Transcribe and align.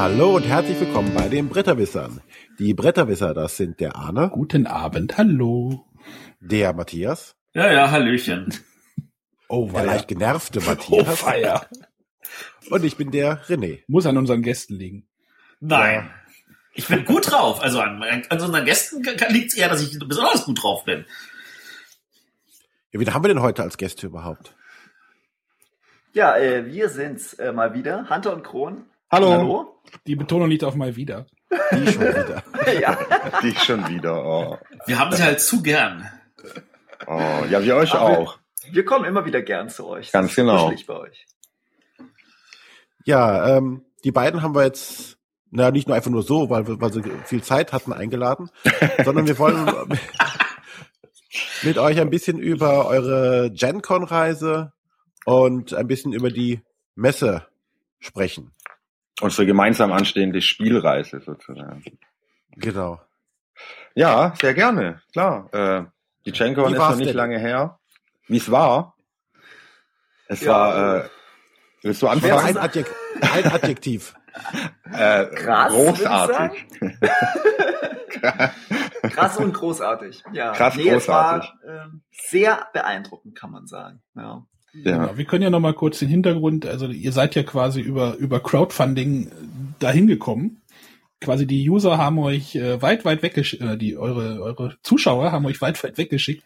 Hallo 0.00 0.36
und 0.36 0.44
herzlich 0.44 0.80
willkommen 0.80 1.12
bei 1.12 1.28
den 1.28 1.50
Bretterwissern. 1.50 2.22
Die 2.58 2.72
Bretterwisser, 2.72 3.34
das 3.34 3.58
sind 3.58 3.80
der 3.80 3.96
Arne. 3.96 4.30
Guten 4.30 4.66
Abend, 4.66 5.18
hallo. 5.18 5.84
Der 6.40 6.72
Matthias. 6.72 7.36
Ja, 7.52 7.70
ja, 7.70 7.90
Hallöchen. 7.90 8.54
Oh, 9.50 9.70
der 9.70 9.84
leicht 9.84 10.08
genervte 10.08 10.62
Matthias. 10.62 11.06
Oh, 11.06 11.16
feier. 11.16 11.66
Und 12.70 12.82
ich 12.82 12.96
bin 12.96 13.10
der 13.10 13.42
René. 13.44 13.82
Muss 13.88 14.06
an 14.06 14.16
unseren 14.16 14.40
Gästen 14.40 14.76
liegen. 14.76 15.06
Nein. 15.60 16.06
Ja. 16.06 16.10
Ich 16.72 16.88
bin 16.88 17.04
gut 17.04 17.30
drauf. 17.30 17.62
Also 17.62 17.82
an, 17.82 18.02
an 18.02 18.22
unseren 18.30 18.64
Gästen 18.64 19.04
liegt 19.04 19.52
es 19.52 19.58
eher, 19.58 19.68
dass 19.68 19.82
ich 19.82 19.98
besonders 19.98 20.46
gut 20.46 20.62
drauf 20.62 20.86
bin. 20.86 21.04
Ja, 22.90 23.00
wen 23.00 23.12
haben 23.12 23.22
wir 23.22 23.28
denn 23.28 23.42
heute 23.42 23.62
als 23.62 23.76
Gäste 23.76 24.06
überhaupt? 24.06 24.56
Ja, 26.14 26.38
äh, 26.38 26.64
wir 26.64 26.88
sind's 26.88 27.34
äh, 27.34 27.52
mal 27.52 27.74
wieder. 27.74 28.08
Hunter 28.08 28.32
und 28.32 28.44
Kron. 28.44 28.86
Hallo. 29.12 29.32
Hallo. 29.32 29.82
Die 30.06 30.14
Betonung 30.14 30.48
liegt 30.48 30.62
auf 30.62 30.76
mal 30.76 30.94
wieder. 30.94 31.26
Die 31.72 31.92
schon 31.92 32.00
wieder. 32.02 32.44
ja. 32.80 32.98
Die 33.42 33.54
schon 33.56 33.88
wieder. 33.88 34.24
Oh. 34.24 34.58
Wir 34.86 35.00
haben 35.00 35.10
sie 35.10 35.22
halt 35.24 35.40
zu 35.40 35.62
gern. 35.62 36.08
Oh, 37.08 37.44
ja, 37.50 37.60
wir 37.60 37.74
euch 37.74 37.92
Aber 37.92 38.18
auch. 38.18 38.38
Wir, 38.62 38.74
wir, 38.74 38.84
kommen 38.84 39.04
immer 39.04 39.24
wieder 39.24 39.42
gern 39.42 39.68
zu 39.68 39.88
euch. 39.88 40.12
Ganz 40.12 40.36
genau. 40.36 40.72
bei 40.86 40.94
euch. 40.94 41.26
Ja, 43.04 43.56
ähm, 43.56 43.84
die 44.04 44.12
beiden 44.12 44.42
haben 44.42 44.54
wir 44.54 44.62
jetzt, 44.62 45.18
na, 45.50 45.72
nicht 45.72 45.88
nur 45.88 45.96
einfach 45.96 46.10
nur 46.12 46.22
so, 46.22 46.48
weil, 46.48 46.64
weil 46.80 46.92
sie 46.92 47.02
viel 47.24 47.42
Zeit 47.42 47.72
hatten, 47.72 47.92
eingeladen, 47.92 48.48
sondern 49.04 49.26
wir 49.26 49.38
wollen 49.40 49.98
mit 51.62 51.78
euch 51.78 52.00
ein 52.00 52.10
bisschen 52.10 52.38
über 52.38 52.86
eure 52.86 53.50
GenCon-Reise 53.50 54.72
und 55.24 55.74
ein 55.74 55.88
bisschen 55.88 56.12
über 56.12 56.30
die 56.30 56.60
Messe 56.94 57.48
sprechen. 57.98 58.52
Unsere 59.20 59.46
gemeinsam 59.46 59.92
anstehende 59.92 60.40
Spielreise 60.40 61.20
sozusagen. 61.20 61.82
Genau. 62.56 63.00
Ja, 63.94 64.34
sehr 64.40 64.54
gerne, 64.54 65.02
klar. 65.12 65.48
Äh, 65.52 65.84
die 66.24 66.32
GenCon 66.32 66.72
ist 66.72 66.78
noch 66.78 66.96
nicht 66.96 67.08
denn? 67.10 67.16
lange 67.16 67.38
her. 67.38 67.78
Wie 68.26 68.36
es 68.36 68.50
war? 68.50 68.94
Es 70.28 70.42
ja, 70.42 70.52
war, 70.52 70.96
äh, 70.96 71.08
willst 71.82 72.02
du 72.02 72.08
anfangen? 72.08 72.32
Ein, 72.32 72.56
Adjek 72.56 72.86
ein 73.20 73.46
Adjektiv. 73.46 74.14
äh, 74.92 75.26
Krass, 75.26 75.72
großartig. 75.72 76.66
Krass 79.02 79.36
und 79.38 79.52
großartig. 79.52 80.22
Ja. 80.32 80.52
Krass 80.52 80.76
nee, 80.76 80.90
großartig. 80.90 81.50
Es 81.62 81.68
war, 81.68 81.86
äh, 81.86 81.88
sehr 82.12 82.68
beeindruckend, 82.72 83.36
kann 83.36 83.50
man 83.50 83.66
sagen. 83.66 84.02
Ja. 84.14 84.46
Ja. 84.72 85.06
Genau. 85.06 85.16
Wir 85.16 85.24
können 85.24 85.42
ja 85.42 85.50
noch 85.50 85.60
mal 85.60 85.74
kurz 85.74 85.98
den 85.98 86.08
Hintergrund, 86.08 86.66
also 86.66 86.86
ihr 86.86 87.12
seid 87.12 87.34
ja 87.34 87.42
quasi 87.42 87.80
über, 87.80 88.16
über 88.16 88.40
Crowdfunding 88.40 89.26
äh, 89.26 89.30
dahin 89.78 90.06
gekommen. 90.06 90.62
Quasi 91.20 91.46
die 91.46 91.68
User 91.68 91.98
haben 91.98 92.18
euch 92.18 92.54
äh, 92.56 92.80
weit, 92.80 93.04
weit 93.04 93.22
weggeschickt, 93.22 93.62
äh, 93.62 93.76
die, 93.76 93.96
eure, 93.96 94.40
eure 94.40 94.76
Zuschauer 94.82 95.32
haben 95.32 95.44
euch 95.46 95.60
weit, 95.60 95.82
weit 95.84 95.98
weggeschickt 95.98 96.44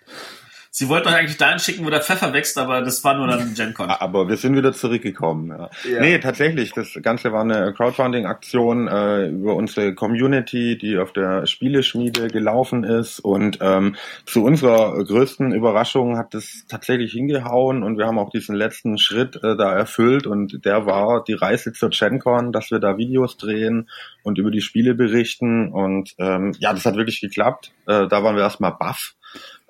Sie 0.77 0.89
wollten 0.89 1.07
euch 1.07 1.15
eigentlich 1.15 1.37
dahin 1.37 1.61
schicken, 1.61 1.87
wo 1.87 1.91
der 1.91 2.01
Pfeffer 2.01 2.33
wächst, 2.33 2.59
aber 2.59 2.83
das 2.83 3.05
war 3.05 3.17
nur 3.17 3.29
dann 3.29 3.55
GenCon. 3.57 3.89
Aber 3.91 4.29
wir 4.29 4.37
sind 4.37 4.57
wieder 4.57 4.73
zurückgekommen. 4.73 5.51
Ja. 5.51 5.71
ja. 5.89 6.01
Nee, 6.01 6.19
tatsächlich. 6.19 6.73
Das 6.73 6.99
Ganze 7.01 7.33
war 7.33 7.43
eine 7.43 7.73
Crowdfunding-Aktion 7.73 8.89
äh, 8.89 9.29
über 9.29 9.55
unsere 9.55 9.95
Community, 9.95 10.77
die 10.77 10.99
auf 10.99 11.13
der 11.13 11.47
Spieleschmiede 11.47 12.27
gelaufen 12.27 12.83
ist. 12.83 13.21
Und 13.21 13.59
ähm, 13.61 13.95
zu 14.27 14.43
unserer 14.43 15.05
größten 15.05 15.53
Überraschung 15.53 16.19
hat 16.19 16.35
es 16.35 16.67
tatsächlich 16.67 17.13
hingehauen 17.13 17.85
und 17.85 17.97
wir 17.97 18.07
haben 18.07 18.19
auch 18.19 18.31
diesen 18.31 18.57
letzten 18.57 18.99
Schritt 18.99 19.37
äh, 19.45 19.57
da 19.57 19.73
erfüllt. 19.73 20.27
Und 20.27 20.65
der 20.65 20.87
war 20.87 21.23
die 21.23 21.35
Reise 21.35 21.73
zur 21.73 21.91
GenCon, 21.91 22.51
dass 22.51 22.73
wir 22.73 22.81
da 22.81 22.99
Videos 22.99 23.37
drehen 23.37 23.89
und 24.25 24.39
über 24.39 24.51
die 24.51 24.61
Spiele 24.61 24.97
berichten. 24.97 25.69
Und 25.69 26.17
ähm, 26.19 26.53
ja, 26.59 26.73
das 26.73 26.85
hat 26.85 26.97
wirklich 26.97 27.21
geklappt. 27.21 27.71
Äh, 27.87 28.09
da 28.09 28.25
waren 28.25 28.35
wir 28.35 28.43
erstmal 28.43 28.73
baff. 28.73 29.15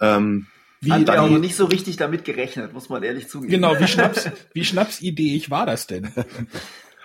Ähm, 0.00 0.46
wie, 0.84 0.92
Hat 0.92 1.10
auch 1.10 1.28
noch 1.28 1.38
nicht 1.38 1.56
so 1.56 1.66
richtig 1.66 1.96
damit 1.96 2.24
gerechnet, 2.24 2.72
muss 2.72 2.88
man 2.88 3.02
ehrlich 3.02 3.28
zugeben. 3.28 3.50
Genau, 3.52 3.78
wie 3.78 3.86
Schnaps, 3.88 4.30
wie 4.52 4.64
schnapsideeig 4.64 5.50
war 5.50 5.66
das 5.66 5.86
denn? 5.86 6.10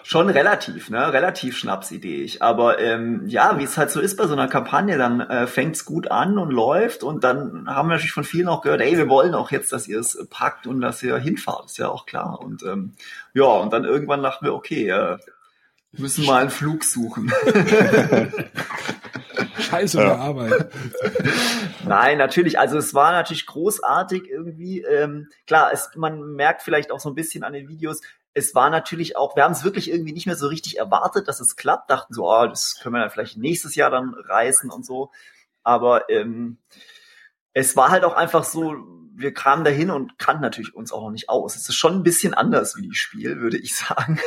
Schon 0.04 0.30
relativ, 0.30 0.90
ne? 0.90 1.14
Relativ 1.14 1.58
schnapsideeig. 1.58 2.42
Aber 2.42 2.80
ähm, 2.80 3.28
ja, 3.28 3.60
wie 3.60 3.64
es 3.64 3.78
halt 3.78 3.92
so 3.92 4.00
ist 4.00 4.18
bei 4.18 4.26
so 4.26 4.34
einer 4.34 4.48
Kampagne, 4.48 4.98
dann 4.98 5.22
äh, 5.22 5.46
fängt's 5.46 5.86
gut 5.86 6.10
an 6.10 6.38
und 6.40 6.50
läuft 6.50 7.04
und 7.04 7.24
dann 7.24 7.68
haben 7.68 7.90
wir 7.90 7.94
natürlich 7.94 8.14
von 8.14 8.24
vielen 8.24 8.48
auch 8.48 8.62
gehört, 8.62 8.82
ey, 8.82 8.98
wir 8.98 9.08
wollen 9.08 9.36
auch 9.36 9.52
jetzt, 9.52 9.72
dass 9.72 9.88
ihr 9.88 10.00
es 10.00 10.18
packt 10.30 10.66
und 10.66 10.82
dass 10.82 11.04
ihr 11.04 11.18
hinfahrt, 11.18 11.68
ist 11.68 11.78
ja 11.78 11.90
auch 11.90 12.06
klar. 12.06 12.40
Und 12.42 12.64
ähm, 12.64 12.94
ja, 13.34 13.46
und 13.46 13.72
dann 13.72 13.86
irgendwann 13.86 14.24
dachten 14.24 14.46
wir, 14.46 14.56
okay, 14.56 14.90
äh, 14.90 15.18
müssen 15.92 16.26
mal 16.26 16.42
einen 16.42 16.50
Flug 16.50 16.84
suchen. 16.84 17.32
Scheiße 19.60 20.00
ja. 20.00 20.16
Arbeit. 20.16 20.72
Nein, 21.86 22.18
natürlich. 22.18 22.60
Also 22.60 22.78
es 22.78 22.94
war 22.94 23.12
natürlich 23.12 23.46
großartig 23.46 24.30
irgendwie. 24.30 24.82
Ähm, 24.82 25.28
klar, 25.48 25.72
es, 25.74 25.92
man 25.96 26.34
merkt 26.36 26.62
vielleicht 26.62 26.92
auch 26.92 27.00
so 27.00 27.10
ein 27.10 27.16
bisschen 27.16 27.44
an 27.44 27.54
den 27.54 27.68
Videos, 27.68 28.02
es 28.34 28.56
war 28.56 28.70
natürlich 28.70 29.18
auch, 29.18 29.36
wir 29.36 29.44
haben 29.44 29.52
es 29.52 29.64
wirklich 29.64 29.90
irgendwie 29.92 30.14
nicht 30.14 30.26
mehr 30.26 30.36
so 30.36 30.48
richtig 30.48 30.78
erwartet, 30.78 31.28
dass 31.28 31.40
es 31.40 31.56
klappt, 31.56 31.90
dachten 31.90 32.14
so, 32.14 32.30
oh, 32.30 32.48
das 32.48 32.80
können 32.82 32.96
wir 32.96 33.02
dann 33.02 33.10
vielleicht 33.10 33.38
nächstes 33.38 33.76
Jahr 33.76 33.90
dann 33.90 34.14
reißen 34.14 34.70
und 34.70 34.86
so. 34.86 35.12
Aber 35.64 36.10
ähm, 36.10 36.58
es 37.54 37.76
war 37.76 37.90
halt 37.90 38.04
auch 38.04 38.14
einfach 38.14 38.44
so, 38.44 38.76
wir 39.14 39.34
kamen 39.34 39.66
dahin 39.66 39.90
und 39.90 40.18
kannten 40.18 40.42
natürlich 40.42 40.74
uns 40.74 40.92
auch 40.92 41.02
noch 41.02 41.12
nicht 41.12 41.30
aus. 41.30 41.56
Es 41.56 41.68
ist 41.68 41.76
schon 41.76 41.96
ein 41.96 42.04
bisschen 42.04 42.34
anders 42.34 42.78
wie 42.78 42.84
die 42.84 42.96
Spiel, 42.96 43.42
würde 43.42 43.58
ich 43.58 43.76
sagen. 43.76 44.20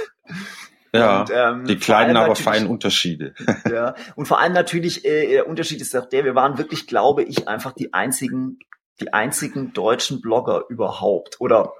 Ja, 0.94 1.20
und, 1.20 1.30
ähm, 1.34 1.64
die 1.64 1.78
kleinen, 1.78 2.16
aber 2.16 2.36
feinen 2.36 2.68
Unterschiede. 2.68 3.34
Ja, 3.70 3.94
und 4.16 4.26
vor 4.26 4.40
allem 4.40 4.52
natürlich, 4.52 5.04
äh, 5.04 5.28
der 5.28 5.48
Unterschied 5.48 5.80
ist 5.80 5.96
auch 5.96 6.06
der, 6.06 6.24
wir 6.24 6.34
waren 6.34 6.58
wirklich, 6.58 6.86
glaube 6.86 7.22
ich, 7.22 7.48
einfach 7.48 7.72
die 7.72 7.94
einzigen, 7.94 8.58
die 9.00 9.12
einzigen 9.12 9.72
deutschen 9.72 10.20
Blogger 10.20 10.64
überhaupt 10.68 11.40
oder 11.40 11.72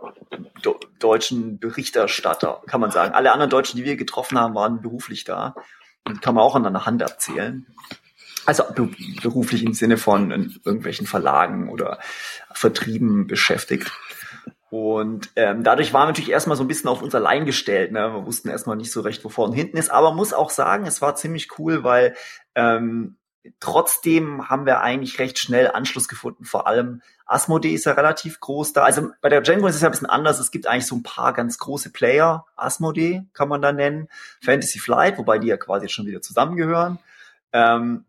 do, 0.62 0.78
deutschen 0.98 1.58
Berichterstatter, 1.58 2.62
kann 2.66 2.80
man 2.80 2.90
sagen. 2.90 3.12
Alle 3.12 3.32
anderen 3.32 3.50
Deutschen, 3.50 3.76
die 3.76 3.84
wir 3.84 3.96
getroffen 3.96 4.38
haben, 4.38 4.54
waren 4.54 4.80
beruflich 4.80 5.24
da. 5.24 5.54
Und 6.04 6.22
kann 6.22 6.34
man 6.34 6.42
auch 6.42 6.56
an 6.56 6.66
einer 6.66 6.86
Hand 6.86 7.02
abzählen. 7.02 7.66
Also 8.44 8.64
beruflich 9.22 9.62
im 9.62 9.74
Sinne 9.74 9.98
von 9.98 10.30
irgendwelchen 10.64 11.06
Verlagen 11.06 11.68
oder 11.68 12.00
Vertrieben 12.52 13.28
beschäftigt. 13.28 13.92
Und 14.72 15.28
ähm, 15.36 15.64
dadurch 15.64 15.92
waren 15.92 16.04
wir 16.04 16.12
natürlich 16.12 16.30
erstmal 16.30 16.56
so 16.56 16.64
ein 16.64 16.66
bisschen 16.66 16.88
auf 16.88 17.02
uns 17.02 17.14
allein 17.14 17.44
gestellt. 17.44 17.92
Ne? 17.92 18.14
Wir 18.14 18.24
wussten 18.24 18.48
erstmal 18.48 18.74
nicht 18.74 18.90
so 18.90 19.02
recht, 19.02 19.22
wo 19.22 19.28
vorne 19.28 19.50
und 19.50 19.58
hinten 19.58 19.76
ist. 19.76 19.90
Aber 19.90 20.14
muss 20.14 20.32
auch 20.32 20.48
sagen, 20.48 20.86
es 20.86 21.02
war 21.02 21.14
ziemlich 21.14 21.58
cool, 21.58 21.84
weil 21.84 22.14
ähm, 22.54 23.18
trotzdem 23.60 24.48
haben 24.48 24.64
wir 24.64 24.80
eigentlich 24.80 25.18
recht 25.18 25.38
schnell 25.38 25.70
Anschluss 25.70 26.08
gefunden. 26.08 26.46
Vor 26.46 26.66
allem 26.66 27.02
Asmodee 27.26 27.74
ist 27.74 27.84
ja 27.84 27.92
relativ 27.92 28.40
groß 28.40 28.72
da. 28.72 28.84
Also 28.84 29.10
bei 29.20 29.28
der 29.28 29.42
Django 29.42 29.66
ist 29.66 29.74
es 29.74 29.82
ja 29.82 29.88
ein 29.88 29.92
bisschen 29.92 30.08
anders. 30.08 30.38
Es 30.38 30.50
gibt 30.50 30.66
eigentlich 30.66 30.86
so 30.86 30.96
ein 30.96 31.02
paar 31.02 31.34
ganz 31.34 31.58
große 31.58 31.90
Player. 31.90 32.46
Asmodee 32.56 33.24
kann 33.34 33.50
man 33.50 33.60
da 33.60 33.72
nennen. 33.72 34.08
Fantasy 34.42 34.78
Flight, 34.78 35.18
wobei 35.18 35.38
die 35.38 35.48
ja 35.48 35.58
quasi 35.58 35.90
schon 35.90 36.06
wieder 36.06 36.22
zusammengehören. 36.22 36.98
Ähm, 37.52 38.06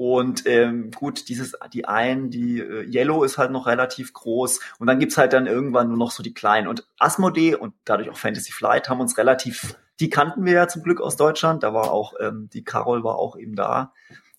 und 0.00 0.46
ähm, 0.46 0.92
gut, 0.92 1.28
dieses, 1.28 1.54
die 1.74 1.84
einen, 1.84 2.30
die 2.30 2.58
äh, 2.58 2.90
Yellow 2.90 3.22
ist 3.22 3.36
halt 3.36 3.50
noch 3.50 3.66
relativ 3.66 4.14
groß 4.14 4.58
und 4.78 4.86
dann 4.86 4.98
gibt's 4.98 5.18
halt 5.18 5.34
dann 5.34 5.46
irgendwann 5.46 5.88
nur 5.88 5.98
noch 5.98 6.10
so 6.10 6.22
die 6.22 6.32
kleinen. 6.32 6.68
Und 6.68 6.88
Asmodee 6.98 7.54
und 7.54 7.74
dadurch 7.84 8.08
auch 8.08 8.16
Fantasy 8.16 8.50
Flight 8.50 8.88
haben 8.88 9.02
uns 9.02 9.18
relativ, 9.18 9.76
die 10.00 10.08
kannten 10.08 10.46
wir 10.46 10.54
ja 10.54 10.68
zum 10.68 10.84
Glück 10.84 11.02
aus 11.02 11.18
Deutschland. 11.18 11.62
Da 11.62 11.74
war 11.74 11.90
auch, 11.90 12.14
ähm, 12.18 12.48
die 12.50 12.64
Carol 12.64 13.04
war 13.04 13.16
auch 13.16 13.36
eben 13.36 13.54
da. 13.54 13.92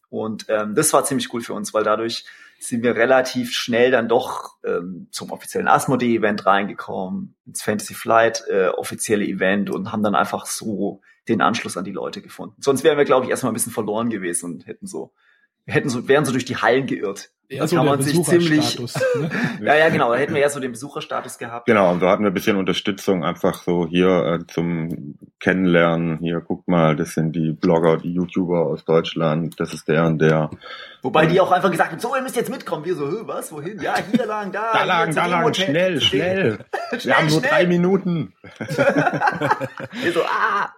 Und 0.09 0.47
ähm, 0.49 0.73
das 0.73 0.93
war 0.93 1.03
ziemlich 1.03 1.31
cool 1.31 1.41
für 1.41 1.53
uns, 1.53 1.75
weil 1.75 1.83
dadurch 1.83 2.25
sind 2.57 2.81
wir 2.81 2.95
relativ 2.95 3.51
schnell 3.51 3.91
dann 3.91 4.09
doch 4.09 4.55
ähm, 4.63 5.09
zum 5.11 5.29
offiziellen 5.29 5.67
Asmodee-Event 5.67 6.43
reingekommen, 6.43 7.35
ins 7.45 7.61
Fantasy 7.61 7.93
Flight 7.93 8.45
äh, 8.49 8.69
offizielle 8.69 9.25
Event 9.25 9.69
und 9.69 9.91
haben 9.91 10.01
dann 10.01 10.15
einfach 10.15 10.47
so 10.47 11.01
den 11.27 11.39
Anschluss 11.39 11.77
an 11.77 11.85
die 11.85 11.91
Leute 11.91 12.23
gefunden. 12.23 12.55
Sonst 12.63 12.83
wären 12.83 12.97
wir, 12.97 13.05
glaube 13.05 13.25
ich, 13.25 13.29
erstmal 13.29 13.51
ein 13.51 13.53
bisschen 13.53 13.71
verloren 13.71 14.09
gewesen 14.09 14.53
und 14.53 14.65
hätten 14.65 14.87
so 14.87 15.13
hätten 15.65 15.89
so, 15.89 16.07
wären 16.07 16.25
so 16.25 16.31
durch 16.31 16.45
die 16.45 16.57
Hallen 16.57 16.87
geirrt. 16.87 17.31
Ja, 17.51 17.67
so 17.67 17.75
kann 17.75 17.85
man 17.85 18.01
sich 18.01 18.21
ziemlich. 18.23 18.79
Ne? 18.79 19.29
ja, 19.61 19.75
ja, 19.75 19.89
genau. 19.89 20.13
Da 20.13 20.17
hätten 20.17 20.33
wir 20.33 20.39
ja 20.39 20.47
so 20.47 20.61
den 20.61 20.71
Besucherstatus 20.71 21.37
gehabt. 21.37 21.65
Genau, 21.65 21.91
und 21.91 22.01
da 22.01 22.09
hatten 22.09 22.23
wir 22.23 22.31
ein 22.31 22.33
bisschen 22.33 22.55
Unterstützung, 22.55 23.25
einfach 23.25 23.61
so 23.63 23.85
hier 23.85 24.39
äh, 24.39 24.47
zum 24.47 25.17
Kennenlernen. 25.41 26.19
Hier, 26.19 26.39
guck 26.39 26.65
mal, 26.69 26.95
das 26.95 27.13
sind 27.13 27.35
die 27.35 27.51
Blogger, 27.51 27.97
die 27.97 28.13
YouTuber 28.13 28.67
aus 28.67 28.85
Deutschland. 28.85 29.59
Das 29.59 29.73
ist 29.73 29.89
der 29.89 30.05
und 30.05 30.19
der. 30.19 30.49
Wobei 31.01 31.25
die 31.25 31.41
auch 31.41 31.51
einfach 31.51 31.71
gesagt 31.71 31.91
haben, 31.91 31.99
so, 31.99 32.15
ihr 32.15 32.21
müsst 32.21 32.37
jetzt 32.37 32.49
mitkommen. 32.49 32.85
Wir 32.85 32.95
so, 32.95 33.27
was, 33.27 33.51
wohin? 33.51 33.81
Ja, 33.81 33.95
hier 34.09 34.25
lang, 34.25 34.53
da. 34.53 34.71
da 34.71 34.83
lang, 34.85 35.13
da 35.13 35.25
lang, 35.25 35.53
schnell, 35.53 35.99
schnell. 36.01 36.65
schnell. 36.89 37.03
Wir 37.03 37.17
haben 37.17 37.27
nur 37.27 37.41
drei 37.41 37.67
Minuten. 37.67 38.33
wir 38.59 40.13
so, 40.13 40.21
ah. 40.23 40.73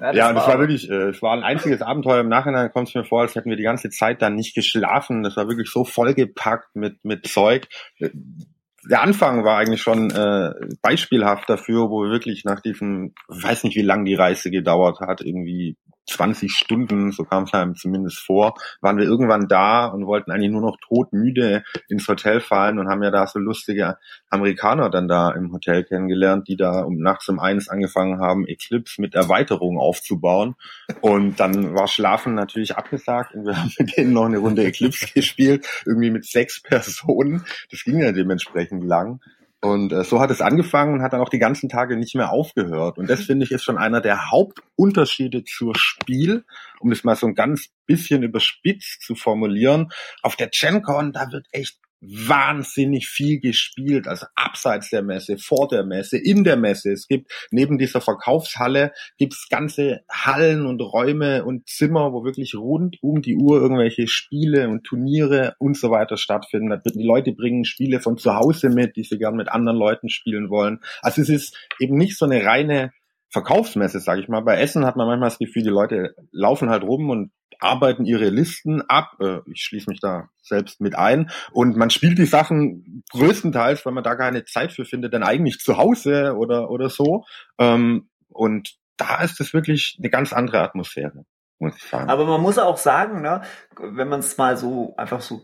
Ja, 0.00 0.12
ja 0.12 0.30
und 0.30 0.36
es 0.36 0.46
war 0.46 0.58
wirklich, 0.58 0.90
äh, 0.90 1.08
es 1.10 1.22
war 1.22 1.32
ein 1.32 1.42
einziges 1.42 1.82
Abenteuer. 1.82 2.20
Im 2.20 2.28
Nachhinein 2.28 2.72
kommt 2.72 2.88
es 2.88 2.94
mir 2.94 3.04
vor, 3.04 3.22
als 3.22 3.34
hätten 3.34 3.50
wir 3.50 3.56
die 3.56 3.62
ganze 3.62 3.90
Zeit 3.90 4.22
dann 4.22 4.34
nicht 4.34 4.54
geschlafen. 4.54 5.22
Das 5.22 5.36
war 5.36 5.48
wirklich 5.48 5.70
so 5.70 5.84
vollgepackt 5.84 6.74
mit, 6.74 7.04
mit 7.04 7.26
Zeug. 7.26 7.68
der 7.98 9.02
Anfang 9.02 9.44
war 9.44 9.58
eigentlich 9.58 9.82
schon 9.82 10.10
äh, 10.10 10.52
beispielhaft 10.82 11.50
dafür, 11.50 11.90
wo 11.90 12.02
wir 12.02 12.10
wirklich 12.10 12.44
nach 12.44 12.60
diesem, 12.60 13.14
weiß 13.28 13.64
nicht, 13.64 13.76
wie 13.76 13.82
lang 13.82 14.04
die 14.04 14.14
Reise 14.14 14.50
gedauert 14.50 15.00
hat, 15.00 15.20
irgendwie 15.20 15.76
20 16.10 16.52
Stunden, 16.52 17.12
so 17.12 17.24
kam 17.24 17.44
es 17.44 17.54
einem 17.54 17.74
zumindest 17.74 18.18
vor, 18.18 18.54
waren 18.80 18.98
wir 18.98 19.04
irgendwann 19.04 19.48
da 19.48 19.86
und 19.86 20.06
wollten 20.06 20.30
eigentlich 20.30 20.50
nur 20.50 20.60
noch 20.60 20.76
todmüde 20.86 21.62
ins 21.88 22.06
Hotel 22.08 22.40
fallen 22.40 22.78
und 22.78 22.88
haben 22.88 23.02
ja 23.02 23.10
da 23.10 23.26
so 23.26 23.38
lustige 23.38 23.96
Amerikaner 24.28 24.90
dann 24.90 25.08
da 25.08 25.30
im 25.30 25.52
Hotel 25.52 25.84
kennengelernt, 25.84 26.48
die 26.48 26.56
da 26.56 26.82
um 26.82 26.98
nachts 26.98 27.28
um 27.28 27.38
eins 27.38 27.68
angefangen 27.68 28.20
haben, 28.20 28.46
Eclipse 28.46 29.00
mit 29.00 29.14
Erweiterung 29.14 29.78
aufzubauen. 29.78 30.54
Und 31.00 31.40
dann 31.40 31.74
war 31.74 31.88
Schlafen 31.88 32.34
natürlich 32.34 32.76
abgesagt 32.76 33.34
und 33.34 33.46
wir 33.46 33.56
haben 33.56 33.72
mit 33.78 33.96
denen 33.96 34.12
noch 34.12 34.26
eine 34.26 34.38
Runde 34.38 34.64
Eclipse 34.64 35.06
gespielt, 35.14 35.66
irgendwie 35.86 36.10
mit 36.10 36.24
sechs 36.24 36.62
Personen. 36.62 37.44
Das 37.70 37.84
ging 37.84 38.00
ja 38.00 38.12
dementsprechend 38.12 38.84
lang. 38.84 39.20
Und 39.62 39.92
äh, 39.92 40.04
so 40.04 40.20
hat 40.20 40.30
es 40.30 40.40
angefangen 40.40 40.94
und 40.94 41.02
hat 41.02 41.12
dann 41.12 41.20
auch 41.20 41.28
die 41.28 41.38
ganzen 41.38 41.68
Tage 41.68 41.96
nicht 41.96 42.14
mehr 42.14 42.32
aufgehört. 42.32 42.96
Und 42.96 43.10
das 43.10 43.24
finde 43.24 43.44
ich 43.44 43.52
ist 43.52 43.62
schon 43.62 43.76
einer 43.76 44.00
der 44.00 44.30
Hauptunterschiede 44.30 45.44
zur 45.44 45.74
Spiel, 45.76 46.44
um 46.80 46.92
es 46.92 47.04
mal 47.04 47.14
so 47.14 47.26
ein 47.26 47.34
ganz 47.34 47.68
bisschen 47.84 48.22
überspitzt 48.22 49.02
zu 49.02 49.14
formulieren. 49.14 49.88
Auf 50.22 50.36
der 50.36 50.48
GenCon, 50.48 51.12
da 51.12 51.30
wird 51.30 51.46
echt 51.52 51.78
wahnsinnig 52.00 53.08
viel 53.08 53.40
gespielt, 53.40 54.08
also 54.08 54.26
abseits 54.34 54.90
der 54.90 55.02
Messe, 55.02 55.36
vor 55.38 55.68
der 55.68 55.84
Messe, 55.84 56.18
in 56.18 56.44
der 56.44 56.56
Messe. 56.56 56.92
Es 56.92 57.06
gibt 57.06 57.30
neben 57.50 57.78
dieser 57.78 58.00
Verkaufshalle 58.00 58.92
gibt's 59.18 59.48
ganze 59.48 60.00
Hallen 60.10 60.66
und 60.66 60.80
Räume 60.80 61.44
und 61.44 61.68
Zimmer, 61.68 62.12
wo 62.12 62.24
wirklich 62.24 62.54
rund 62.54 62.96
um 63.02 63.20
die 63.20 63.36
Uhr 63.36 63.60
irgendwelche 63.60 64.06
Spiele 64.08 64.68
und 64.68 64.84
Turniere 64.84 65.54
und 65.58 65.76
so 65.76 65.90
weiter 65.90 66.16
stattfinden. 66.16 66.80
Die 66.94 67.02
Leute 67.02 67.32
bringen 67.32 67.64
Spiele 67.64 68.00
von 68.00 68.16
zu 68.16 68.34
Hause 68.34 68.70
mit, 68.70 68.96
die 68.96 69.04
sie 69.04 69.18
gern 69.18 69.36
mit 69.36 69.48
anderen 69.48 69.78
Leuten 69.78 70.08
spielen 70.08 70.48
wollen. 70.48 70.80
Also 71.02 71.20
es 71.20 71.28
ist 71.28 71.56
eben 71.78 71.96
nicht 71.96 72.16
so 72.16 72.24
eine 72.24 72.44
reine 72.44 72.92
Verkaufsmesse, 73.28 74.00
sage 74.00 74.20
ich 74.20 74.28
mal. 74.28 74.40
Bei 74.40 74.56
Essen 74.56 74.84
hat 74.84 74.96
man 74.96 75.06
manchmal 75.06 75.28
das 75.28 75.38
Gefühl, 75.38 75.62
die 75.62 75.68
Leute 75.68 76.14
laufen 76.32 76.70
halt 76.70 76.82
rum 76.82 77.10
und 77.10 77.30
arbeiten 77.60 78.04
ihre 78.04 78.28
Listen 78.28 78.82
ab. 78.82 79.16
Äh, 79.20 79.38
ich 79.46 79.62
schließe 79.62 79.88
mich 79.88 80.00
da 80.00 80.28
selbst 80.42 80.80
mit 80.80 80.96
ein. 80.96 81.30
Und 81.52 81.76
man 81.76 81.90
spielt 81.90 82.18
die 82.18 82.26
Sachen 82.26 83.04
größtenteils, 83.10 83.84
weil 83.86 83.92
man 83.92 84.04
da 84.04 84.14
keine 84.14 84.44
Zeit 84.44 84.72
für 84.72 84.84
findet, 84.84 85.14
dann 85.14 85.22
eigentlich 85.22 85.60
zu 85.60 85.76
Hause 85.76 86.36
oder, 86.36 86.70
oder 86.70 86.90
so. 86.90 87.24
Ähm, 87.58 88.08
und 88.28 88.76
da 88.96 89.22
ist 89.22 89.40
es 89.40 89.54
wirklich 89.54 89.96
eine 89.98 90.10
ganz 90.10 90.32
andere 90.32 90.60
Atmosphäre, 90.60 91.24
muss 91.58 91.76
ich 91.76 91.84
sagen. 91.84 92.10
Aber 92.10 92.26
man 92.26 92.40
muss 92.40 92.58
auch 92.58 92.76
sagen, 92.76 93.22
ne, 93.22 93.42
wenn 93.78 94.08
man 94.08 94.20
es 94.20 94.36
mal 94.36 94.56
so 94.56 94.94
einfach 94.96 95.20
so 95.20 95.42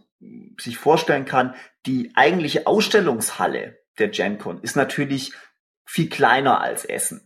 sich 0.58 0.78
vorstellen 0.78 1.24
kann, 1.24 1.54
die 1.84 2.12
eigentliche 2.14 2.66
Ausstellungshalle 2.66 3.78
der 3.98 4.08
GenCon 4.08 4.60
ist 4.60 4.76
natürlich 4.76 5.32
viel 5.84 6.08
kleiner 6.08 6.60
als 6.60 6.84
Essen. 6.84 7.25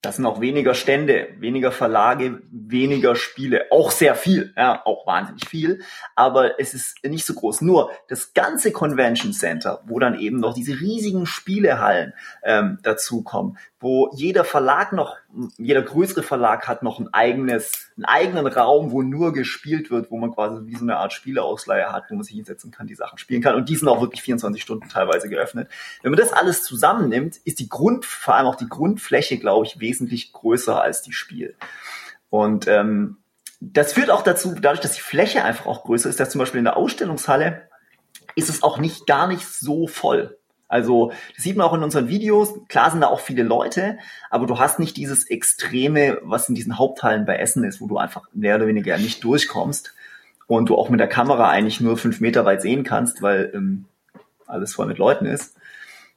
Das 0.00 0.14
sind 0.14 0.26
auch 0.26 0.40
weniger 0.40 0.74
Stände, 0.74 1.28
weniger 1.38 1.72
Verlage, 1.72 2.40
weniger 2.52 3.16
Spiele. 3.16 3.66
Auch 3.72 3.90
sehr 3.90 4.14
viel, 4.14 4.54
ja, 4.56 4.80
auch 4.84 5.08
wahnsinnig 5.08 5.48
viel. 5.48 5.82
Aber 6.14 6.60
es 6.60 6.72
ist 6.72 7.02
nicht 7.04 7.26
so 7.26 7.34
groß. 7.34 7.62
Nur 7.62 7.90
das 8.08 8.32
ganze 8.32 8.70
Convention 8.70 9.32
Center, 9.32 9.82
wo 9.86 9.98
dann 9.98 10.16
eben 10.16 10.38
noch 10.38 10.54
diese 10.54 10.80
riesigen 10.80 11.26
Spielehallen 11.26 12.14
ähm, 12.44 12.78
dazukommen, 12.84 13.58
wo 13.80 14.10
jeder 14.12 14.44
Verlag 14.44 14.92
noch, 14.92 15.16
jeder 15.56 15.82
größere 15.82 16.24
Verlag 16.24 16.66
hat 16.66 16.82
noch 16.82 16.98
ein 16.98 17.12
eigenes, 17.14 17.92
einen 17.96 18.06
eigenen 18.06 18.46
Raum, 18.48 18.90
wo 18.90 19.02
nur 19.02 19.32
gespielt 19.32 19.90
wird, 19.90 20.10
wo 20.10 20.18
man 20.18 20.34
quasi 20.34 20.66
wie 20.66 20.74
so 20.74 20.82
eine 20.82 20.96
Art 20.96 21.12
Spieleausleihe 21.12 21.92
hat, 21.92 22.10
wo 22.10 22.16
man 22.16 22.24
sich 22.24 22.34
hinsetzen 22.34 22.72
kann, 22.72 22.88
die 22.88 22.96
Sachen 22.96 23.18
spielen 23.18 23.40
kann. 23.40 23.54
Und 23.54 23.68
die 23.68 23.76
sind 23.76 23.86
auch 23.86 24.00
wirklich 24.00 24.22
24 24.22 24.60
Stunden 24.60 24.88
teilweise 24.88 25.28
geöffnet. 25.28 25.68
Wenn 26.02 26.10
man 26.10 26.18
das 26.18 26.32
alles 26.32 26.64
zusammennimmt, 26.64 27.36
ist 27.36 27.60
die 27.60 27.68
Grund, 27.68 28.04
vor 28.04 28.34
allem 28.34 28.48
auch 28.48 28.56
die 28.56 28.68
Grundfläche, 28.68 29.38
glaube 29.38 29.66
ich, 29.66 29.78
wesentlich 29.78 30.32
größer 30.32 30.80
als 30.80 31.02
die 31.02 31.12
Spiel. 31.12 31.54
Und 32.30 32.66
ähm, 32.66 33.18
das 33.60 33.92
führt 33.92 34.10
auch 34.10 34.22
dazu, 34.22 34.54
dadurch, 34.54 34.80
dass 34.80 34.92
die 34.92 35.00
Fläche 35.00 35.44
einfach 35.44 35.66
auch 35.66 35.84
größer 35.84 36.08
ist, 36.08 36.18
dass 36.18 36.30
zum 36.30 36.40
Beispiel 36.40 36.58
in 36.58 36.64
der 36.64 36.76
Ausstellungshalle 36.76 37.68
ist 38.34 38.48
es 38.48 38.62
auch 38.62 38.78
nicht 38.78 39.06
gar 39.06 39.26
nicht 39.26 39.46
so 39.46 39.86
voll. 39.86 40.37
Also 40.68 41.12
das 41.34 41.44
sieht 41.44 41.56
man 41.56 41.66
auch 41.66 41.74
in 41.74 41.82
unseren 41.82 42.08
Videos. 42.08 42.54
Klar 42.68 42.90
sind 42.90 43.00
da 43.00 43.08
auch 43.08 43.20
viele 43.20 43.42
Leute, 43.42 43.98
aber 44.30 44.46
du 44.46 44.58
hast 44.58 44.78
nicht 44.78 44.96
dieses 44.96 45.28
Extreme, 45.28 46.18
was 46.22 46.48
in 46.48 46.54
diesen 46.54 46.78
Haupthallen 46.78 47.24
bei 47.24 47.36
Essen 47.36 47.64
ist, 47.64 47.80
wo 47.80 47.86
du 47.86 47.96
einfach 47.96 48.28
mehr 48.32 48.56
oder 48.56 48.66
weniger 48.66 48.98
nicht 48.98 49.24
durchkommst 49.24 49.94
und 50.46 50.68
du 50.68 50.76
auch 50.76 50.90
mit 50.90 51.00
der 51.00 51.08
Kamera 51.08 51.48
eigentlich 51.48 51.80
nur 51.80 51.96
fünf 51.96 52.20
Meter 52.20 52.44
weit 52.44 52.62
sehen 52.62 52.84
kannst, 52.84 53.22
weil 53.22 53.50
ähm, 53.54 53.86
alles 54.46 54.74
voll 54.74 54.86
mit 54.86 54.98
Leuten 54.98 55.26
ist. 55.26 55.56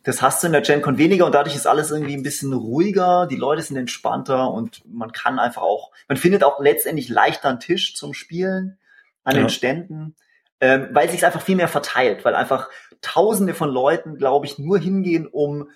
Das 0.04 0.22
hast 0.22 0.42
du 0.42 0.48
in 0.48 0.54
der 0.54 0.62
GenCon 0.62 0.98
weniger 0.98 1.28
und 1.28 1.36
dadurch 1.36 1.56
ist 1.56 1.68
alles 1.68 1.92
irgendwie 1.92 2.16
ein 2.16 2.24
bisschen 2.24 2.54
ruhiger, 2.54 3.28
die 3.28 3.36
Leute 3.36 3.62
sind 3.62 3.78
entspannter 3.78 4.52
und 4.52 4.82
man 4.86 5.12
kann 5.12 5.38
einfach 5.38 5.62
auch, 5.62 5.92
man 6.08 6.18
findet 6.18 6.44
auch 6.44 6.60
letztendlich 6.60 7.08
leichter 7.08 7.50
einen 7.50 7.60
Tisch 7.60 7.96
zum 7.96 8.14
Spielen 8.14 8.80
an 9.24 9.36
ja. 9.36 9.44
den 9.44 9.50
Ständen, 9.50 10.16
ähm, 10.62 10.90
weil 10.92 11.10
sich 11.10 11.26
einfach 11.26 11.42
viel 11.42 11.56
mehr 11.56 11.68
verteilt, 11.68 12.24
weil 12.24 12.36
einfach 12.36 12.70
Tausende 13.02 13.56
von 13.56 13.70
Leuten, 13.70 14.18
glaube 14.18 14.46
ich, 14.46 14.60
nur 14.60 14.78
hingehen, 14.78 15.26
um 15.26 15.72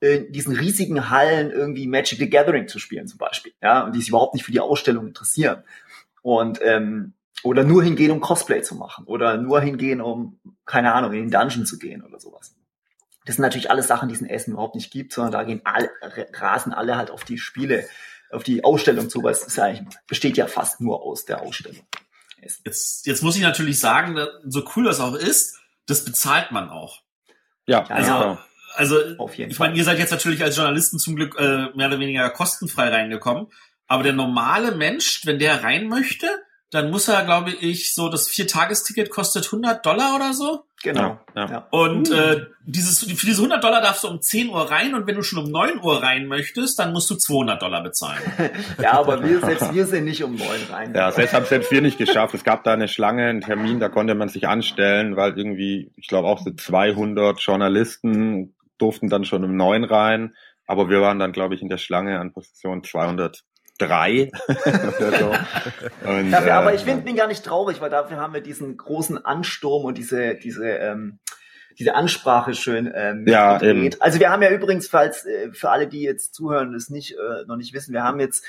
in 0.00 0.30
diesen 0.30 0.54
riesigen 0.54 1.10
Hallen 1.10 1.50
irgendwie 1.50 1.88
Magic 1.88 2.20
the 2.20 2.30
Gathering 2.30 2.68
zu 2.68 2.78
spielen 2.78 3.08
zum 3.08 3.18
Beispiel, 3.18 3.52
ja, 3.60 3.82
und 3.82 3.96
die 3.96 3.98
sich 3.98 4.10
überhaupt 4.10 4.34
nicht 4.34 4.44
für 4.44 4.52
die 4.52 4.60
Ausstellung 4.60 5.08
interessieren 5.08 5.64
und 6.22 6.60
ähm, 6.62 7.14
oder 7.42 7.64
nur 7.64 7.82
hingehen, 7.82 8.12
um 8.12 8.20
Cosplay 8.20 8.62
zu 8.62 8.76
machen 8.76 9.06
oder 9.06 9.36
nur 9.36 9.60
hingehen, 9.60 10.00
um 10.00 10.38
keine 10.66 10.94
Ahnung 10.94 11.12
in 11.12 11.22
den 11.22 11.30
Dungeon 11.30 11.66
zu 11.66 11.78
gehen 11.78 12.04
oder 12.04 12.20
sowas. 12.20 12.54
Das 13.24 13.36
sind 13.36 13.42
natürlich 13.42 13.70
alles 13.70 13.88
Sachen, 13.88 14.08
die 14.08 14.14
es 14.14 14.20
in 14.20 14.28
Essen 14.28 14.52
überhaupt 14.52 14.76
nicht 14.76 14.92
gibt, 14.92 15.12
sondern 15.12 15.32
da 15.32 15.42
gehen 15.42 15.60
alle, 15.64 15.90
rasen 16.34 16.72
alle 16.72 16.96
halt 16.96 17.10
auf 17.10 17.24
die 17.24 17.38
Spiele, 17.38 17.86
auf 18.30 18.42
die 18.42 18.64
Ausstellung 18.64 19.10
zu, 19.10 19.22
weil 19.22 19.32
es 19.32 19.42
ist 19.42 19.56
ja 19.56 19.64
eigentlich, 19.64 19.98
besteht 20.06 20.36
ja 20.36 20.46
fast 20.46 20.80
nur 20.80 21.02
aus 21.02 21.24
der 21.24 21.42
Ausstellung. 21.42 21.84
Jetzt, 22.64 23.06
jetzt 23.06 23.22
muss 23.22 23.36
ich 23.36 23.42
natürlich 23.42 23.80
sagen, 23.80 24.18
so 24.44 24.64
cool 24.76 24.84
das 24.84 25.00
auch 25.00 25.14
ist, 25.14 25.58
das 25.86 26.04
bezahlt 26.04 26.52
man 26.52 26.68
auch. 26.68 27.02
Ja, 27.66 27.84
also, 27.86 28.10
ja. 28.10 28.44
also 28.74 28.96
ich 29.26 29.58
meine, 29.58 29.76
ihr 29.76 29.84
seid 29.84 29.98
jetzt 29.98 30.10
natürlich 30.10 30.42
als 30.42 30.56
Journalisten 30.56 30.98
zum 30.98 31.16
Glück 31.16 31.38
äh, 31.38 31.68
mehr 31.74 31.88
oder 31.88 32.00
weniger 32.00 32.30
kostenfrei 32.30 32.88
reingekommen, 32.88 33.48
aber 33.86 34.02
der 34.02 34.12
normale 34.12 34.72
Mensch, 34.72 35.26
wenn 35.26 35.38
der 35.38 35.62
rein 35.64 35.88
möchte, 35.88 36.28
dann 36.70 36.90
muss 36.90 37.08
er, 37.08 37.24
glaube 37.24 37.50
ich, 37.50 37.94
so 37.94 38.10
das 38.10 38.28
Viertagesticket 38.28 39.08
kostet 39.10 39.46
100 39.46 39.84
Dollar 39.84 40.14
oder 40.14 40.34
so. 40.34 40.64
Genau. 40.82 41.18
Ja. 41.34 41.46
ja. 41.50 41.66
Und 41.70 42.10
äh, 42.10 42.46
dieses, 42.64 43.00
für 43.00 43.26
diese 43.26 43.38
100 43.38 43.64
Dollar 43.64 43.80
darfst 43.80 44.04
du 44.04 44.08
um 44.08 44.20
10 44.20 44.50
Uhr 44.50 44.70
rein 44.70 44.94
und 44.94 45.06
wenn 45.06 45.16
du 45.16 45.22
schon 45.22 45.42
um 45.44 45.50
9 45.50 45.80
Uhr 45.82 46.02
rein 46.02 46.26
möchtest, 46.26 46.78
dann 46.78 46.92
musst 46.92 47.08
du 47.10 47.16
200 47.16 47.60
Dollar 47.60 47.82
bezahlen. 47.82 48.20
ja, 48.82 48.92
aber 48.92 49.24
wir, 49.24 49.40
selbst 49.40 49.72
wir 49.72 49.86
sind 49.86 50.04
nicht 50.04 50.22
um 50.22 50.36
9 50.36 50.46
rein. 50.70 50.94
Ja, 50.94 51.10
selbst 51.10 51.32
haben 51.32 51.46
selbst 51.46 51.72
wir 51.72 51.80
nicht 51.80 51.98
geschafft. 51.98 52.34
Es 52.34 52.44
gab 52.44 52.64
da 52.64 52.74
eine 52.74 52.86
Schlange, 52.86 53.24
einen 53.24 53.40
Termin, 53.40 53.80
da 53.80 53.88
konnte 53.88 54.14
man 54.14 54.28
sich 54.28 54.46
anstellen, 54.46 55.16
weil 55.16 55.36
irgendwie, 55.38 55.90
ich 55.96 56.06
glaube 56.06 56.28
auch 56.28 56.38
so 56.38 56.50
200 56.50 57.40
Journalisten 57.40 58.54
durften 58.76 59.08
dann 59.08 59.24
schon 59.24 59.42
um 59.42 59.56
9 59.56 59.84
rein. 59.84 60.34
Aber 60.66 60.90
wir 60.90 61.00
waren 61.00 61.18
dann, 61.18 61.32
glaube 61.32 61.54
ich, 61.54 61.62
in 61.62 61.70
der 61.70 61.78
Schlange 61.78 62.20
an 62.20 62.32
Position 62.32 62.84
200 62.84 63.42
drei 63.78 64.30
oder 64.48 65.18
so. 65.18 65.26
Und, 66.08 66.30
dafür, 66.30 66.48
äh, 66.48 66.52
aber 66.52 66.74
ich 66.74 66.82
finde 66.82 67.08
ihn 67.08 67.16
gar 67.16 67.28
nicht 67.28 67.44
traurig, 67.44 67.80
weil 67.80 67.90
dafür 67.90 68.18
haben 68.18 68.34
wir 68.34 68.40
diesen 68.40 68.76
großen 68.76 69.24
Ansturm 69.24 69.84
und 69.84 69.98
diese, 69.98 70.34
diese, 70.34 70.68
ähm, 70.68 71.18
diese 71.78 71.94
Ansprache 71.94 72.54
schön 72.54 72.90
ähm, 72.94 73.24
ja. 73.26 73.62
Eben. 73.62 73.90
Also 74.00 74.18
wir 74.18 74.30
haben 74.30 74.42
ja 74.42 74.50
übrigens, 74.50 74.88
falls 74.88 75.24
äh, 75.24 75.52
für 75.52 75.70
alle, 75.70 75.86
die 75.86 76.02
jetzt 76.02 76.34
zuhören, 76.34 76.72
das 76.72 76.90
nicht 76.90 77.12
äh, 77.12 77.46
noch 77.46 77.56
nicht 77.56 77.72
wissen, 77.72 77.94
wir 77.94 78.02
haben 78.02 78.20
jetzt 78.20 78.44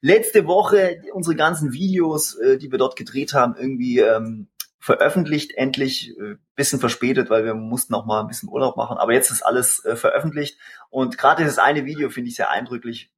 letzte 0.00 0.46
Woche 0.46 1.00
unsere 1.12 1.36
ganzen 1.36 1.72
Videos, 1.72 2.34
äh, 2.38 2.58
die 2.58 2.70
wir 2.70 2.78
dort 2.78 2.96
gedreht 2.96 3.34
haben, 3.34 3.54
irgendwie 3.56 4.00
ähm, 4.00 4.48
veröffentlicht, 4.82 5.52
endlich 5.56 6.10
äh, 6.18 6.34
bisschen 6.56 6.80
verspätet, 6.80 7.30
weil 7.30 7.44
wir 7.44 7.54
mussten 7.54 7.94
auch 7.94 8.04
mal 8.04 8.20
ein 8.20 8.26
bisschen 8.26 8.48
Urlaub 8.48 8.76
machen, 8.76 8.98
aber 8.98 9.12
jetzt 9.12 9.30
ist 9.30 9.42
alles 9.42 9.84
äh, 9.84 9.94
veröffentlicht 9.94 10.58
und 10.90 11.18
gerade 11.18 11.44
dieses 11.44 11.58
eine 11.58 11.84
Video 11.84 12.10
finde 12.10 12.30
ich 12.30 12.36
sehr 12.36 12.50
eindrücklich, 12.50 13.12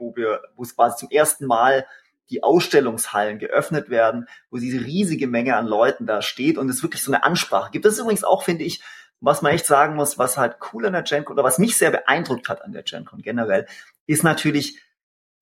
wo 0.00 0.16
wir, 0.16 0.42
wo 0.56 0.62
es 0.62 0.74
quasi 0.74 0.96
zum 0.96 1.10
ersten 1.10 1.46
Mal 1.46 1.86
die 2.30 2.42
Ausstellungshallen 2.42 3.38
geöffnet 3.38 3.90
werden, 3.90 4.26
wo 4.50 4.56
diese 4.56 4.84
riesige 4.84 5.26
Menge 5.26 5.56
an 5.56 5.66
Leuten 5.66 6.06
da 6.06 6.22
steht 6.22 6.58
und 6.58 6.68
es 6.68 6.82
wirklich 6.82 7.02
so 7.02 7.12
eine 7.12 7.24
Ansprache 7.24 7.70
gibt. 7.70 7.84
Das 7.84 7.94
ist 7.94 8.00
übrigens 8.00 8.24
auch, 8.24 8.44
finde 8.44 8.64
ich, 8.64 8.82
was 9.20 9.42
man 9.42 9.52
echt 9.52 9.66
sagen 9.66 9.96
muss, 9.96 10.18
was 10.18 10.38
halt 10.38 10.56
cool 10.72 10.86
an 10.86 10.92
der 10.92 11.02
GenCon 11.02 11.34
oder 11.34 11.44
was 11.44 11.58
mich 11.58 11.76
sehr 11.76 11.90
beeindruckt 11.90 12.48
hat 12.48 12.62
an 12.62 12.72
der 12.72 12.82
GenCon 12.82 13.20
generell, 13.20 13.66
ist 14.06 14.24
natürlich 14.24 14.80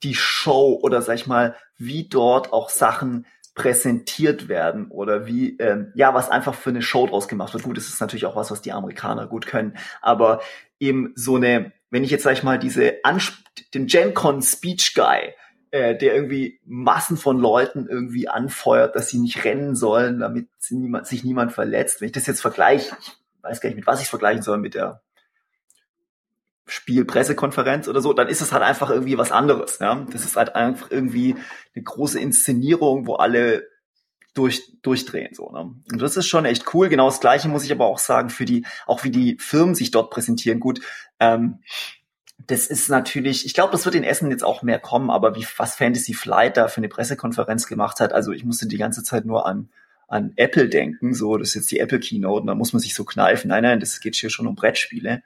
die 0.02 0.14
Show 0.14 0.78
oder 0.82 1.02
sag 1.02 1.14
ich 1.14 1.26
mal, 1.26 1.56
wie 1.76 2.08
dort 2.08 2.52
auch 2.52 2.70
Sachen 2.70 3.26
präsentiert 3.54 4.48
werden 4.48 4.88
oder 4.88 5.26
wie, 5.26 5.58
ähm, 5.58 5.92
ja, 5.94 6.14
was 6.14 6.30
einfach 6.30 6.54
für 6.54 6.70
eine 6.70 6.82
Show 6.82 7.06
draus 7.06 7.28
gemacht 7.28 7.52
wird. 7.52 7.64
Gut, 7.64 7.76
es 7.76 7.88
ist 7.88 8.00
natürlich 8.00 8.26
auch 8.26 8.36
was, 8.36 8.50
was 8.50 8.62
die 8.62 8.72
Amerikaner 8.72 9.26
gut 9.26 9.46
können, 9.46 9.76
aber 10.00 10.40
eben 10.78 11.12
so 11.16 11.36
eine, 11.36 11.72
wenn 11.90 12.04
ich 12.04 12.10
jetzt, 12.10 12.22
sag 12.22 12.34
ich 12.34 12.44
mal, 12.44 12.58
diese 12.58 13.04
Ansp 13.04 13.47
den 13.74 13.86
GenCon 13.86 14.42
Speech 14.42 14.94
Guy, 14.94 15.34
äh, 15.70 15.96
der 15.96 16.14
irgendwie 16.14 16.60
Massen 16.64 17.16
von 17.16 17.38
Leuten 17.38 17.86
irgendwie 17.88 18.28
anfeuert, 18.28 18.96
dass 18.96 19.08
sie 19.08 19.18
nicht 19.18 19.44
rennen 19.44 19.74
sollen, 19.74 20.20
damit 20.20 20.48
niemand, 20.70 21.06
sich 21.06 21.24
niemand 21.24 21.52
verletzt. 21.52 22.00
Wenn 22.00 22.06
ich 22.06 22.12
das 22.12 22.26
jetzt 22.26 22.40
vergleiche, 22.40 22.96
ich 23.00 23.12
weiß 23.42 23.60
gar 23.60 23.68
nicht, 23.68 23.76
mit 23.76 23.86
was 23.86 24.02
ich 24.02 24.08
vergleichen 24.08 24.42
soll, 24.42 24.58
mit 24.58 24.74
der 24.74 25.02
Spielpressekonferenz 26.66 27.88
oder 27.88 28.00
so, 28.00 28.12
dann 28.12 28.28
ist 28.28 28.40
es 28.40 28.52
halt 28.52 28.62
einfach 28.62 28.90
irgendwie 28.90 29.18
was 29.18 29.32
anderes. 29.32 29.78
Ja? 29.78 30.06
Das 30.12 30.24
ist 30.24 30.36
halt 30.36 30.54
einfach 30.54 30.90
irgendwie 30.90 31.36
eine 31.74 31.82
große 31.82 32.20
Inszenierung, 32.20 33.06
wo 33.06 33.14
alle 33.14 33.66
durch, 34.34 34.72
durchdrehen. 34.82 35.34
So, 35.34 35.50
ne? 35.50 35.74
Und 35.90 36.00
das 36.00 36.16
ist 36.16 36.28
schon 36.28 36.44
echt 36.44 36.72
cool. 36.74 36.88
Genau 36.88 37.06
das 37.06 37.20
gleiche 37.20 37.48
muss 37.48 37.64
ich 37.64 37.72
aber 37.72 37.86
auch 37.86 37.98
sagen 37.98 38.30
für 38.30 38.44
die, 38.44 38.64
auch 38.86 39.02
wie 39.04 39.10
die 39.10 39.36
Firmen 39.38 39.74
sich 39.74 39.90
dort 39.90 40.10
präsentieren. 40.10 40.60
Gut, 40.60 40.80
ähm, 41.18 41.60
das 42.46 42.66
ist 42.66 42.88
natürlich, 42.88 43.44
ich 43.44 43.54
glaube, 43.54 43.72
das 43.72 43.84
wird 43.84 43.94
in 43.94 44.04
Essen 44.04 44.30
jetzt 44.30 44.44
auch 44.44 44.62
mehr 44.62 44.78
kommen, 44.78 45.10
aber 45.10 45.34
wie 45.34 45.46
was 45.56 45.74
Fantasy 45.74 46.14
Flight 46.14 46.56
da 46.56 46.68
für 46.68 46.78
eine 46.78 46.88
Pressekonferenz 46.88 47.66
gemacht 47.66 48.00
hat, 48.00 48.12
also 48.12 48.32
ich 48.32 48.44
musste 48.44 48.66
die 48.66 48.78
ganze 48.78 49.02
Zeit 49.02 49.24
nur 49.24 49.46
an 49.46 49.68
an 50.08 50.32
Apple 50.36 50.68
denken, 50.68 51.14
so, 51.14 51.36
das 51.36 51.48
ist 51.50 51.54
jetzt 51.54 51.70
die 51.70 51.78
Apple 51.78 52.00
Keynote, 52.00 52.40
und 52.40 52.46
da 52.46 52.54
muss 52.54 52.72
man 52.72 52.80
sich 52.80 52.94
so 52.94 53.04
kneifen. 53.04 53.48
Nein, 53.48 53.62
nein, 53.62 53.78
das 53.78 54.00
geht 54.00 54.16
hier 54.16 54.30
schon 54.30 54.46
um 54.46 54.54
Brettspiele. 54.54 55.22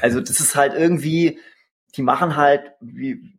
Also 0.00 0.20
das 0.20 0.40
ist 0.40 0.54
halt 0.54 0.74
irgendwie, 0.74 1.40
die 1.96 2.02
machen 2.02 2.36
halt, 2.36 2.72
wie, 2.80 3.34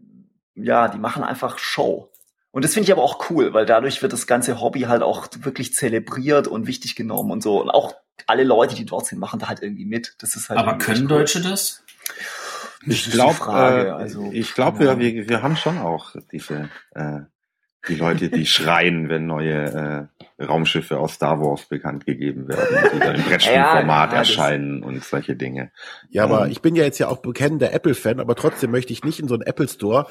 ja, 0.55 0.89
die 0.89 0.99
machen 0.99 1.23
einfach 1.23 1.57
Show. 1.57 2.11
Und 2.51 2.65
das 2.65 2.73
finde 2.73 2.85
ich 2.85 2.91
aber 2.91 3.03
auch 3.03 3.29
cool, 3.29 3.53
weil 3.53 3.65
dadurch 3.65 4.01
wird 4.01 4.13
das 4.13 4.27
ganze 4.27 4.59
Hobby 4.59 4.81
halt 4.81 5.03
auch 5.03 5.27
wirklich 5.39 5.73
zelebriert 5.73 6.47
und 6.47 6.67
wichtig 6.67 6.95
genommen 6.95 7.31
und 7.31 7.43
so. 7.43 7.61
Und 7.61 7.69
auch 7.69 7.95
alle 8.25 8.43
Leute, 8.43 8.75
die 8.75 8.85
dort 8.85 9.05
sind, 9.05 9.19
machen 9.19 9.39
da 9.39 9.47
halt 9.47 9.61
irgendwie 9.61 9.85
mit. 9.85 10.15
Das 10.17 10.35
ist 10.35 10.49
halt 10.49 10.59
aber 10.59 10.77
können 10.77 11.03
cool. 11.03 11.19
Deutsche 11.19 11.41
das? 11.41 11.83
Ich 12.85 13.11
glaube, 13.11 13.37
äh, 13.47 13.89
also, 13.89 14.29
ich 14.31 14.53
glaube, 14.53 14.79
wir, 14.79 14.99
wir, 14.99 15.29
wir 15.29 15.41
haben 15.41 15.55
schon 15.55 15.77
auch 15.77 16.15
diese 16.31 16.69
äh, 16.93 17.21
die 17.87 17.95
Leute, 17.95 18.29
die 18.29 18.45
schreien, 18.45 19.09
wenn 19.09 19.25
neue 19.25 20.09
äh, 20.39 20.43
Raumschiffe 20.43 20.99
aus 20.99 21.13
Star 21.13 21.39
Wars 21.39 21.65
bekannt 21.65 22.05
gegeben 22.05 22.47
werden, 22.47 22.89
die 22.93 22.99
dann 22.99 23.15
im 23.15 23.23
Brettspielformat 23.27 24.09
ja, 24.09 24.13
ja, 24.13 24.19
erscheinen 24.19 24.83
und 24.83 25.03
solche 25.03 25.35
Dinge. 25.35 25.71
Ja, 26.09 26.23
aber 26.23 26.45
ähm, 26.45 26.51
ich 26.51 26.61
bin 26.61 26.75
ja 26.75 26.83
jetzt 26.83 26.99
ja 26.99 27.07
auch 27.07 27.17
bekennender 27.17 27.73
Apple-Fan, 27.73 28.19
aber 28.19 28.35
trotzdem 28.35 28.71
möchte 28.71 28.93
ich 28.93 29.03
nicht 29.03 29.19
in 29.19 29.27
so 29.27 29.35
einen 29.35 29.43
Apple 29.43 29.67
Store 29.67 30.07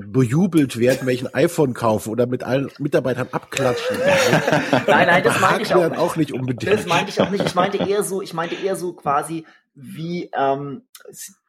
bejubelt 0.00 0.78
werden, 0.78 1.06
wenn 1.06 1.14
ich 1.14 1.24
ein 1.24 1.32
iPhone 1.32 1.72
kaufe 1.72 2.10
oder 2.10 2.26
mit 2.26 2.42
allen 2.42 2.70
Mitarbeitern 2.78 3.28
abklatschen. 3.30 3.96
nein, 4.86 5.06
nein, 5.06 5.22
das 5.22 5.40
meinte 5.40 5.62
ich 5.62 5.74
auch, 5.74 5.96
auch 5.96 6.16
nicht 6.16 6.32
unbedingt. 6.32 6.72
Das 6.72 6.86
meinte 6.86 7.10
ich 7.10 7.20
auch 7.20 7.30
nicht. 7.30 7.46
Ich 7.46 7.54
meinte 7.54 7.78
eher 7.78 8.02
so, 8.02 8.20
ich 8.20 8.34
meinte 8.34 8.56
eher 8.56 8.74
so 8.74 8.94
quasi 8.94 9.46
wie 9.74 10.28
ähm, 10.36 10.82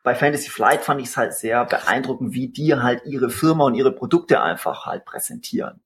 bei 0.03 0.15
Fantasy 0.15 0.50
Flight 0.50 0.82
fand 0.82 1.01
ich 1.01 1.08
es 1.08 1.18
halt 1.18 1.34
sehr 1.34 1.65
beeindruckend, 1.65 2.34
wie 2.34 2.48
die 2.48 2.75
halt 2.75 3.06
ihre 3.06 3.29
Firma 3.29 3.65
und 3.65 3.75
ihre 3.75 3.91
Produkte 3.91 4.41
einfach 4.41 4.86
halt 4.86 5.06
präsentieren. 5.06 5.82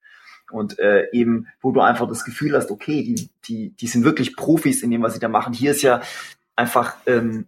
Und 0.51 0.77
äh, 0.77 1.07
eben, 1.11 1.47
wo 1.61 1.71
du 1.71 1.81
einfach 1.81 2.07
das 2.07 2.25
Gefühl 2.25 2.55
hast, 2.55 2.69
okay, 2.69 3.03
die, 3.03 3.29
die, 3.45 3.69
die 3.71 3.87
sind 3.87 4.03
wirklich 4.03 4.35
Profis 4.35 4.83
in 4.83 4.91
dem, 4.91 5.01
was 5.01 5.13
sie 5.13 5.19
da 5.19 5.27
machen. 5.27 5.53
Hier 5.53 5.71
ist 5.71 5.81
ja 5.81 6.01
einfach, 6.55 6.95
ähm, 7.07 7.47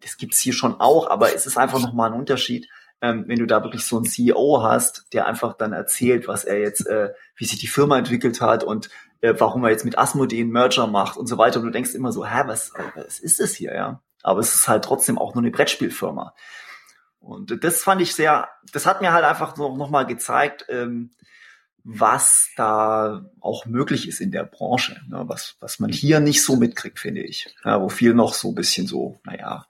das 0.00 0.16
gibt's 0.16 0.38
hier 0.38 0.54
schon 0.54 0.80
auch, 0.80 1.10
aber 1.10 1.34
es 1.34 1.46
ist 1.46 1.58
einfach 1.58 1.80
nochmal 1.80 2.10
ein 2.10 2.18
Unterschied, 2.18 2.68
ähm, 3.02 3.24
wenn 3.26 3.38
du 3.38 3.46
da 3.46 3.62
wirklich 3.62 3.84
so 3.84 3.96
einen 3.96 4.06
CEO 4.06 4.62
hast, 4.62 5.12
der 5.12 5.26
einfach 5.26 5.52
dann 5.54 5.72
erzählt, 5.72 6.28
was 6.28 6.44
er 6.44 6.58
jetzt, 6.58 6.86
äh, 6.86 7.12
wie 7.36 7.44
sich 7.44 7.58
die 7.58 7.66
Firma 7.66 7.98
entwickelt 7.98 8.40
hat 8.40 8.64
und 8.64 8.88
äh, 9.20 9.34
warum 9.36 9.64
er 9.64 9.70
jetzt 9.70 9.84
mit 9.84 9.98
Asmodee 9.98 10.40
einen 10.40 10.50
Merger 10.50 10.86
macht 10.86 11.16
und 11.18 11.26
so 11.26 11.36
weiter. 11.36 11.60
Und 11.60 11.66
du 11.66 11.72
denkst 11.72 11.94
immer 11.94 12.12
so, 12.12 12.24
hä, 12.24 12.44
was, 12.46 12.72
was 12.94 13.18
ist 13.18 13.38
das 13.38 13.54
hier, 13.54 13.74
ja? 13.74 14.00
Aber 14.22 14.40
es 14.40 14.54
ist 14.54 14.68
halt 14.68 14.84
trotzdem 14.84 15.18
auch 15.18 15.34
nur 15.34 15.42
eine 15.42 15.50
Brettspielfirma. 15.50 16.34
Und 17.18 17.64
das 17.64 17.82
fand 17.82 18.00
ich 18.00 18.14
sehr, 18.14 18.48
das 18.72 18.86
hat 18.86 19.00
mir 19.00 19.12
halt 19.12 19.24
einfach 19.24 19.56
noch, 19.56 19.76
noch 19.76 19.90
mal 19.90 20.04
gezeigt, 20.04 20.66
ähm, 20.68 21.10
was 21.88 22.50
da 22.56 23.30
auch 23.40 23.64
möglich 23.66 24.08
ist 24.08 24.20
in 24.20 24.32
der 24.32 24.44
Branche, 24.44 25.00
ne? 25.08 25.24
was, 25.26 25.56
was 25.60 25.78
man 25.78 25.90
hier 25.90 26.18
nicht 26.18 26.42
so 26.42 26.56
mitkriegt, 26.56 26.98
finde 26.98 27.22
ich. 27.22 27.54
Ja, 27.64 27.80
wo 27.80 27.88
viel 27.88 28.12
noch 28.12 28.34
so 28.34 28.48
ein 28.48 28.54
bisschen 28.56 28.86
so, 28.88 29.20
naja. 29.24 29.66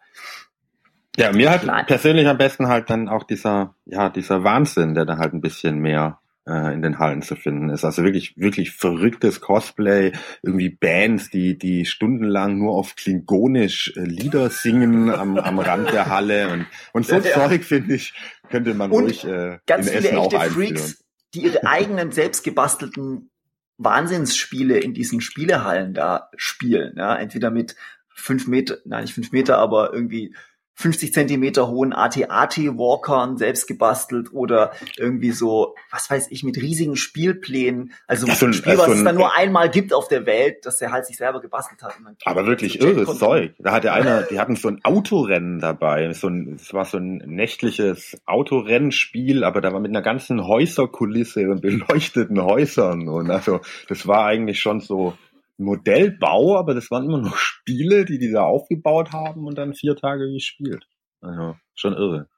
Ja, 1.19 1.33
mir 1.33 1.51
hat 1.51 1.65
Nein. 1.65 1.87
persönlich 1.87 2.27
am 2.27 2.39
besten 2.39 2.69
halt 2.69 2.89
dann 2.89 3.09
auch 3.09 3.25
dieser, 3.25 3.75
ja, 3.85 4.09
dieser 4.09 4.45
Wahnsinn, 4.45 4.95
der 4.95 5.05
da 5.05 5.19
halt 5.19 5.35
ein 5.35 5.41
bisschen 5.41 5.79
mehr 5.79 6.21
äh, 6.47 6.73
in 6.73 6.83
den 6.83 6.99
Hallen 6.99 7.23
zu 7.23 7.37
finden 7.37 7.71
ist. 7.71 7.85
Also 7.85 8.05
wirklich, 8.05 8.37
wirklich 8.37 8.73
verrücktes 8.73 9.41
Cosplay, 9.41 10.13
irgendwie 10.43 10.71
Bands, 10.71 11.31
die, 11.31 11.59
die 11.59 11.85
stundenlang 11.85 12.59
nur 12.59 12.75
auf 12.75 12.95
Klingonisch 12.97 13.93
äh, 13.97 14.01
Lieder 14.01 14.51
singen 14.51 15.11
am, 15.11 15.39
am 15.39 15.59
Rand 15.59 15.93
der 15.93 16.07
Halle 16.09 16.49
und, 16.49 16.67
und 16.93 17.07
so 17.07 17.17
ja, 17.17 17.23
Zeug, 17.23 17.65
finde 17.65 17.95
ich, 17.95 18.15
könnte 18.49 18.75
man 18.75 18.91
und 18.91 19.05
ruhig 19.05 19.25
äh, 19.25 19.59
ganz 19.67 19.87
in 19.87 19.93
viele 19.93 20.09
Essen 20.09 20.19
echte 20.19 20.39
auch 20.39 20.45
Freaks, 20.45 21.05
die 21.35 21.45
ihre 21.45 21.67
eigenen 21.67 22.13
selbstgebastelten 22.13 23.31
Wahnsinnsspiele 23.79 24.79
in 24.79 24.95
diesen 24.95 25.21
Spielehallen 25.21 25.93
da 25.93 26.31
spielen. 26.37 26.95
Ja, 26.97 27.17
entweder 27.17 27.51
mit 27.51 27.77
fünf 28.09 28.47
Meter, 28.47 28.79
nein, 28.85 29.03
nicht 29.03 29.15
fünf 29.15 29.33
Meter, 29.33 29.59
aber 29.59 29.93
irgendwie 29.93 30.35
50 30.77 31.15
Zentimeter 31.15 31.69
hohen 31.69 31.95
AT-AT-Walkern 31.95 33.39
selbst 33.39 33.67
gebastelt 33.67 34.33
oder 34.33 34.73
irgendwie 34.99 35.31
so, 35.31 35.75
was 35.91 36.11
weiß 36.11 36.31
ich, 36.31 36.45
mit 36.45 36.59
riesigen 36.59 36.97
Spielplänen. 36.97 37.95
Also 38.07 38.27
so 38.27 38.45
ein 38.45 38.53
Spiel, 38.53 38.77
was 38.77 38.89
es 38.89 39.03
dann 39.03 39.15
nur 39.17 39.35
einmal 39.35 39.71
gibt 39.71 39.95
auf 39.95 40.09
der 40.09 40.27
Welt, 40.27 40.67
das 40.67 40.81
er 40.83 40.93
halt 40.93 41.07
sich 41.07 41.17
selber 41.17 41.41
gebastelt 41.41 41.83
hat. 41.83 41.95
Aber 42.27 42.47
wirklich 42.47 42.79
so 42.79 42.89
irres 42.89 43.19
Zeug. 43.19 43.55
Da 43.59 43.73
hatte 43.73 43.93
einer, 43.93 44.23
die 44.31 44.39
hatten 44.39 44.55
so 44.55 44.69
ein 44.69 44.85
Autorennen 44.85 45.61
dabei. 45.61 46.13
So 46.13 46.29
ein, 46.29 46.57
es 46.61 46.75
war 46.75 46.85
so 46.85 46.99
ein 46.99 47.23
nächtliches 47.25 48.19
Autorennspiel, 48.27 49.45
aber 49.45 49.63
da 49.63 49.73
war 49.73 49.81
mit 49.81 49.91
einer 49.91 50.03
ganzen 50.03 50.47
Häuserkulisse 50.47 51.49
und 51.49 51.63
beleuchteten 51.63 52.43
Häusern. 52.43 53.09
Und 53.09 53.31
also, 53.31 53.61
das 53.89 54.07
war 54.07 54.27
eigentlich 54.27 54.61
schon 54.61 54.81
so, 54.81 55.17
Modellbau, 55.59 56.57
aber 56.57 56.75
das 56.75 56.91
waren 56.91 57.05
immer 57.05 57.19
noch 57.19 57.37
Spiele, 57.37 58.05
die 58.05 58.19
die 58.19 58.31
da 58.31 58.45
aufgebaut 58.45 59.13
haben 59.13 59.47
und 59.47 59.57
dann 59.57 59.75
vier 59.75 59.97
Tage 59.97 60.31
gespielt. 60.33 60.87
Also, 61.21 61.57
schon 61.75 61.95
irre. 61.95 62.29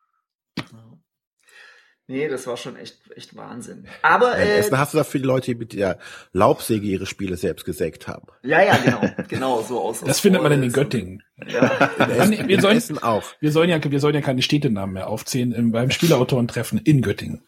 Nee, 2.11 2.27
das 2.27 2.47
war 2.47 2.57
schon 2.57 2.77
echt, 2.77 2.97
echt 3.15 3.37
Wahnsinn. 3.37 3.85
Aber 4.01 4.35
äh, 4.39 4.57
Essen 4.57 4.79
hast 4.79 4.95
du 4.95 4.99
da 4.99 5.05
viele 5.05 5.27
Leute, 5.27 5.53
die 5.53 5.55
mit 5.57 5.75
der 5.75 5.99
Laubsäge 6.33 6.87
ihre 6.87 7.05
Spiele 7.05 7.37
selbst 7.37 7.67
gesägt 7.67 8.09
haben. 8.09 8.27
Ja, 8.43 8.63
ja, 8.63 8.79
genau, 8.79 9.03
genau 9.29 9.61
so 9.61 9.83
aus. 9.83 10.01
Das 10.01 10.19
findet 10.19 10.43
man 10.43 10.51
in 10.53 10.73
Göttingen. 10.73 11.23
Ja. 11.47 11.69
In, 12.25 12.49
wir, 12.49 12.61
sollen, 12.63 12.79
Essen 12.79 13.03
auch. 13.03 13.25
Wir 13.41 13.53
sollen 13.53 13.69
ja, 13.69 13.79
wir 13.83 14.01
sollen 14.01 14.15
ja 14.15 14.23
keine 14.23 14.41
Städtenamen 14.41 14.95
mehr 14.95 15.09
aufzählen 15.09 15.53
im, 15.53 15.71
beim 15.71 15.91
Spielautorentreffen 15.91 16.79
in 16.79 17.03
Göttingen. 17.03 17.43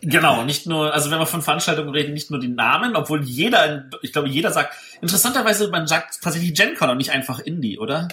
Genau, 0.00 0.44
nicht 0.44 0.68
nur, 0.68 0.94
also 0.94 1.10
wenn 1.10 1.18
wir 1.18 1.26
von 1.26 1.42
Veranstaltungen 1.42 1.90
reden, 1.90 2.14
nicht 2.14 2.30
nur 2.30 2.38
die 2.38 2.48
Namen, 2.48 2.94
obwohl 2.94 3.22
jeder, 3.24 3.90
ich 4.00 4.12
glaube, 4.12 4.28
jeder 4.28 4.52
sagt, 4.52 4.74
interessanterweise, 5.00 5.68
man 5.70 5.88
sagt 5.88 6.22
tatsächlich 6.22 6.54
GenCon 6.54 6.88
und 6.88 6.98
nicht 6.98 7.10
einfach 7.10 7.40
Indie, 7.40 7.78
oder? 7.80 8.06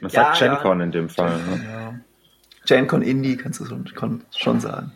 Man 0.00 0.10
sagt 0.10 0.40
ja, 0.40 0.54
GenCon 0.54 0.78
ja. 0.78 0.84
in 0.84 0.92
dem 0.92 1.08
Fall. 1.08 1.36
Ne? 1.36 1.64
Ja. 1.64 2.00
GenCon 2.66 3.02
Indie 3.02 3.36
kannst 3.36 3.60
du 3.60 3.66
schon, 3.66 4.22
schon 4.36 4.60
sagen. 4.60 4.92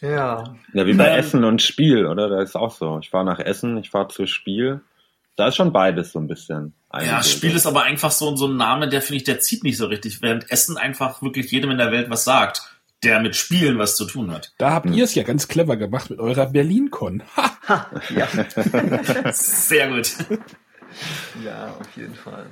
Ja. 0.00 0.56
Ja, 0.72 0.86
wie 0.86 0.94
bei 0.94 1.08
ähm, 1.08 1.18
Essen 1.18 1.44
und 1.44 1.62
Spiel, 1.62 2.06
oder? 2.06 2.28
Da 2.28 2.42
ist 2.42 2.56
auch 2.56 2.74
so. 2.74 2.98
Ich 3.00 3.10
fahre 3.10 3.24
nach 3.24 3.38
Essen, 3.38 3.76
ich 3.78 3.90
fahre 3.90 4.08
zu 4.08 4.26
Spiel. 4.26 4.80
Da 5.36 5.48
ist 5.48 5.56
schon 5.56 5.72
beides 5.72 6.12
so 6.12 6.18
ein 6.18 6.28
bisschen. 6.28 6.74
Ja, 6.94 7.22
Spiel 7.22 7.54
ist 7.54 7.66
aber 7.66 7.82
einfach 7.82 8.10
so, 8.10 8.34
so 8.36 8.46
ein 8.46 8.56
Name, 8.56 8.88
der 8.88 9.02
finde 9.02 9.18
ich, 9.18 9.24
der 9.24 9.38
zieht 9.38 9.64
nicht 9.64 9.76
so 9.76 9.86
richtig, 9.86 10.22
während 10.22 10.50
Essen 10.50 10.78
einfach 10.78 11.20
wirklich 11.20 11.50
jedem 11.50 11.70
in 11.70 11.78
der 11.78 11.92
Welt 11.92 12.08
was 12.08 12.24
sagt, 12.24 12.62
der 13.02 13.20
mit 13.20 13.36
Spielen 13.36 13.78
was 13.78 13.96
zu 13.96 14.06
tun 14.06 14.32
hat. 14.32 14.54
Da 14.56 14.72
habt 14.72 14.86
hm. 14.86 14.94
ihr 14.94 15.04
es 15.04 15.14
ja 15.14 15.22
ganz 15.22 15.46
clever 15.46 15.76
gemacht 15.76 16.08
mit 16.08 16.18
eurer 16.18 16.46
Berlin-Con. 16.46 17.22
Ha! 17.36 17.58
ha! 17.68 17.90
Ja. 18.14 18.26
Sehr 19.32 19.90
gut. 19.90 20.14
Ja, 21.44 21.74
auf 21.78 21.96
jeden 21.96 22.14
Fall. 22.14 22.46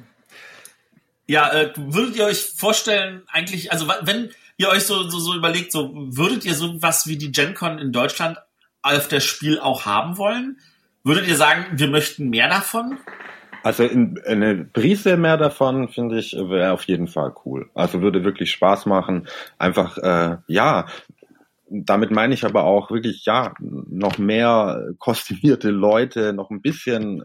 Ja, 1.27 1.53
äh, 1.53 1.73
würdet 1.77 2.17
ihr 2.17 2.27
euch 2.27 2.53
vorstellen, 2.57 3.23
eigentlich, 3.29 3.73
also 3.73 3.89
wenn 4.03 4.31
ihr 4.57 4.69
euch 4.69 4.85
so, 4.85 5.09
so, 5.09 5.19
so 5.19 5.35
überlegt, 5.35 5.73
so 5.73 5.91
würdet 5.95 6.45
ihr 6.45 6.55
sowas 6.55 7.07
wie 7.07 7.17
die 7.17 7.33
GenCon 7.33 7.79
in 7.79 7.93
Deutschland 7.93 8.39
auf 8.83 9.09
das 9.09 9.25
Spiel 9.25 9.59
auch 9.59 9.87
haben 9.87 10.19
wollen? 10.19 10.59
Würdet 11.03 11.27
ihr 11.27 11.37
sagen, 11.37 11.67
wir 11.73 11.89
möchten 11.89 12.31
mehr 12.31 12.49
davon? 12.49 12.99
Also 13.63 13.85
in, 13.85 14.21
eine 14.27 14.57
Brise 14.57 15.17
mehr 15.17 15.39
davon, 15.39 15.89
finde 15.89 16.19
ich, 16.19 16.33
wäre 16.33 16.73
auf 16.73 16.85
jeden 16.85 17.09
Fall 17.09 17.35
cool. 17.45 17.71
Also 17.75 18.03
würde 18.03 18.23
wirklich 18.25 18.51
Spaß 18.51 18.85
machen. 18.85 19.27
Einfach, 19.59 19.97
äh, 19.97 20.37
ja, 20.47 20.87
damit 21.71 22.11
meine 22.11 22.35
ich 22.35 22.45
aber 22.45 22.65
auch 22.65 22.91
wirklich, 22.91 23.25
ja, 23.25 23.55
noch 23.59 24.19
mehr 24.19 24.93
kostümierte 24.99 25.71
Leute, 25.71 26.35
noch 26.35 26.51
ein 26.51 26.61
bisschen 26.61 27.25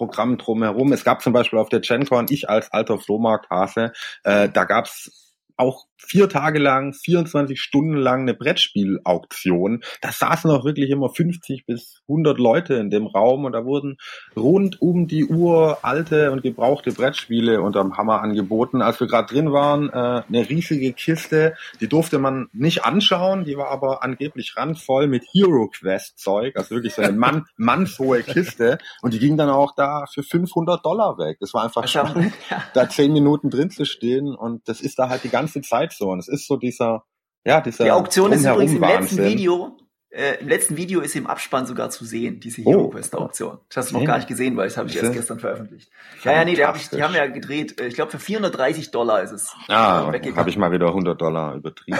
Programm 0.00 0.38
drumherum. 0.38 0.94
Es 0.94 1.04
gab 1.04 1.20
zum 1.20 1.34
Beispiel 1.34 1.58
auf 1.58 1.68
der 1.68 1.80
GenCon, 1.80 2.24
ich 2.30 2.48
als 2.48 2.72
alter 2.72 2.98
Flohmarkthase, 2.98 3.92
äh, 4.24 4.48
da 4.48 4.64
gab's 4.64 5.34
auch 5.58 5.88
vier 6.06 6.28
Tage 6.28 6.58
lang, 6.58 6.92
24 6.92 7.60
Stunden 7.60 7.94
lang 7.94 8.22
eine 8.22 8.34
Brettspielauktion. 8.34 9.82
Da 10.00 10.10
saßen 10.10 10.50
auch 10.50 10.64
wirklich 10.64 10.90
immer 10.90 11.08
50 11.08 11.66
bis 11.66 12.02
100 12.08 12.38
Leute 12.38 12.74
in 12.74 12.90
dem 12.90 13.06
Raum 13.06 13.44
und 13.44 13.52
da 13.52 13.64
wurden 13.64 13.98
rund 14.36 14.80
um 14.80 15.06
die 15.06 15.26
Uhr 15.26 15.78
alte 15.82 16.32
und 16.32 16.42
gebrauchte 16.42 16.92
Brettspiele 16.92 17.60
unterm 17.62 17.96
Hammer 17.96 18.22
angeboten. 18.22 18.82
Als 18.82 18.98
wir 19.00 19.06
gerade 19.06 19.32
drin 19.32 19.52
waren, 19.52 19.88
äh, 19.90 20.22
eine 20.26 20.48
riesige 20.48 20.92
Kiste, 20.92 21.54
die 21.80 21.88
durfte 21.88 22.18
man 22.18 22.48
nicht 22.52 22.84
anschauen, 22.84 23.44
die 23.44 23.56
war 23.56 23.68
aber 23.68 24.02
angeblich 24.02 24.54
randvoll 24.56 25.06
mit 25.06 25.24
Hero 25.32 25.68
Quest 25.68 26.18
Zeug, 26.18 26.56
also 26.56 26.74
wirklich 26.74 26.94
so 26.94 27.02
eine 27.02 27.12
Mann, 27.16 27.46
mannshohe 27.56 28.22
Kiste 28.22 28.78
und 29.02 29.14
die 29.14 29.18
ging 29.18 29.36
dann 29.36 29.50
auch 29.50 29.74
da 29.74 30.06
für 30.12 30.22
500 30.22 30.84
Dollar 30.84 31.18
weg. 31.18 31.38
Das 31.40 31.54
war 31.54 31.64
einfach 31.64 31.86
spannend, 31.86 32.32
da 32.74 32.88
zehn 32.88 33.12
Minuten 33.12 33.50
drin 33.50 33.70
zu 33.70 33.84
stehen 33.84 34.34
und 34.34 34.68
das 34.68 34.80
ist 34.80 34.98
da 34.98 35.08
halt 35.08 35.24
die 35.24 35.28
ganze 35.28 35.60
Zeit 35.60 35.89
so. 35.92 36.10
Und 36.10 36.18
es 36.18 36.28
ist 36.28 36.46
so 36.46 36.56
dieser, 36.56 37.04
ja, 37.44 37.60
dieser. 37.60 37.84
Die 37.84 37.90
Auktion 37.90 38.32
ist 38.32 38.44
übrigens 38.44 38.74
im 38.74 38.82
letzten 38.82 39.24
Video 39.24 39.76
äh, 40.12 40.40
Im 40.40 40.48
letzten 40.48 40.76
Video 40.76 41.00
ist 41.02 41.14
im 41.14 41.28
Abspann 41.28 41.66
sogar 41.66 41.90
zu 41.90 42.04
sehen, 42.04 42.40
diese 42.40 42.62
Hero 42.62 42.88
Quest 42.88 43.14
Auktion. 43.14 43.58
Das 43.68 43.76
hast 43.76 43.90
du 43.92 43.98
noch 43.98 44.04
gar 44.04 44.16
nicht 44.16 44.26
gesehen, 44.26 44.56
weil 44.56 44.66
das 44.66 44.76
habe 44.76 44.88
ich 44.88 44.96
erst 44.96 45.12
gestern 45.12 45.38
veröffentlicht. 45.38 45.88
Ja, 46.24 46.32
ja, 46.32 46.44
nee, 46.44 46.56
die, 46.56 46.64
hab 46.64 46.74
ich, 46.74 46.88
die 46.90 47.00
haben 47.00 47.14
ja 47.14 47.26
gedreht. 47.26 47.80
Äh, 47.80 47.86
ich 47.86 47.94
glaube, 47.94 48.10
für 48.10 48.18
430 48.18 48.90
Dollar 48.90 49.22
ist 49.22 49.30
es. 49.30 49.54
Ah, 49.68 50.12
äh, 50.12 50.32
habe 50.32 50.50
ich 50.50 50.56
mal 50.56 50.72
wieder 50.72 50.88
100 50.88 51.20
Dollar 51.20 51.54
übertrieben. 51.54 51.96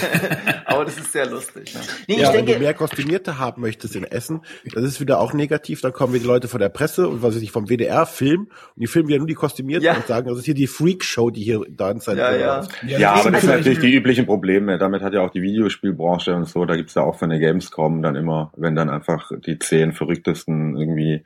Aber 0.64 0.86
das 0.86 0.96
ist 0.96 1.12
sehr 1.12 1.26
lustig. 1.26 1.74
Ne? 1.74 1.80
Nee, 2.08 2.20
ja, 2.20 2.28
ich 2.28 2.30
denke, 2.30 2.52
wenn 2.52 2.58
du 2.58 2.64
mehr 2.64 2.72
Kostümierte 2.72 3.38
haben 3.38 3.60
möchtest 3.60 3.96
in 3.96 4.04
Essen, 4.04 4.40
das 4.72 4.84
ist 4.84 5.02
wieder 5.02 5.20
auch 5.20 5.34
negativ. 5.34 5.82
Dann 5.82 5.92
kommen 5.92 6.14
wieder 6.14 6.26
Leute 6.26 6.48
von 6.48 6.58
der 6.58 6.70
Presse 6.70 7.06
und 7.06 7.22
was 7.22 7.34
weiß 7.34 7.42
ich 7.42 7.52
vom 7.52 7.68
WDR 7.68 8.06
filmen 8.06 8.46
und 8.46 8.80
die 8.80 8.86
filmen 8.86 9.08
wieder 9.08 9.18
nur 9.18 9.26
die 9.26 9.34
Kostümierten 9.34 9.84
ja. 9.84 9.94
und 9.94 10.06
sagen, 10.06 10.26
das 10.26 10.38
ist 10.38 10.46
hier 10.46 10.54
die 10.54 10.66
Freak 10.66 11.04
Show, 11.04 11.28
die 11.28 11.42
hier 11.42 11.60
da 11.68 11.90
in 11.90 12.00
sein 12.00 12.16
ja, 12.16 12.34
ja. 12.34 12.66
ja, 12.86 12.98
ja, 12.98 13.12
aber 13.12 13.30
das 13.30 13.42
sind 13.42 13.50
natürlich 13.50 13.80
die 13.80 13.92
üblichen 13.92 14.24
Probleme. 14.24 14.78
Damit 14.78 15.02
hat 15.02 15.12
ja 15.12 15.20
auch 15.20 15.30
die 15.30 15.42
Videospielbranche 15.42 16.34
und 16.34 16.48
so. 16.48 16.64
Da 16.64 16.76
gibt's 16.76 16.94
ja 16.94 17.02
auch 17.02 17.18
für 17.18 17.26
eine 17.26 17.41
Gamescom 17.42 18.02
dann 18.02 18.16
immer, 18.16 18.52
wenn 18.56 18.76
dann 18.76 18.88
einfach 18.88 19.30
die 19.44 19.58
zehn 19.58 19.92
verrücktesten 19.92 20.76
irgendwie 20.76 21.24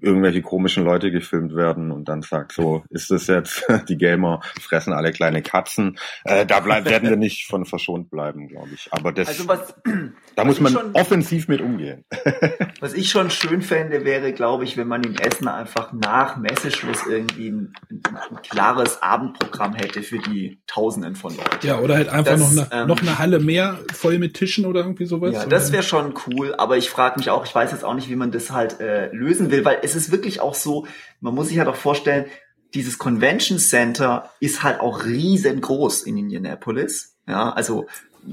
irgendwelche 0.00 0.42
komischen 0.42 0.84
Leute 0.84 1.10
gefilmt 1.10 1.54
werden 1.54 1.90
und 1.90 2.08
dann 2.08 2.22
sagt, 2.22 2.52
so 2.52 2.84
ist 2.90 3.10
es 3.10 3.26
jetzt, 3.26 3.64
die 3.88 3.96
Gamer 3.96 4.40
fressen 4.60 4.92
alle 4.92 5.12
kleine 5.12 5.42
Katzen. 5.42 5.98
Äh, 6.24 6.46
da 6.46 6.60
bleib, 6.60 6.84
werden 6.84 7.08
wir 7.08 7.16
nicht 7.16 7.46
von 7.46 7.64
verschont 7.64 8.10
bleiben, 8.10 8.48
glaube 8.48 8.68
ich. 8.74 8.88
Aber 8.90 9.12
das, 9.12 9.28
also 9.28 9.48
was, 9.48 9.74
da 10.36 10.44
muss 10.44 10.60
man 10.60 10.72
schon, 10.72 10.92
offensiv 10.92 11.48
mit 11.48 11.60
umgehen. 11.60 12.04
was 12.80 12.94
ich 12.94 13.10
schon 13.10 13.30
schön 13.30 13.62
fände, 13.62 14.04
wäre, 14.04 14.32
glaube 14.32 14.64
ich, 14.64 14.76
wenn 14.76 14.88
man 14.88 15.02
in 15.02 15.16
Essen 15.16 15.48
einfach 15.48 15.92
nach 15.92 16.36
Messeschluss 16.36 17.06
irgendwie 17.06 17.50
ein, 17.50 17.72
ein 17.90 18.42
klares 18.42 19.02
Abendprogramm 19.02 19.74
hätte 19.74 20.02
für 20.02 20.18
die 20.18 20.60
Tausenden 20.66 21.16
von 21.16 21.36
Leuten. 21.36 21.66
Ja, 21.66 21.78
oder 21.78 21.96
halt 21.96 22.08
einfach 22.08 22.32
das, 22.32 22.54
noch, 22.54 22.70
eine, 22.70 22.82
ähm, 22.82 22.88
noch 22.88 23.00
eine 23.00 23.18
Halle 23.18 23.40
mehr 23.40 23.78
voll 23.92 24.18
mit 24.18 24.34
Tischen 24.34 24.66
oder 24.66 24.80
irgendwie 24.80 25.06
sowas. 25.06 25.32
Ja, 25.32 25.46
das 25.46 25.72
wäre 25.72 25.82
schon 25.82 26.14
cool, 26.26 26.54
aber 26.56 26.76
ich 26.76 26.90
frage 26.90 27.18
mich 27.18 27.30
auch, 27.30 27.44
ich 27.44 27.54
weiß 27.54 27.72
jetzt 27.72 27.84
auch 27.84 27.94
nicht, 27.94 28.08
wie 28.08 28.16
man 28.16 28.30
das 28.30 28.50
halt 28.50 28.80
äh, 28.80 29.10
lösen 29.12 29.50
will, 29.50 29.64
weil 29.68 29.80
es 29.82 29.94
ist 29.94 30.10
wirklich 30.10 30.40
auch 30.40 30.54
so, 30.54 30.86
man 31.20 31.34
muss 31.34 31.48
sich 31.48 31.58
halt 31.58 31.68
auch 31.68 31.76
vorstellen, 31.76 32.24
dieses 32.72 32.96
Convention 32.96 33.58
Center 33.58 34.30
ist 34.40 34.62
halt 34.62 34.80
auch 34.80 35.04
riesengroß 35.04 36.04
in 36.04 36.16
Indianapolis. 36.16 37.18
Ja, 37.26 37.50
also 37.50 37.86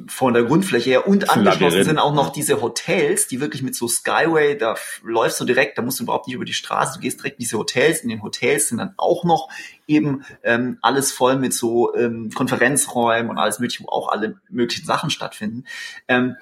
von 0.07 0.33
der 0.33 0.45
Grundfläche 0.45 0.91
her 0.91 1.07
und 1.07 1.29
angeschlossen 1.29 1.83
sind 1.83 1.99
auch 1.99 2.13
noch 2.13 2.29
diese 2.29 2.61
Hotels, 2.61 3.27
die 3.27 3.41
wirklich 3.41 3.63
mit 3.63 3.75
so 3.75 3.89
Skyway, 3.89 4.57
da 4.57 4.75
läufst 5.03 5.41
du 5.41 5.45
direkt, 5.45 5.77
da 5.77 5.81
musst 5.81 5.99
du 5.99 6.03
überhaupt 6.03 6.27
nicht 6.27 6.35
über 6.35 6.45
die 6.45 6.53
Straße, 6.53 6.93
du 6.95 7.01
gehst 7.01 7.19
direkt 7.19 7.35
in 7.35 7.43
diese 7.43 7.57
Hotels, 7.57 7.99
in 7.99 8.09
den 8.09 8.23
Hotels 8.23 8.69
sind 8.69 8.77
dann 8.77 8.93
auch 8.95 9.25
noch 9.25 9.49
eben 9.87 10.23
ähm, 10.43 10.77
alles 10.81 11.11
voll 11.11 11.35
mit 11.35 11.53
so 11.53 11.93
ähm, 11.95 12.31
Konferenzräumen 12.33 13.29
und 13.29 13.37
alles 13.37 13.59
mögliche, 13.59 13.83
wo 13.83 13.89
auch 13.89 14.07
alle 14.07 14.39
möglichen 14.49 14.85
Sachen 14.85 15.09
stattfinden. 15.09 15.65
Ähm, 16.07 16.37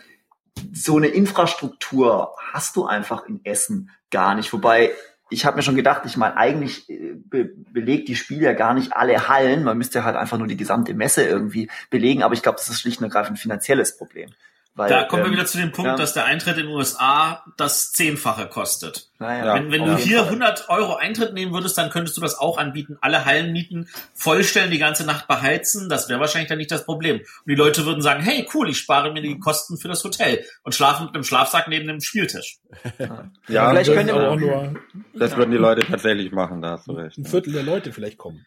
so 0.72 0.98
eine 0.98 1.07
Infrastruktur 1.07 2.36
hast 2.51 2.75
du 2.75 2.86
einfach 2.86 3.25
in 3.25 3.43
Essen 3.43 3.89
gar 4.10 4.36
nicht, 4.36 4.53
wobei 4.53 4.91
ich 5.29 5.45
habe 5.45 5.57
mir 5.57 5.63
schon 5.63 5.75
gedacht, 5.75 6.03
ich 6.05 6.15
meine, 6.15 6.38
eigentlich 6.38 6.89
äh, 6.89 7.15
be 7.15 7.45
belegt 7.45 8.07
die 8.07 8.15
Spiel 8.15 8.41
ja 8.41 8.53
gar 8.53 8.74
nicht 8.74 8.93
alle 8.93 9.27
Hallen. 9.27 9.63
Man 9.63 9.77
müsste 9.77 10.03
halt 10.03 10.15
einfach 10.15 10.38
nur 10.38 10.48
die 10.48 10.57
gesamte 10.57 10.93
Messe 10.93 11.24
irgendwie 11.24 11.69
belegen. 11.89 12.24
Aber 12.24 12.33
ich 12.33 12.43
glaube, 12.43 12.57
das 12.57 12.69
ist 12.69 12.79
schlicht 12.79 13.00
und 13.00 13.05
ergreifend 13.05 13.38
ein 13.38 13.41
finanzielles 13.41 13.98
Problem. 13.98 14.29
Weil, 14.75 14.89
da 14.89 15.03
kommen 15.03 15.24
ähm, 15.24 15.30
wir 15.30 15.38
wieder 15.38 15.46
zu 15.46 15.60
dem 15.60 15.72
Punkt, 15.72 15.92
ja. 15.92 15.96
dass 15.96 16.13
der 16.13 16.25
Eintritt 16.25 16.58
in 16.58 16.65
den 16.65 16.75
USA 16.75 17.44
das 17.58 17.92
Zehnfache 17.92 18.48
kostet. 18.48 19.12
Naja, 19.20 19.53
wenn 19.53 19.72
wenn 19.72 19.86
du 19.86 19.96
hier 19.96 20.24
100 20.24 20.68
Euro 20.70 20.96
Eintritt 20.96 21.34
nehmen 21.34 21.53
würdest, 21.53 21.77
dann 21.77 21.92
könntest 21.92 22.18
du 22.18 22.22
das 22.22 22.39
auch 22.39 22.58
anbieten, 22.58 22.98
alle 23.00 23.24
Hallen 23.24 23.51
mieten, 23.51 23.88
vollstellen, 24.16 24.72
die 24.72 24.79
ganze 24.79 25.05
Nacht 25.05 25.27
beheizen. 25.27 25.90
Das 25.90 26.09
wäre 26.09 26.20
wahrscheinlich 26.20 26.50
dann 26.50 26.57
nicht 26.57 26.72
das 26.72 26.86
Problem. 26.86 27.18
Und 27.18 27.48
die 27.48 27.53
Leute 27.53 27.86
würden 27.86 28.01
sagen, 28.01 28.24
hey, 28.24 28.48
cool, 28.55 28.68
ich 28.68 28.79
spare 28.79 29.14
mir 29.14 29.22
die 29.22 29.38
Kosten 29.38 29.77
für 29.77 29.90
das 29.90 30.03
Hotel 30.03 30.44
und 30.64 30.74
schlafen 30.74 31.05
mit 31.05 31.14
einem 31.14 31.24
Schlafsack 31.24 31.68
neben 31.68 31.88
dem 31.88 32.01
Spieltisch. 32.01 32.57
ja, 33.48 33.70
vielleicht 33.70 33.94
können 33.94 34.09
auch 34.09 34.36
nur, 34.36 34.74
das 35.14 35.38
würden 35.38 35.51
die 35.51 35.57
Leute 35.57 35.86
tatsächlich 35.86 36.31
machen, 36.31 36.64
da 36.64 36.72
hast 36.72 36.88
du 36.88 36.94
recht. 36.94 37.16
Ein 37.20 37.25
Viertel 37.25 37.53
der 37.53 37.64
Leute 37.64 37.94
vielleicht 37.94 38.18
kommen. 38.18 38.44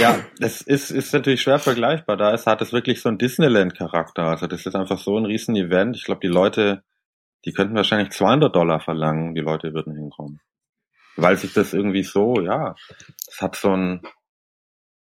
Ja, 0.00 0.24
das 0.38 0.60
ist, 0.60 0.90
ist 0.90 1.12
natürlich 1.12 1.42
schwer 1.42 1.58
vergleichbar. 1.58 2.16
Da 2.16 2.32
ist, 2.32 2.46
hat 2.46 2.62
es 2.62 2.72
wirklich 2.72 3.00
so 3.00 3.08
einen 3.08 3.18
Disneyland-Charakter. 3.18 4.24
Also 4.24 4.46
das 4.46 4.66
ist 4.66 4.74
einfach 4.74 4.98
so 4.98 5.16
ein 5.16 5.24
riesen 5.24 5.56
Event. 5.56 5.96
Ich 5.96 6.04
glaube, 6.04 6.20
die 6.20 6.32
Leute, 6.32 6.82
die 7.44 7.52
könnten 7.52 7.74
wahrscheinlich 7.74 8.10
200 8.10 8.54
Dollar 8.54 8.80
verlangen. 8.80 9.34
Die 9.34 9.40
Leute 9.40 9.72
würden 9.74 9.94
hinkommen. 9.94 10.40
Weil 11.16 11.36
sich 11.36 11.52
das 11.52 11.74
irgendwie 11.74 12.02
so, 12.02 12.40
ja, 12.40 12.74
das 13.26 13.40
hat 13.40 13.56
so 13.56 13.70
ein, 13.70 14.02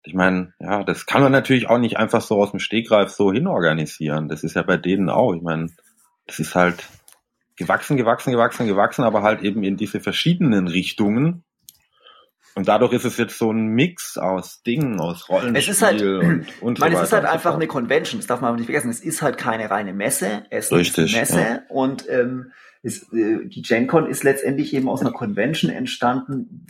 ich 0.03 0.13
meine, 0.13 0.53
ja, 0.59 0.83
das 0.83 1.05
kann 1.05 1.21
man 1.21 1.31
natürlich 1.31 1.69
auch 1.69 1.77
nicht 1.77 1.97
einfach 1.97 2.21
so 2.21 2.41
aus 2.41 2.51
dem 2.51 2.59
Stegreif 2.59 3.09
so 3.09 3.31
hinorganisieren. 3.31 4.27
Das 4.27 4.43
ist 4.43 4.55
ja 4.55 4.63
bei 4.63 4.77
denen 4.77 5.09
auch. 5.09 5.33
Ich 5.33 5.41
meine, 5.41 5.69
das 6.27 6.39
ist 6.39 6.55
halt 6.55 6.89
gewachsen, 7.55 7.95
gewachsen, 7.95 8.31
gewachsen, 8.31 8.67
gewachsen, 8.67 9.03
aber 9.03 9.21
halt 9.21 9.41
eben 9.43 9.63
in 9.63 9.77
diese 9.77 10.01
verschiedenen 10.01 10.67
Richtungen 10.67 11.45
und 12.55 12.67
dadurch 12.67 12.93
ist 12.93 13.05
es 13.05 13.17
jetzt 13.17 13.37
so 13.37 13.51
ein 13.51 13.67
Mix 13.67 14.17
aus 14.17 14.61
Dingen, 14.61 14.99
aus 14.99 15.27
Rollenspiel 15.29 15.57
es 15.57 15.67
ist 15.67 15.81
halt, 15.81 16.01
und, 16.01 16.45
und 16.61 16.79
meine, 16.79 16.95
so 16.95 17.01
es 17.01 17.07
ist 17.07 17.13
halt 17.13 17.25
einfach 17.25 17.55
eine 17.55 17.67
Convention, 17.67 18.19
das 18.19 18.27
darf 18.27 18.41
man 18.41 18.55
nicht 18.55 18.65
vergessen. 18.65 18.89
Es 18.89 18.99
ist 18.99 19.21
halt 19.21 19.37
keine 19.37 19.69
reine 19.69 19.93
Messe, 19.93 20.45
es 20.49 20.71
Richtig, 20.71 21.05
ist 21.05 21.13
eine 21.13 21.21
Messe 21.21 21.39
ja. 21.39 21.61
und 21.69 22.07
ähm, 22.09 22.51
ist, 22.83 23.11
äh, 23.13 23.45
die 23.45 23.61
GenCon 23.61 24.07
ist 24.07 24.23
letztendlich 24.23 24.73
eben 24.73 24.89
aus 24.89 25.01
einer 25.01 25.11
Convention 25.11 25.71
entstanden, 25.71 26.67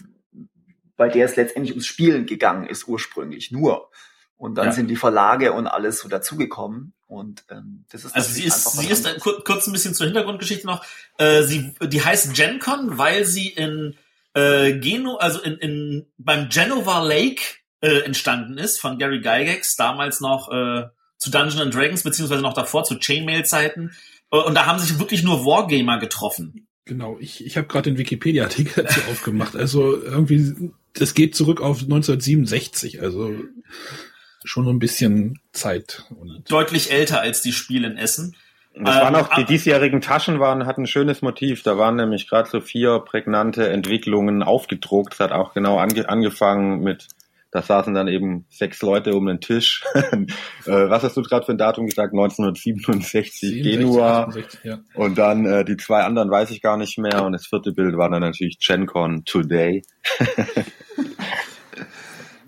bei 0.96 1.10
der 1.10 1.26
es 1.26 1.36
letztendlich 1.36 1.74
ums 1.74 1.88
Spielen 1.88 2.26
gegangen 2.26 2.68
ist 2.68 2.88
ursprünglich 2.88 3.52
nur. 3.52 3.90
Und 4.38 4.56
dann 4.56 4.68
ja. 4.68 4.72
sind 4.74 4.90
die 4.90 4.96
Verlage 4.96 5.54
und 5.54 5.68
alles 5.68 6.00
so 6.00 6.10
dazugekommen. 6.10 6.94
Und 7.08 7.46
ähm, 7.50 7.86
das 7.92 8.06
ist 8.06 8.16
also 8.16 8.32
sie 8.32 8.44
ist 8.44 8.72
sie 8.74 8.90
ist 8.90 9.08
ein, 9.08 9.20
kurz 9.20 9.68
ein 9.68 9.74
bisschen 9.74 9.94
zur 9.94 10.06
Hintergrundgeschichte 10.06 10.68
noch. 10.68 10.84
Äh, 11.18 11.44
sie 11.44 11.74
die 11.82 12.04
heißt 12.04 12.34
GenCon, 12.34 12.98
weil 12.98 13.26
sie 13.26 13.48
in 13.48 13.96
äh, 14.34 14.74
Geno, 14.74 15.18
also 15.18 15.42
in, 15.42 15.58
in 15.58 16.06
beim 16.18 16.50
Genova 16.50 17.04
Lake 17.04 17.42
äh, 17.82 18.00
entstanden 18.00 18.58
ist 18.58 18.80
von 18.80 18.98
Gary 18.98 19.20
Gygax, 19.20 19.76
damals 19.76 20.22
noch 20.22 20.50
äh, 20.52 20.86
zu 21.18 21.32
Dungeons 21.32 21.60
and 21.60 21.74
Dragons, 21.74 22.04
beziehungsweise 22.04 22.42
noch 22.42 22.54
davor 22.54 22.84
zu 22.84 22.98
Chainmail-Zeiten. 23.00 23.92
Äh, 24.32 24.38
und 24.38 24.56
da 24.56 24.66
haben 24.66 24.80
sich 24.80 25.00
wirklich 25.00 25.24
nur 25.24 25.46
Wargamer 25.46 26.00
getroffen. 26.00 26.68
Genau, 26.86 27.18
ich, 27.20 27.46
ich 27.46 27.56
habe 27.56 27.68
gerade 27.68 27.92
den 27.92 27.98
Wikipedia-Artikel 27.98 28.84
dazu 28.84 29.00
aufgemacht. 29.12 29.56
Also 29.56 30.02
irgendwie, 30.02 30.72
das 30.94 31.14
geht 31.14 31.36
zurück 31.36 31.62
auf 31.62 31.82
1967, 31.82 33.02
also 33.02 33.34
schon 34.44 34.68
ein 34.68 34.80
bisschen 34.80 35.40
Zeit. 35.54 36.04
Und 36.10 36.50
Deutlich 36.52 36.92
älter 36.92 37.22
als 37.22 37.42
die 37.42 37.54
Spiele 37.54 37.88
in 37.88 37.98
Essen. 37.98 38.36
Das 38.76 39.00
waren 39.00 39.16
auch, 39.16 39.30
die 39.36 39.42
ähm, 39.42 39.48
diesjährigen 39.48 40.02
Taschen 40.02 40.40
waren, 40.40 40.66
hatten 40.66 40.84
ein 40.84 40.88
schönes 40.88 41.22
Motiv. 41.22 41.62
Da 41.62 41.78
waren 41.78 41.96
nämlich 41.96 42.28
gerade 42.28 42.50
so 42.50 42.60
vier 42.60 43.00
prägnante 43.00 43.70
Entwicklungen 43.70 44.42
aufgedruckt. 44.42 45.14
Es 45.14 45.20
hat 45.20 45.32
auch 45.32 45.54
genau 45.54 45.78
ange 45.78 46.10
angefangen 46.10 46.80
mit, 46.80 47.08
da 47.52 47.62
saßen 47.62 47.94
dann 47.94 48.08
eben 48.08 48.46
sechs 48.50 48.82
Leute 48.82 49.16
um 49.16 49.28
den 49.28 49.40
Tisch. 49.40 49.84
Äh, 50.66 50.90
was 50.90 51.04
hast 51.04 51.18
du 51.18 51.22
gerade 51.22 51.46
für 51.46 51.52
ein 51.52 51.58
Datum 51.58 51.88
gesagt? 51.88 52.14
1967 52.14 53.40
67, 53.40 53.64
Genua. 53.64 54.28
68, 54.28 54.60
ja. 54.64 54.80
Und 54.94 55.18
dann 55.18 55.46
äh, 55.46 55.66
die 55.66 55.76
zwei 55.76 56.04
anderen 56.04 56.32
weiß 56.32 56.52
ich 56.52 56.62
gar 56.62 56.78
nicht 56.78 56.98
mehr. 56.98 57.22
Und 57.26 57.34
das 57.34 57.48
vierte 57.48 57.74
Bild 57.74 57.98
war 57.98 58.10
dann 58.10 58.22
natürlich 58.22 58.60
GenCon 58.60 59.26
Today. 59.26 59.82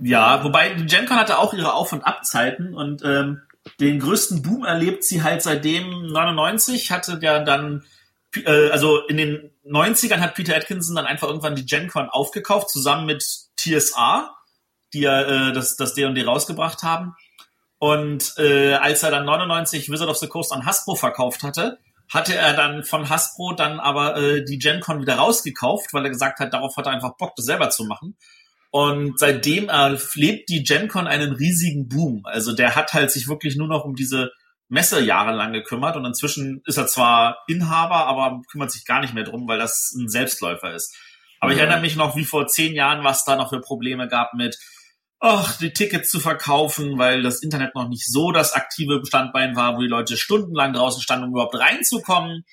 ja, 0.01 0.41
wobei 0.45 0.69
GenCon 0.69 1.17
hatte 1.17 1.39
auch 1.39 1.53
ihre 1.53 1.73
Auf- 1.73 1.91
und 1.91 2.03
Abzeiten 2.03 2.73
und 2.73 3.03
ähm, 3.03 3.41
den 3.79 3.99
größten 3.99 4.41
Boom 4.41 4.63
erlebt 4.63 5.03
sie 5.03 5.23
halt 5.23 5.41
seitdem 5.41 6.07
99 6.07 6.91
hatte 6.91 7.17
der 7.19 7.43
dann 7.43 7.83
äh, 8.45 8.69
also 8.69 9.05
in 9.07 9.17
den 9.17 9.51
90ern 9.65 10.19
hat 10.19 10.35
Peter 10.35 10.55
Atkinson 10.55 10.95
dann 10.95 11.05
einfach 11.05 11.27
irgendwann 11.27 11.55
die 11.55 11.65
GenCon 11.65 12.09
aufgekauft 12.09 12.69
zusammen 12.69 13.05
mit 13.05 13.25
TSA, 13.57 14.35
die 14.93 15.01
ja 15.01 15.49
äh, 15.49 15.53
das 15.53 15.75
das 15.75 15.93
D&D 15.93 16.23
rausgebracht 16.23 16.83
haben 16.83 17.15
und 17.77 18.33
äh, 18.37 18.73
als 18.73 19.03
er 19.03 19.11
dann 19.11 19.25
99 19.25 19.91
Wizard 19.91 20.09
of 20.09 20.17
the 20.17 20.27
Coast 20.27 20.51
an 20.51 20.65
Hasbro 20.65 20.95
verkauft 20.95 21.43
hatte, 21.43 21.79
hatte 22.09 22.35
er 22.35 22.53
dann 22.53 22.83
von 22.83 23.09
Hasbro 23.09 23.53
dann 23.53 23.79
aber 23.79 24.17
äh, 24.17 24.45
die 24.45 24.57
GenCon 24.57 25.01
wieder 25.01 25.15
rausgekauft, 25.15 25.93
weil 25.93 26.03
er 26.03 26.09
gesagt 26.09 26.39
hat, 26.39 26.53
darauf 26.53 26.77
hat 26.77 26.85
er 26.85 26.93
einfach 26.93 27.17
Bock, 27.17 27.35
das 27.35 27.45
selber 27.45 27.69
zu 27.69 27.85
machen. 27.85 28.17
Und 28.75 29.17
seitdem 29.17 29.69
erlebt 29.69 30.49
die 30.49 30.61
GenCon 30.63 31.07
einen 31.07 31.31
riesigen 31.31 31.87
Boom. 31.87 32.23
Also 32.25 32.51
der 32.51 32.75
hat 32.75 32.91
halt 32.91 33.09
sich 33.09 33.29
wirklich 33.29 33.55
nur 33.55 33.69
noch 33.69 33.85
um 33.85 33.95
diese 33.95 34.31
Messe 34.67 35.01
jahrelang 35.01 35.53
gekümmert 35.53 35.95
und 35.95 36.03
inzwischen 36.03 36.61
ist 36.65 36.75
er 36.75 36.85
zwar 36.85 37.37
Inhaber, 37.47 38.05
aber 38.05 38.41
kümmert 38.51 38.73
sich 38.73 38.83
gar 38.83 38.99
nicht 38.99 39.13
mehr 39.13 39.23
drum, 39.23 39.47
weil 39.47 39.59
das 39.59 39.93
ein 39.97 40.09
Selbstläufer 40.09 40.73
ist. 40.73 40.93
Aber 41.39 41.53
ich 41.53 41.57
erinnere 41.59 41.79
mich 41.79 41.95
noch, 41.95 42.17
wie 42.17 42.25
vor 42.25 42.47
zehn 42.47 42.75
Jahren, 42.75 43.05
was 43.05 43.23
da 43.23 43.37
noch 43.37 43.51
für 43.51 43.61
Probleme 43.61 44.09
gab 44.09 44.33
mit, 44.33 44.57
ach, 45.21 45.57
die 45.57 45.71
Tickets 45.71 46.09
zu 46.09 46.19
verkaufen, 46.19 46.97
weil 46.97 47.23
das 47.23 47.41
Internet 47.41 47.75
noch 47.75 47.87
nicht 47.87 48.05
so 48.05 48.33
das 48.33 48.51
aktive 48.51 48.99
Bestandbein 48.99 49.55
war, 49.55 49.77
wo 49.77 49.83
die 49.83 49.87
Leute 49.87 50.17
stundenlang 50.17 50.73
draußen 50.73 51.01
standen, 51.01 51.27
um 51.27 51.31
überhaupt 51.31 51.57
reinzukommen 51.57 52.43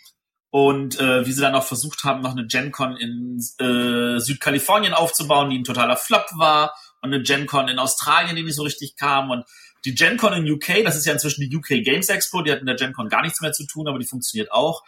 und 0.53 1.01
äh, 1.01 1.25
wie 1.25 1.33
sie 1.33 1.41
dann 1.41 1.55
auch 1.55 1.65
versucht 1.65 2.05
haben, 2.05 2.21
noch 2.21 2.33
eine 2.33 2.47
GenCon 2.47 2.95
in 2.99 3.39
äh, 3.59 4.21
Südkalifornien 4.21 4.93
aufzubauen, 4.93 5.49
die 5.49 5.59
ein 5.59 5.65
totaler 5.65 5.97
Flop 5.97 6.27
war 6.37 6.75
und 7.01 7.13
eine 7.13 7.23
GenCon 7.23 7.69
in 7.69 7.79
Australien, 7.79 8.37
die 8.37 8.43
nicht 8.43 8.57
so 8.57 8.63
richtig 8.63 8.97
kam 8.97 9.31
und 9.31 9.47
die 9.87 9.95
GenCon 9.95 10.35
in 10.35 10.53
UK, 10.53 10.85
das 10.85 10.97
ist 10.97 11.07
ja 11.07 11.15
inzwischen 11.15 11.49
die 11.49 11.57
UK 11.57 11.83
Games 11.83 12.11
Expo, 12.11 12.43
die 12.43 12.53
hat 12.53 12.61
mit 12.61 12.69
der 12.69 12.77
GenCon 12.77 13.09
gar 13.09 13.23
nichts 13.23 13.41
mehr 13.41 13.53
zu 13.53 13.67
tun, 13.67 13.89
aber 13.89 13.99
die 13.99 14.05
funktioniert 14.05 14.53
auch. 14.53 14.85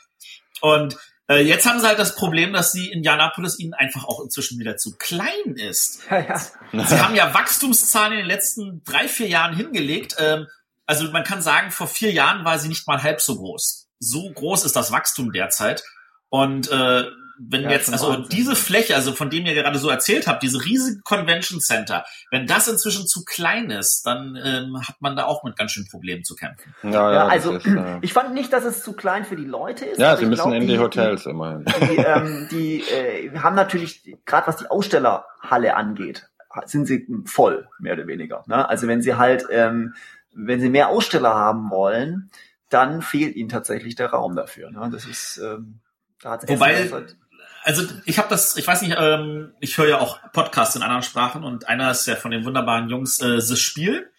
Und 0.61 0.99
äh, 1.31 1.43
jetzt 1.43 1.65
haben 1.65 1.81
sie 1.81 1.87
halt 1.87 1.99
das 1.99 2.15
Problem, 2.15 2.53
dass 2.53 2.73
sie 2.73 2.89
in 2.89 2.99
Indianapolis 2.99 3.59
ihnen 3.59 3.73
einfach 3.73 4.05
auch 4.05 4.23
inzwischen 4.23 4.59
wieder 4.59 4.77
zu 4.77 4.95
klein 4.99 5.57
ist. 5.57 6.03
Ja, 6.11 6.21
ja. 6.21 6.85
Sie 6.85 7.01
haben 7.01 7.15
ja 7.15 7.33
Wachstumszahlen 7.33 8.13
in 8.13 8.19
den 8.19 8.29
letzten 8.29 8.83
drei, 8.85 9.09
vier 9.09 9.29
Jahren 9.29 9.57
hingelegt. 9.57 10.17
Ähm, 10.19 10.47
also 10.85 11.11
man 11.11 11.25
kann 11.25 11.41
sagen, 11.41 11.71
vor 11.71 11.89
vier 11.89 12.13
Jahren 12.13 12.45
war 12.45 12.59
sie 12.59 12.69
nicht 12.69 12.87
mal 12.87 13.03
halb 13.03 13.23
so 13.23 13.37
groß 13.37 13.84
so 14.05 14.31
groß 14.31 14.65
ist 14.65 14.77
das 14.77 14.93
Wachstum 14.93 15.33
derzeit. 15.33 15.83
Und 16.29 16.71
äh, 16.71 17.05
wenn 17.39 17.63
ja, 17.63 17.71
jetzt, 17.71 17.93
also 17.93 18.09
Wahnsinn. 18.09 18.29
diese 18.31 18.55
Fläche, 18.55 18.95
also 18.95 19.13
von 19.13 19.31
dem 19.31 19.45
ihr 19.47 19.55
gerade 19.55 19.79
so 19.79 19.89
erzählt 19.89 20.27
habt, 20.27 20.43
diese 20.43 20.65
riesige 20.65 21.01
Convention 21.03 21.61
Center, 21.61 22.05
wenn 22.31 22.47
das 22.47 22.69
inzwischen 22.69 23.07
zu 23.07 23.25
klein 23.25 23.71
ist, 23.71 24.03
dann 24.07 24.39
ähm, 24.43 24.81
hat 24.81 24.97
man 25.01 25.17
da 25.17 25.25
auch 25.25 25.43
mit 25.43 25.57
ganz 25.57 25.73
schön 25.73 25.87
Problemen 25.91 26.25
zu 26.25 26.37
kämpfen. 26.37 26.75
Ja, 26.83 26.91
ja, 26.91 27.13
ja 27.13 27.27
also 27.27 27.57
ist, 27.57 27.67
äh... 27.67 27.99
ich 28.03 28.13
fand 28.13 28.35
nicht, 28.35 28.53
dass 28.53 28.65
es 28.65 28.83
zu 28.83 28.93
klein 28.93 29.25
für 29.25 29.37
die 29.37 29.45
Leute 29.45 29.85
ist. 29.85 29.99
Ja, 29.99 30.17
sie 30.17 30.27
müssen 30.27 30.43
glaub, 30.43 30.55
in 30.55 30.61
die, 30.63 30.75
die 30.75 30.79
Hotels 30.79 31.27
immerhin. 31.27 31.65
Die, 31.65 31.97
ähm, 31.97 32.49
die 32.51 32.81
äh, 32.83 33.37
haben 33.39 33.57
natürlich, 33.57 34.17
gerade 34.25 34.47
was 34.47 34.59
die 34.59 34.67
Ausstellerhalle 34.67 35.75
angeht, 35.77 36.29
sind 36.67 36.87
sie 36.87 37.07
voll, 37.25 37.69
mehr 37.81 37.95
oder 37.95 38.07
weniger. 38.07 38.45
Ne? 38.47 38.69
Also 38.69 38.87
wenn 38.87 39.03
sie 39.03 39.17
halt, 39.17 39.45
ähm, 39.51 39.95
wenn 40.33 40.61
sie 40.61 40.69
mehr 40.69 40.89
Aussteller 40.89 41.35
haben 41.35 41.71
wollen, 41.71 42.31
dann 42.75 43.03
fehlt 43.03 43.37
ihnen 43.37 43.49
tatsächlich 43.49 43.95
der 43.95 44.11
Raum 44.11 44.35
dafür. 44.35 44.71
Ne? 44.71 44.91
Das 44.91 45.07
ist, 45.07 45.39
ähm, 45.39 45.81
da 46.21 46.33
hat's 46.33 46.49
Wobei, 46.49 46.91
halt 46.91 47.17
also 47.63 47.85
ich 48.05 48.19
habe 48.19 48.29
das, 48.29 48.57
ich 48.57 48.67
weiß 48.67 48.83
nicht, 48.83 48.97
ähm, 48.99 49.55
ich 49.61 49.79
höre 49.79 49.89
ja 49.89 50.01
auch 50.01 50.19
Podcasts 50.33 50.75
in 50.75 50.83
anderen 50.83 51.05
Sprachen 51.05 51.45
und 51.45 51.69
einer 51.69 51.91
ist 51.93 52.07
ja 52.07 52.17
von 52.17 52.33
den 52.33 52.45
wunderbaren 52.45 52.91
Jungs 52.91 53.21
äh, 53.21 53.41
The 53.41 53.57
Spiel 53.57 54.11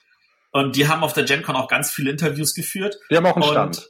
und 0.51 0.77
die 0.77 0.87
haben 0.87 1.03
auf 1.03 1.13
der 1.13 1.25
GenCon 1.25 1.55
auch 1.55 1.67
ganz 1.67 1.91
viele 1.91 2.09
Interviews 2.09 2.55
geführt. 2.55 2.97
Die 3.11 3.17
haben 3.17 3.25
auch 3.25 3.35
einen 3.35 3.43
Stand. 3.43 3.89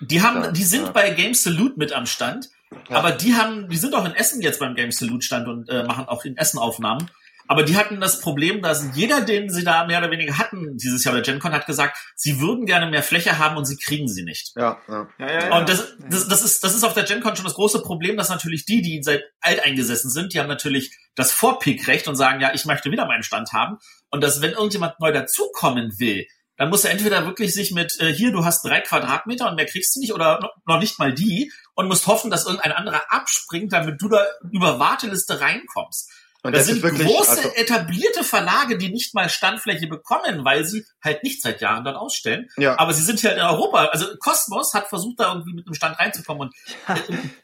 Die 0.00 0.22
haben, 0.22 0.54
die 0.54 0.64
sind 0.64 0.86
ja. 0.86 0.92
bei 0.92 1.10
Game 1.10 1.34
Salute 1.34 1.74
mit 1.76 1.92
am 1.92 2.06
Stand, 2.06 2.48
ja. 2.88 2.96
aber 2.96 3.10
die 3.10 3.34
haben, 3.34 3.68
die 3.68 3.76
sind 3.76 3.94
auch 3.94 4.04
in 4.04 4.14
Essen 4.14 4.40
jetzt 4.40 4.60
beim 4.60 4.76
Game 4.76 4.92
Salute 4.92 5.24
Stand 5.24 5.48
und 5.48 5.68
äh, 5.68 5.82
machen 5.82 6.06
auch 6.06 6.24
in 6.24 6.36
Essen 6.36 6.58
Aufnahmen. 6.58 7.10
Aber 7.46 7.62
die 7.62 7.76
hatten 7.76 8.00
das 8.00 8.20
Problem, 8.20 8.62
dass 8.62 8.84
jeder, 8.94 9.20
den 9.20 9.50
sie 9.50 9.64
da 9.64 9.84
mehr 9.86 9.98
oder 9.98 10.10
weniger 10.10 10.38
hatten 10.38 10.76
dieses 10.76 11.04
Jahr 11.04 11.14
bei 11.14 11.20
GenCon, 11.20 11.52
hat 11.52 11.66
gesagt, 11.66 11.96
sie 12.16 12.40
würden 12.40 12.64
gerne 12.64 12.90
mehr 12.90 13.02
Fläche 13.02 13.38
haben 13.38 13.56
und 13.56 13.66
sie 13.66 13.76
kriegen 13.76 14.08
sie 14.08 14.24
nicht. 14.24 14.52
Ja, 14.56 14.78
ja. 14.88 15.08
ja, 15.18 15.26
ja, 15.26 15.48
ja. 15.48 15.58
Und 15.58 15.68
das, 15.68 15.94
das, 16.08 16.28
das, 16.28 16.42
ist, 16.42 16.64
das 16.64 16.74
ist 16.74 16.84
auf 16.84 16.94
der 16.94 17.04
GenCon 17.04 17.36
schon 17.36 17.44
das 17.44 17.54
große 17.54 17.82
Problem, 17.82 18.16
dass 18.16 18.30
natürlich 18.30 18.64
die, 18.64 18.80
die 18.80 19.02
seit 19.02 19.22
alteingesessen 19.40 20.10
sind, 20.10 20.32
die 20.32 20.40
haben 20.40 20.48
natürlich 20.48 20.96
das 21.14 21.32
Vorpickrecht 21.32 22.08
und 22.08 22.16
sagen, 22.16 22.40
ja, 22.40 22.52
ich 22.54 22.64
möchte 22.64 22.90
wieder 22.90 23.06
meinen 23.06 23.22
Stand 23.22 23.52
haben. 23.52 23.76
Und 24.10 24.22
dass, 24.22 24.40
wenn 24.40 24.52
irgendjemand 24.52 24.98
neu 25.00 25.12
dazukommen 25.12 25.92
will, 25.98 26.26
dann 26.56 26.70
muss 26.70 26.84
er 26.84 26.92
entweder 26.92 27.26
wirklich 27.26 27.52
sich 27.52 27.72
mit, 27.72 28.00
äh, 28.00 28.12
hier, 28.12 28.30
du 28.30 28.44
hast 28.44 28.62
drei 28.64 28.80
Quadratmeter 28.80 29.48
und 29.48 29.56
mehr 29.56 29.66
kriegst 29.66 29.96
du 29.96 30.00
nicht 30.00 30.14
oder 30.14 30.52
noch 30.66 30.78
nicht 30.78 30.98
mal 30.98 31.12
die 31.12 31.52
und 31.74 31.88
musst 31.88 32.06
hoffen, 32.06 32.30
dass 32.30 32.46
irgendein 32.46 32.72
anderer 32.72 33.02
abspringt, 33.08 33.72
damit 33.72 34.00
du 34.00 34.08
da 34.08 34.24
über 34.52 34.78
Warteliste 34.78 35.40
reinkommst. 35.40 36.10
Und 36.44 36.52
das, 36.52 36.66
das 36.66 36.74
sind 36.74 36.82
wirklich, 36.82 37.08
große 37.08 37.30
also, 37.30 37.54
etablierte 37.54 38.22
Verlage, 38.22 38.76
die 38.76 38.90
nicht 38.90 39.14
mal 39.14 39.30
Standfläche 39.30 39.86
bekommen, 39.86 40.44
weil 40.44 40.66
sie 40.66 40.84
halt 41.02 41.24
nicht 41.24 41.40
seit 41.40 41.62
Jahren 41.62 41.84
dort 41.84 41.96
ausstellen. 41.96 42.50
Ja. 42.58 42.78
Aber 42.78 42.92
sie 42.92 43.02
sind 43.02 43.20
hier 43.20 43.30
halt 43.30 43.38
in 43.38 43.46
Europa. 43.46 43.86
Also 43.86 44.06
Cosmos 44.18 44.74
hat 44.74 44.88
versucht, 44.88 45.20
da 45.20 45.32
irgendwie 45.32 45.54
mit 45.54 45.66
einem 45.66 45.74
Stand 45.74 45.98
reinzukommen 45.98 46.48
und 46.48 46.54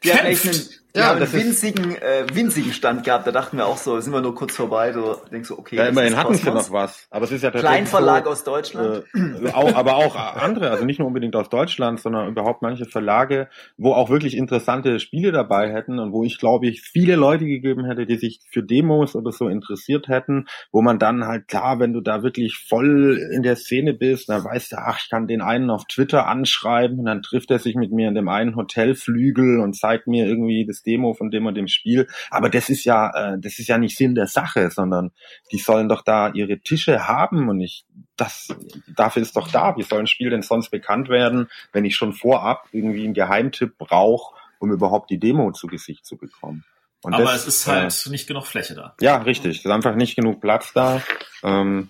ja, 0.03 0.17
kämpft. 0.23 0.80
Ja, 0.95 1.07
haben 1.07 1.21
einen 1.21 1.31
winzigen, 1.31 1.95
äh, 1.95 2.25
winzigen 2.33 2.73
Stand 2.73 3.05
gehabt. 3.05 3.25
Da 3.25 3.31
dachten 3.31 3.55
wir 3.57 3.65
auch 3.65 3.77
so, 3.77 3.99
sind 4.01 4.11
wir 4.11 4.21
nur 4.21 4.35
kurz 4.35 4.55
vorbei. 4.55 4.91
So 4.91 5.21
denkst 5.31 5.47
so, 5.47 5.57
okay. 5.57 5.77
Ja, 5.77 5.85
immerhin 5.85 6.17
hatten 6.17 6.33
sie 6.33 6.49
noch 6.49 6.71
was. 6.71 7.07
Aber 7.09 7.23
es 7.23 7.31
ist 7.31 7.43
ja 7.43 7.51
Kleinverlag 7.51 8.25
so, 8.25 8.31
aus 8.31 8.43
Deutschland. 8.43 9.05
Äh, 9.13 9.51
auch, 9.53 9.73
aber 9.73 9.95
auch 9.95 10.15
andere, 10.15 10.69
also 10.69 10.83
nicht 10.83 10.99
nur 10.99 11.07
unbedingt 11.07 11.35
aus 11.37 11.47
Deutschland, 11.47 12.01
sondern 12.01 12.27
überhaupt 12.27 12.61
manche 12.61 12.85
Verlage, 12.85 13.47
wo 13.77 13.93
auch 13.93 14.09
wirklich 14.09 14.35
interessante 14.35 14.99
Spiele 14.99 15.31
dabei 15.31 15.71
hätten 15.71 15.97
und 15.97 16.11
wo 16.11 16.25
ich 16.25 16.37
glaube 16.39 16.67
ich 16.67 16.81
viele 16.81 17.15
Leute 17.15 17.45
gegeben 17.45 17.85
hätte, 17.85 18.05
die 18.05 18.17
sich 18.17 18.41
für 18.51 18.61
Demos 18.61 19.15
oder 19.15 19.31
so 19.31 19.47
interessiert 19.47 20.09
hätten, 20.09 20.47
wo 20.73 20.81
man 20.81 20.99
dann 20.99 21.25
halt 21.25 21.47
klar, 21.47 21.79
wenn 21.79 21.93
du 21.93 22.01
da 22.01 22.21
wirklich 22.21 22.57
voll 22.67 23.17
in 23.33 23.43
der 23.43 23.55
Szene 23.55 23.93
bist, 23.93 24.27
dann 24.27 24.43
weißt 24.43 24.73
du, 24.73 24.77
ach, 24.77 24.99
ich 25.01 25.09
kann 25.09 25.27
den 25.27 25.41
einen 25.41 25.69
auf 25.69 25.85
Twitter 25.85 26.27
anschreiben 26.27 26.99
und 26.99 27.05
dann 27.05 27.21
trifft 27.21 27.49
er 27.49 27.59
sich 27.59 27.75
mit 27.75 27.93
mir 27.93 28.09
in 28.09 28.15
dem 28.15 28.27
einen 28.27 28.57
Hotelflügel 28.57 29.61
und 29.61 29.77
zeigt 29.77 30.07
mir 30.07 30.27
irgendwie 30.27 30.65
das 30.65 30.80
Demo 30.83 31.13
von 31.13 31.31
dem 31.31 31.45
und 31.45 31.55
dem 31.55 31.67
Spiel. 31.67 32.07
Aber 32.29 32.49
das 32.49 32.69
ist 32.69 32.85
ja, 32.85 33.33
äh, 33.33 33.37
das 33.39 33.59
ist 33.59 33.67
ja 33.67 33.77
nicht 33.77 33.97
Sinn 33.97 34.15
der 34.15 34.27
Sache, 34.27 34.69
sondern 34.71 35.11
die 35.51 35.57
sollen 35.57 35.89
doch 35.89 36.01
da 36.03 36.29
ihre 36.33 36.59
Tische 36.59 37.07
haben 37.07 37.49
und 37.49 37.61
ich, 37.61 37.85
das, 38.15 38.49
dafür 38.95 39.21
ist 39.21 39.35
doch 39.35 39.47
da. 39.49 39.75
Wie 39.77 39.83
soll 39.83 39.99
ein 39.99 40.07
Spiel 40.07 40.29
denn 40.29 40.41
sonst 40.41 40.69
bekannt 40.69 41.09
werden, 41.09 41.49
wenn 41.73 41.85
ich 41.85 41.95
schon 41.95 42.13
vorab 42.13 42.67
irgendwie 42.71 43.03
einen 43.03 43.13
Geheimtipp 43.13 43.77
brauche, 43.77 44.35
um 44.59 44.71
überhaupt 44.71 45.09
die 45.09 45.19
Demo 45.19 45.51
zu 45.51 45.67
Gesicht 45.67 46.05
zu 46.05 46.17
bekommen? 46.17 46.63
Und 47.03 47.15
Aber 47.15 47.23
das, 47.23 47.47
es 47.47 47.47
ist 47.47 47.67
halt 47.67 48.05
äh, 48.05 48.09
nicht 48.09 48.27
genug 48.27 48.45
Fläche 48.45 48.75
da. 48.75 48.95
Ja, 49.01 49.17
richtig. 49.17 49.59
Es 49.59 49.65
ist 49.65 49.71
einfach 49.71 49.95
nicht 49.95 50.15
genug 50.15 50.39
Platz 50.39 50.71
da. 50.73 51.01
Ähm, 51.43 51.89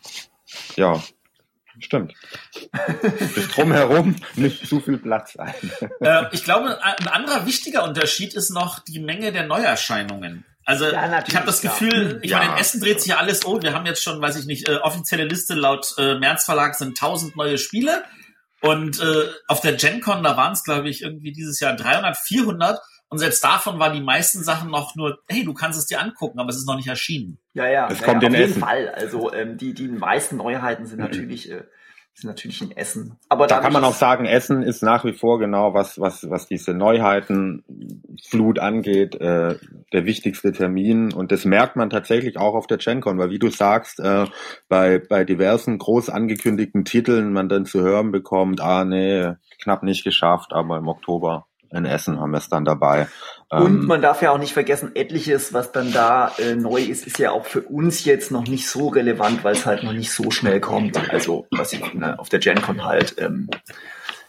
ja, 0.78 1.02
Stimmt. 1.82 2.14
Bis 3.36 3.48
drumherum 3.50 4.16
nicht 4.36 4.68
zu 4.68 4.80
viel 4.80 4.98
Platz 4.98 5.36
ein. 5.36 5.54
Äh, 6.00 6.26
ich 6.32 6.44
glaube, 6.44 6.84
ein 6.84 7.08
anderer 7.08 7.46
wichtiger 7.46 7.84
Unterschied 7.84 8.34
ist 8.34 8.50
noch 8.50 8.80
die 8.80 9.00
Menge 9.00 9.32
der 9.32 9.46
Neuerscheinungen. 9.46 10.46
Also 10.66 10.86
ja, 10.86 11.24
ich 11.28 11.36
habe 11.36 11.46
das 11.46 11.62
Gefühl, 11.62 12.20
ich 12.22 12.32
ja. 12.32 12.38
meine, 12.38 12.54
in 12.54 12.58
Essen 12.60 12.82
dreht 12.82 13.02
sich 13.02 13.10
ja 13.10 13.18
alles 13.18 13.44
um. 13.44 13.62
Wir 13.62 13.74
haben 13.74 13.86
jetzt 13.86 14.04
schon, 14.04 14.22
weiß 14.22 14.38
ich 14.38 14.46
nicht, 14.46 14.70
äh, 14.70 14.76
offizielle 14.78 15.26
Liste 15.26 15.54
laut 15.54 15.94
äh, 15.98 16.16
März 16.16 16.46
Verlag 16.46 16.76
sind 16.76 16.90
1000 16.90 17.36
neue 17.36 17.58
Spiele. 17.58 18.04
Und 18.62 19.00
äh, 19.00 19.28
auf 19.48 19.62
der 19.62 19.74
GenCon, 19.74 20.24
da 20.24 20.38
waren 20.38 20.54
es, 20.54 20.64
glaube 20.64 20.88
ich, 20.90 21.02
irgendwie 21.02 21.32
dieses 21.32 21.60
Jahr 21.60 21.76
300, 21.76 22.16
400. 22.16 22.80
Und 23.12 23.18
selbst 23.18 23.44
davon 23.44 23.78
waren 23.78 23.94
die 23.94 24.02
meisten 24.02 24.42
Sachen 24.42 24.72
noch 24.72 24.96
nur, 24.96 25.20
hey, 25.28 25.44
du 25.44 25.54
kannst 25.54 25.78
es 25.78 25.86
dir 25.86 26.02
angucken, 26.02 26.40
aber 26.40 26.50
es 26.50 26.56
ist 26.56 26.66
noch 26.66 26.78
nicht 26.78 26.88
erschienen. 26.88 27.38
Ja, 27.54 27.68
ja, 27.68 27.90
es 27.92 28.00
ja, 28.00 28.06
kommt 28.06 28.24
ja, 28.24 28.30
auf 28.30 28.36
jeden 28.36 28.50
Essen. 28.52 28.62
Fall. 28.62 28.88
Also 28.90 29.34
ähm, 29.34 29.58
die, 29.58 29.74
die 29.74 29.90
meisten 29.90 30.38
Neuheiten 30.38 30.86
sind 30.86 31.00
mhm. 31.00 31.06
natürlich 31.06 31.52
äh, 31.52 31.64
sind 32.14 32.30
natürlich 32.30 32.62
in 32.62 32.72
Essen. 32.72 33.18
Aber 33.30 33.48
da 33.48 33.60
kann 33.60 33.74
man 33.74 33.84
auch 33.84 33.94
sagen, 33.94 34.26
Essen 34.26 34.64
ist 34.64 34.84
nach 34.84 35.06
wie 35.06 35.14
vor 35.14 35.40
genau, 35.40 35.74
was, 35.74 36.00
was, 36.00 36.30
was 36.30 36.46
diese 36.46 36.74
Neuheiten 36.74 37.64
Flut 38.30 38.60
angeht, 38.60 39.16
äh, 39.16 39.58
der 39.94 40.06
wichtigste 40.06 40.52
Termin. 40.52 41.14
Und 41.14 41.32
das 41.32 41.46
merkt 41.46 41.76
man 41.76 41.90
tatsächlich 41.90 42.38
auch 42.38 42.54
auf 42.54 42.68
der 42.68 42.78
GenCon, 42.78 43.18
weil 43.18 43.30
wie 43.30 43.40
du 43.40 43.50
sagst, 43.50 44.00
äh, 44.00 44.26
bei, 44.68 45.00
bei 45.00 45.24
diversen 45.24 45.78
groß 45.78 46.10
angekündigten 46.10 46.86
Titeln 46.86 47.34
man 47.34 47.50
dann 47.50 47.66
zu 47.66 47.82
hören 47.82 48.12
bekommt, 48.12 48.62
ah 48.62 48.84
nee, 48.84 49.34
knapp 49.62 49.84
nicht 49.84 50.04
geschafft, 50.04 50.54
aber 50.54 50.78
im 50.78 50.88
Oktober 50.88 51.48
in 51.72 51.86
Essen 51.86 52.20
haben 52.20 52.32
wir 52.32 52.38
es 52.38 52.50
dann 52.50 52.66
dabei. 52.66 53.08
Und 53.50 53.82
ähm, 53.82 53.86
man 53.86 54.02
darf 54.02 54.22
ja 54.22 54.32
auch 54.32 54.38
nicht 54.38 54.54
vergessen, 54.54 54.92
etliches, 54.96 55.54
was 55.54 55.72
dann 55.72 55.92
da 55.92 56.32
äh, 56.38 56.56
neu 56.56 56.82
ist, 56.82 57.06
ist 57.06 57.20
ja 57.20 57.32
auch 57.32 57.46
für 57.46 57.62
uns 57.62 58.06
jetzt 58.06 58.32
noch 58.32 58.48
nicht 58.48 58.68
so 58.70 58.90
relevant, 58.90 59.44
weil 59.44 59.54
es 59.54 59.66
halt 59.66 59.84
noch 59.84 59.94
nicht 59.94 60.12
so 60.12 60.32
schnell 60.32 60.60
kommt. 60.60 60.98
Also 61.12 61.48
was 61.52 61.74
ich 61.74 61.94
ne, 61.94 62.18
auf 62.20 62.30
der 62.30 62.40
GenCon 62.40 62.86
halt 62.86 63.16
ähm, 63.18 63.50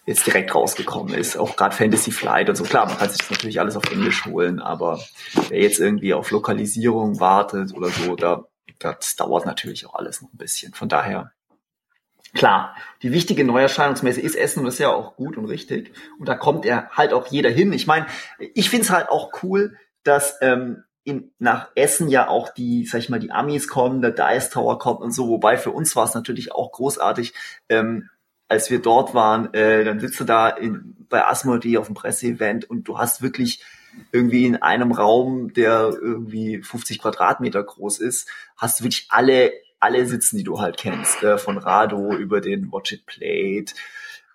jetzt 0.06 0.26
direkt 0.26 0.54
rausgekommen 0.54 1.14
ist. 1.14 1.36
Auch 1.36 1.56
gerade 1.56 1.74
Fantasy 1.74 2.10
Flight 2.10 2.48
und 2.48 2.56
so. 2.56 2.64
Klar, 2.64 2.86
man 2.86 2.98
kann 2.98 3.08
sich 3.08 3.18
das 3.18 3.30
natürlich 3.30 3.60
alles 3.60 3.76
auf 3.76 3.90
Englisch 3.92 4.26
holen, 4.26 4.60
aber 4.60 5.00
wer 5.48 5.60
jetzt 5.60 5.78
irgendwie 5.78 6.14
auf 6.14 6.30
Lokalisierung 6.30 7.20
wartet 7.20 7.74
oder 7.74 7.88
so, 7.88 8.16
da 8.16 8.44
das 8.78 9.14
dauert 9.16 9.46
natürlich 9.46 9.86
auch 9.86 9.94
alles 9.94 10.22
noch 10.22 10.32
ein 10.32 10.38
bisschen. 10.38 10.74
Von 10.74 10.88
daher 10.88 11.32
Klar, 12.34 12.74
die 13.02 13.12
wichtige 13.12 13.44
Neuerscheinungsmesse 13.44 14.20
ist 14.20 14.36
Essen 14.36 14.60
und 14.60 14.64
das 14.66 14.74
ist 14.74 14.80
ja 14.80 14.90
auch 14.90 15.16
gut 15.16 15.36
und 15.36 15.44
richtig. 15.46 15.92
Und 16.18 16.28
da 16.28 16.34
kommt 16.34 16.64
er 16.64 16.88
halt 16.90 17.12
auch 17.12 17.26
jeder 17.26 17.50
hin. 17.50 17.72
Ich 17.72 17.86
meine, 17.86 18.06
ich 18.38 18.70
finde 18.70 18.84
es 18.84 18.90
halt 18.90 19.10
auch 19.10 19.42
cool, 19.42 19.76
dass 20.02 20.38
ähm, 20.40 20.84
in, 21.04 21.32
nach 21.38 21.70
Essen 21.74 22.08
ja 22.08 22.28
auch 22.28 22.48
die, 22.50 22.86
sag 22.86 23.00
ich 23.00 23.08
mal, 23.10 23.20
die 23.20 23.32
Amis 23.32 23.68
kommen, 23.68 24.00
der 24.00 24.12
Dice 24.12 24.50
Tower 24.50 24.78
kommt 24.78 25.00
und 25.00 25.12
so. 25.12 25.28
Wobei 25.28 25.58
für 25.58 25.72
uns 25.72 25.94
war 25.94 26.04
es 26.04 26.14
natürlich 26.14 26.52
auch 26.52 26.72
großartig, 26.72 27.34
ähm, 27.68 28.08
als 28.48 28.70
wir 28.70 28.80
dort 28.80 29.14
waren, 29.14 29.52
äh, 29.54 29.84
dann 29.84 30.00
sitzt 30.00 30.20
du 30.20 30.24
da 30.24 30.48
in, 30.48 31.06
bei 31.08 31.26
Asmodee 31.26 31.78
auf 31.78 31.86
dem 31.86 31.94
Presseevent 31.94 32.68
und 32.68 32.84
du 32.84 32.98
hast 32.98 33.20
wirklich 33.22 33.64
irgendwie 34.10 34.46
in 34.46 34.56
einem 34.56 34.92
Raum, 34.92 35.52
der 35.52 35.90
irgendwie 36.00 36.62
50 36.62 36.98
Quadratmeter 36.98 37.62
groß 37.62 37.98
ist, 37.98 38.28
hast 38.56 38.80
du 38.80 38.84
wirklich 38.84 39.06
alle, 39.10 39.52
alle 39.82 40.06
sitzen, 40.06 40.36
die 40.36 40.44
du 40.44 40.60
halt 40.60 40.76
kennst, 40.76 41.22
äh, 41.22 41.38
von 41.38 41.58
Rado 41.58 42.14
über 42.14 42.40
den 42.40 42.70
Watch 42.72 42.92
It 42.92 43.06
Plate, 43.06 43.74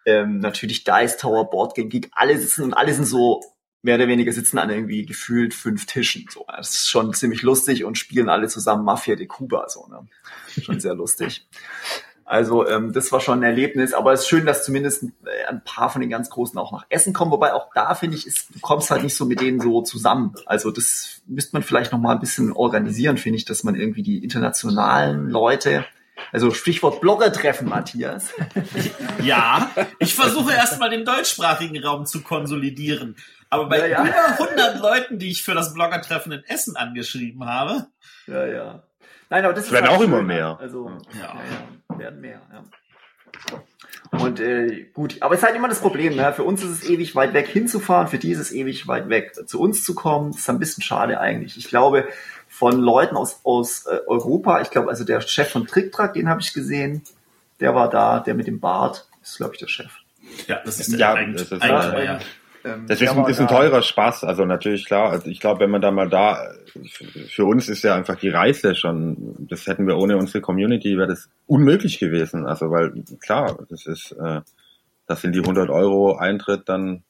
ähm, 0.05 0.39
natürlich 0.39 0.83
Dice 0.83 1.17
Tower, 1.17 1.49
Board 1.49 1.75
Game 1.75 1.89
Geek, 1.89 2.09
alle 2.11 2.37
sitzen 2.37 2.63
und 2.63 2.73
alle 2.73 2.93
sind 2.93 3.05
so 3.05 3.41
mehr 3.81 3.95
oder 3.95 4.07
weniger 4.07 4.33
sitzen 4.33 4.57
an 4.57 4.69
irgendwie 4.69 5.05
gefühlt 5.05 5.53
fünf 5.53 5.85
Tischen. 5.85 6.25
So, 6.29 6.45
das 6.47 6.73
ist 6.73 6.89
schon 6.89 7.13
ziemlich 7.13 7.41
lustig 7.41 7.85
und 7.85 7.97
spielen 7.97 8.27
alle 8.27 8.47
zusammen 8.47 8.83
Mafia 8.83 9.15
de 9.15 9.27
Cuba. 9.27 9.69
So, 9.69 9.87
ne? 9.87 10.07
Schon 10.61 10.79
sehr 10.79 10.95
lustig. 10.95 11.47
Also 12.27 12.67
ähm, 12.67 12.91
das 12.91 13.11
war 13.13 13.21
schon 13.21 13.39
ein 13.39 13.43
Erlebnis, 13.43 13.93
aber 13.93 14.11
es 14.11 14.21
ist 14.21 14.27
schön, 14.27 14.45
dass 14.45 14.65
zumindest 14.65 15.03
äh, 15.03 15.45
ein 15.47 15.63
paar 15.63 15.89
von 15.89 16.01
den 16.01 16.09
ganz 16.09 16.29
Großen 16.29 16.59
auch 16.59 16.73
nach 16.73 16.85
Essen 16.89 17.13
kommen. 17.13 17.31
Wobei 17.31 17.53
auch 17.53 17.69
da 17.73 17.95
finde 17.95 18.17
ich, 18.17 18.27
ist, 18.27 18.53
du 18.53 18.59
kommst 18.59 18.91
halt 18.91 19.03
nicht 19.03 19.15
so 19.15 19.25
mit 19.25 19.39
denen 19.39 19.61
so 19.61 19.81
zusammen. 19.81 20.35
Also 20.45 20.69
das 20.69 21.21
müsste 21.25 21.55
man 21.55 21.63
vielleicht 21.63 21.93
noch 21.93 21.99
mal 21.99 22.11
ein 22.11 22.19
bisschen 22.19 22.51
organisieren, 22.51 23.17
finde 23.17 23.37
ich, 23.37 23.45
dass 23.45 23.63
man 23.63 23.75
irgendwie 23.75 24.03
die 24.03 24.21
internationalen 24.21 25.29
Leute 25.29 25.85
also 26.31 26.51
Stichwort 26.51 26.99
Blogger-Treffen, 27.01 27.69
Matthias. 27.69 28.33
Ja, 29.23 29.71
ich 29.99 30.15
versuche 30.15 30.53
erstmal 30.53 30.89
den 30.89 31.05
deutschsprachigen 31.05 31.83
Raum 31.83 32.05
zu 32.05 32.21
konsolidieren. 32.21 33.15
Aber 33.49 33.67
bei 33.67 33.79
ja, 33.79 33.87
ja. 33.87 34.03
über 34.03 34.45
100 34.45 34.79
Leuten, 34.79 35.19
die 35.19 35.31
ich 35.31 35.43
für 35.43 35.53
das 35.53 35.73
Blogger-Treffen 35.73 36.31
in 36.31 36.43
Essen 36.43 36.75
angeschrieben 36.75 37.45
habe. 37.45 37.87
Ja, 38.27 38.45
ja. 38.45 38.83
Nein, 39.29 39.45
aber 39.45 39.53
das, 39.53 39.65
das 39.65 39.73
werden 39.73 39.87
halt 39.87 39.97
auch 39.97 40.01
schön. 40.01 40.11
immer 40.11 40.21
mehr. 40.21 40.57
Also, 40.59 40.91
ja. 41.13 41.19
ja, 41.19 41.35
ja, 41.89 41.99
werden 41.99 42.21
mehr, 42.21 42.41
ja. 42.51 42.63
Und 44.11 44.39
äh, 44.39 44.85
gut, 44.93 45.17
aber 45.19 45.33
es 45.33 45.41
ist 45.41 45.45
halt 45.45 45.55
immer 45.55 45.67
das 45.67 45.81
Problem, 45.81 46.15
ne? 46.15 46.31
für 46.33 46.43
uns 46.43 46.63
ist 46.63 46.69
es 46.69 46.89
ewig 46.89 47.15
weit 47.15 47.33
weg 47.33 47.47
hinzufahren, 47.47 48.07
für 48.07 48.17
die 48.17 48.31
ist 48.31 48.39
es 48.39 48.51
ewig 48.53 48.87
weit 48.87 49.09
weg 49.09 49.33
zu 49.47 49.59
uns 49.59 49.83
zu 49.83 49.95
kommen. 49.95 50.31
Das 50.31 50.41
ist 50.41 50.49
ein 50.49 50.59
bisschen 50.59 50.81
schade 50.81 51.19
eigentlich. 51.19 51.57
Ich 51.57 51.67
glaube, 51.67 52.07
von 52.47 52.79
Leuten 52.79 53.17
aus, 53.17 53.41
aus 53.43 53.85
äh, 53.85 53.99
Europa, 54.07 54.61
ich 54.61 54.69
glaube, 54.69 54.89
also 54.89 55.03
der 55.03 55.19
Chef 55.21 55.49
von 55.49 55.67
TrickTrack, 55.67 56.13
den 56.13 56.29
habe 56.29 56.41
ich 56.41 56.53
gesehen, 56.53 57.01
der 57.59 57.75
war 57.75 57.89
da, 57.89 58.19
der 58.19 58.33
mit 58.33 58.47
dem 58.47 58.59
Bart, 58.59 59.07
ist 59.21 59.37
glaube 59.37 59.53
ich 59.55 59.59
der 59.59 59.67
Chef. 59.67 59.91
Ja, 60.47 60.61
das 60.63 60.79
ist 60.79 60.91
der 60.91 60.99
ja, 60.99 61.13
Eigentümer, 61.13 62.03
ja. 62.03 62.19
Ähm, 62.67 62.85
das 62.87 63.01
ist, 63.01 63.09
ein, 63.09 63.25
ist 63.25 63.39
ein 63.39 63.47
teurer 63.47 63.81
Spaß, 63.81 64.23
also 64.23 64.45
natürlich 64.45 64.85
klar. 64.85 65.11
Also 65.11 65.29
ich 65.29 65.39
glaube, 65.39 65.61
wenn 65.61 65.69
man 65.69 65.81
da 65.81 65.91
mal 65.91 66.09
da, 66.09 66.51
für 67.29 67.45
uns 67.45 67.69
ist 67.69 67.83
ja 67.83 67.95
einfach 67.95 68.15
die 68.15 68.29
Reise 68.29 68.75
schon, 68.75 69.47
das 69.49 69.67
hätten 69.67 69.87
wir 69.87 69.97
ohne 69.97 70.17
unsere 70.17 70.41
Community, 70.41 70.97
wäre 70.97 71.07
das 71.07 71.29
unmöglich 71.45 71.99
gewesen. 71.99 72.45
Also 72.45 72.69
weil 72.69 72.91
klar, 73.19 73.57
das 73.69 73.85
ist, 73.85 74.11
äh, 74.11 74.41
das 75.05 75.21
sind 75.21 75.33
die 75.33 75.39
100 75.39 75.69
Euro 75.69 76.17
Eintritt 76.17 76.67
dann 76.67 77.03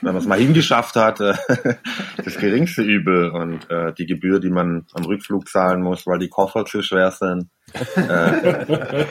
wenn 0.00 0.12
man 0.12 0.22
es 0.22 0.26
mal 0.26 0.38
hingeschafft 0.38 0.96
hat, 0.96 1.20
äh, 1.20 1.34
das 2.24 2.36
geringste 2.38 2.82
Übel 2.82 3.30
und 3.30 3.70
äh, 3.70 3.92
die 3.94 4.06
Gebühr, 4.06 4.40
die 4.40 4.50
man 4.50 4.86
am 4.92 5.04
Rückflug 5.04 5.48
zahlen 5.48 5.82
muss, 5.82 6.06
weil 6.06 6.18
die 6.18 6.28
Koffer 6.28 6.64
zu 6.64 6.82
schwer 6.82 7.10
sind. 7.10 7.48
Äh. 7.96 8.66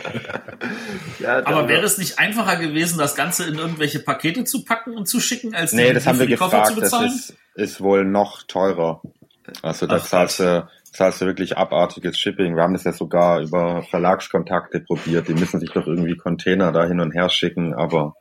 ja, 1.19 1.45
Aber 1.45 1.67
wäre 1.67 1.83
es 1.83 1.97
nicht 1.97 2.19
einfacher 2.19 2.57
gewesen, 2.57 2.97
das 2.97 3.15
Ganze 3.15 3.45
in 3.45 3.55
irgendwelche 3.55 3.99
Pakete 3.99 4.43
zu 4.43 4.63
packen 4.63 4.95
und 4.95 5.07
zu 5.07 5.19
schicken, 5.19 5.55
als 5.55 5.73
nee, 5.73 5.91
das 5.93 6.05
haben 6.05 6.19
wir 6.19 6.27
gefragt. 6.27 6.73
Das 6.79 6.93
ist, 7.01 7.35
ist 7.55 7.81
wohl 7.81 8.05
noch 8.05 8.43
teurer. 8.43 9.01
Also 9.61 9.87
da 9.87 9.99
zahlst 10.01 10.39
du, 10.39 10.67
zahlst 10.91 11.21
du 11.21 11.25
wirklich 11.25 11.57
abartiges 11.57 12.17
Shipping. 12.17 12.55
Wir 12.55 12.63
haben 12.63 12.73
das 12.73 12.85
ja 12.85 12.93
sogar 12.93 13.41
über 13.41 13.83
Verlagskontakte 13.83 14.79
probiert. 14.79 15.27
Die 15.27 15.33
müssen 15.33 15.59
sich 15.59 15.71
doch 15.71 15.85
irgendwie 15.85 16.15
Container 16.15 16.71
da 16.71 16.85
hin 16.85 17.01
und 17.01 17.13
her 17.13 17.29
schicken, 17.29 17.73
aber 17.73 18.15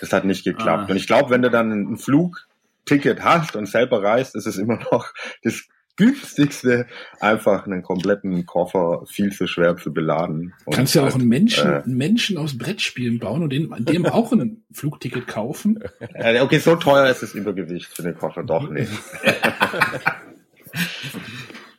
das 0.00 0.12
hat 0.12 0.24
nicht 0.24 0.44
geklappt. 0.44 0.84
Ah. 0.86 0.90
Und 0.90 0.96
ich 0.96 1.06
glaube, 1.06 1.30
wenn 1.30 1.42
du 1.42 1.50
dann 1.50 1.70
ein 1.70 1.96
Flugticket 1.96 3.22
hast 3.22 3.56
und 3.56 3.66
selber 3.66 4.02
reist, 4.02 4.34
ist 4.34 4.46
es 4.46 4.58
immer 4.58 4.78
noch 4.90 5.12
das 5.42 5.64
günstigste, 5.96 6.86
einfach 7.20 7.66
einen 7.66 7.82
kompletten 7.82 8.46
Koffer 8.46 9.04
viel 9.06 9.32
zu 9.32 9.46
schwer 9.46 9.76
zu 9.76 9.92
beladen. 9.92 10.54
Du 10.66 10.72
kannst 10.72 10.94
ja 10.94 11.06
auch 11.06 11.14
einen 11.14 11.28
Menschen, 11.28 11.70
äh, 11.70 11.82
einen 11.82 11.96
Menschen 11.96 12.36
aus 12.36 12.58
Brettspielen 12.58 13.18
bauen 13.18 13.42
und 13.42 13.50
dem, 13.50 13.74
dem 13.78 14.06
auch 14.06 14.32
ein 14.32 14.64
Flugticket 14.72 15.26
kaufen. 15.26 15.82
Äh, 16.14 16.40
okay, 16.40 16.58
so 16.58 16.76
teuer 16.76 17.08
ist 17.08 17.22
das 17.22 17.34
Übergewicht 17.34 17.86
für 17.86 18.02
den 18.02 18.14
Koffer 18.14 18.44
doch 18.44 18.68
nicht. 18.70 18.92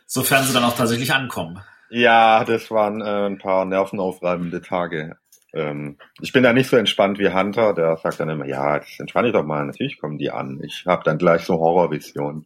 Sofern 0.08 0.46
sie 0.46 0.54
dann 0.54 0.64
auch 0.64 0.76
tatsächlich 0.76 1.14
ankommen. 1.14 1.60
Ja, 1.90 2.44
das 2.44 2.72
waren 2.72 3.02
äh, 3.02 3.28
ein 3.28 3.38
paar 3.38 3.66
nervenaufreibende 3.66 4.62
Tage. 4.62 5.18
Ähm, 5.54 5.98
ich 6.22 6.34
bin 6.34 6.44
da 6.44 6.54
nicht 6.54 6.70
so 6.70 6.78
entspannt 6.78 7.20
wie 7.20 7.30
Hunter, 7.30 7.74
der 7.74 7.98
sagt 7.98 8.20
dann 8.20 8.30
immer, 8.30 8.46
ja, 8.46 8.78
jetzt 8.78 9.00
entspann 9.00 9.26
dich 9.26 9.34
doch 9.34 9.46
mal, 9.46 9.66
natürlich 9.66 10.00
kommen 10.00 10.18
die 10.18 10.32
an. 10.32 10.62
Ich 10.64 10.86
habe 10.86 11.04
dann 11.04 11.18
gleich 11.18 11.42
so 11.42 11.56
Horrorvisionen. 11.56 12.46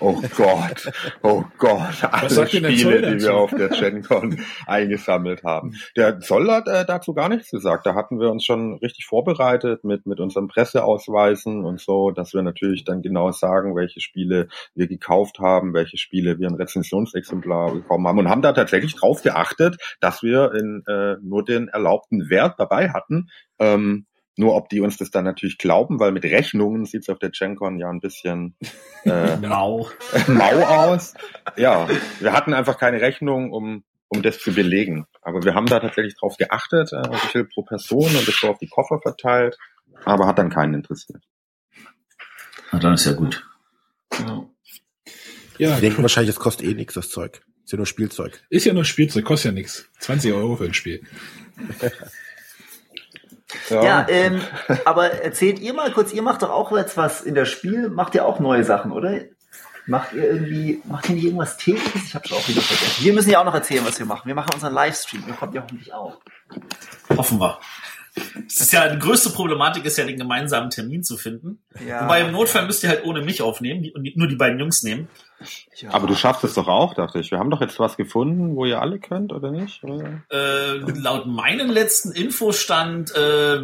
Oh 0.00 0.20
Gott, 0.36 0.90
oh 1.22 1.44
Gott, 1.58 2.04
alle 2.04 2.46
Spiele, 2.46 3.16
die 3.16 3.22
wir 3.22 3.34
auf 3.34 3.50
der 3.50 3.68
GenCon 3.68 4.38
eingesammelt 4.66 5.42
haben. 5.42 5.74
Der 5.96 6.20
Zoll 6.20 6.50
hat 6.50 6.68
äh, 6.68 6.84
dazu 6.86 7.14
gar 7.14 7.28
nichts 7.28 7.50
gesagt. 7.50 7.86
Da 7.86 7.94
hatten 7.94 8.20
wir 8.20 8.30
uns 8.30 8.44
schon 8.44 8.74
richtig 8.78 9.06
vorbereitet 9.06 9.84
mit, 9.84 10.06
mit 10.06 10.20
unseren 10.20 10.48
Presseausweisen 10.48 11.64
und 11.64 11.80
so, 11.80 12.10
dass 12.10 12.32
wir 12.32 12.42
natürlich 12.42 12.84
dann 12.84 13.02
genau 13.02 13.32
sagen, 13.32 13.74
welche 13.74 14.00
Spiele 14.00 14.48
wir 14.74 14.86
gekauft 14.86 15.38
haben, 15.40 15.74
welche 15.74 15.96
Spiele 15.96 16.38
wir 16.38 16.48
ein 16.48 16.54
Rezensionsexemplar 16.54 17.72
bekommen 17.72 18.06
haben 18.06 18.18
und 18.18 18.28
haben 18.28 18.42
da 18.42 18.52
tatsächlich 18.52 18.94
drauf 18.94 19.22
geachtet, 19.22 19.76
dass 20.00 20.22
wir 20.22 20.52
in, 20.54 20.82
äh, 20.86 21.16
nur 21.22 21.44
den 21.44 21.68
erlaubten 21.68 22.30
Wert 22.30 22.54
dabei 22.58 22.90
hatten. 22.90 23.28
Ähm, 23.58 24.06
nur 24.38 24.54
ob 24.54 24.68
die 24.68 24.80
uns 24.80 24.96
das 24.96 25.10
dann 25.10 25.24
natürlich 25.24 25.58
glauben, 25.58 25.98
weil 26.00 26.12
mit 26.12 26.24
Rechnungen 26.24 26.84
sieht's 26.84 27.08
auf 27.08 27.18
der 27.18 27.30
GenCon 27.30 27.78
ja 27.78 27.90
ein 27.90 28.00
bisschen 28.00 28.56
äh, 29.04 29.36
mau. 29.48 29.88
mau 30.28 30.62
aus. 30.62 31.14
Ja, 31.56 31.88
wir 32.20 32.32
hatten 32.32 32.54
einfach 32.54 32.78
keine 32.78 33.00
Rechnung, 33.00 33.52
um, 33.52 33.84
um 34.08 34.22
das 34.22 34.38
zu 34.38 34.52
belegen. 34.54 35.06
Aber 35.22 35.42
wir 35.42 35.54
haben 35.54 35.66
da 35.66 35.80
tatsächlich 35.80 36.14
drauf 36.16 36.36
geachtet, 36.36 36.92
äh, 36.92 37.10
wie 37.10 37.28
viel 37.28 37.44
pro 37.44 37.62
Person 37.62 38.14
und 38.14 38.26
das 38.26 38.36
so 38.36 38.48
auf 38.48 38.58
die 38.58 38.68
Koffer 38.68 39.00
verteilt, 39.00 39.58
aber 40.04 40.26
hat 40.26 40.38
dann 40.38 40.50
keinen 40.50 40.74
interessiert. 40.74 41.22
Na, 42.72 42.78
dann 42.78 42.94
ist 42.94 43.06
ja 43.06 43.12
gut. 43.12 43.44
Ja. 44.18 44.44
ja 45.58 45.74
die 45.76 45.80
denken 45.80 46.02
wahrscheinlich, 46.02 46.30
es 46.30 46.40
kostet 46.40 46.66
eh 46.66 46.74
nichts, 46.74 46.94
das 46.94 47.08
Zeug. 47.08 47.42
Ist 47.64 47.72
ja 47.72 47.76
nur 47.76 47.86
Spielzeug. 47.86 48.42
Ist 48.48 48.64
ja 48.64 48.72
nur 48.72 48.84
Spielzeug, 48.84 49.24
kostet 49.24 49.52
ja 49.52 49.54
nichts. 49.54 49.90
20 49.98 50.32
Euro 50.32 50.56
für 50.56 50.64
ein 50.64 50.74
Spiel. 50.74 51.02
Ja, 53.70 53.82
ja 53.82 54.06
ähm, 54.08 54.40
aber 54.84 55.22
erzählt 55.22 55.58
ihr 55.58 55.72
mal 55.74 55.90
kurz, 55.92 56.12
ihr 56.12 56.22
macht 56.22 56.42
doch 56.42 56.50
auch 56.50 56.76
jetzt 56.76 56.96
was 56.96 57.22
in 57.22 57.34
der 57.34 57.46
Spiel, 57.46 57.88
macht 57.88 58.14
ihr 58.14 58.26
auch 58.26 58.40
neue 58.40 58.64
Sachen, 58.64 58.92
oder? 58.92 59.20
Macht 59.86 60.12
ihr 60.12 60.24
irgendwie, 60.24 60.82
macht 60.84 61.08
ihr 61.08 61.14
nicht 61.14 61.24
irgendwas 61.24 61.56
tägliches? 61.56 62.04
Ich 62.04 62.14
hab's 62.14 62.30
auch 62.30 62.46
wieder 62.46 62.60
vergessen. 62.60 63.04
Wir 63.04 63.12
müssen 63.14 63.30
ja 63.30 63.40
auch 63.40 63.46
noch 63.46 63.54
erzählen, 63.54 63.84
was 63.86 63.98
wir 63.98 64.04
machen. 64.04 64.26
Wir 64.26 64.34
machen 64.34 64.52
unseren 64.52 64.74
Livestream, 64.74 65.24
ihr 65.26 65.34
kommt 65.34 65.54
ja 65.54 65.62
hoffentlich 65.62 65.94
auch. 65.94 66.18
Hoffen 67.16 67.40
wir. 67.40 67.58
Das 68.44 68.60
ist 68.60 68.72
ja, 68.72 68.88
die 68.88 68.98
größte 68.98 69.30
Problematik 69.30 69.84
ist 69.84 69.98
ja, 69.98 70.04
den 70.04 70.18
gemeinsamen 70.18 70.70
Termin 70.70 71.02
zu 71.02 71.16
finden. 71.16 71.62
Ja. 71.86 72.04
Wobei 72.04 72.22
im 72.22 72.32
Notfall 72.32 72.66
müsst 72.66 72.82
ihr 72.82 72.88
halt 72.88 73.04
ohne 73.04 73.22
mich 73.22 73.42
aufnehmen 73.42 73.90
und 73.94 74.16
nur 74.16 74.28
die 74.28 74.36
beiden 74.36 74.58
Jungs 74.58 74.82
nehmen. 74.82 75.08
Ja. 75.76 75.90
Aber 75.92 76.08
du 76.08 76.16
schaffst 76.16 76.42
es 76.42 76.54
doch 76.54 76.66
auch, 76.66 76.94
dachte 76.94 77.20
ich. 77.20 77.30
Wir 77.30 77.38
haben 77.38 77.50
doch 77.50 77.60
jetzt 77.60 77.78
was 77.78 77.96
gefunden, 77.96 78.56
wo 78.56 78.64
ihr 78.64 78.80
alle 78.80 78.98
könnt, 78.98 79.32
oder 79.32 79.52
nicht? 79.52 79.84
Oder? 79.84 80.22
Äh, 80.30 80.78
laut 80.78 81.26
meinem 81.26 81.70
letzten 81.70 82.10
Infostand 82.10 83.12
äh, 83.14 83.60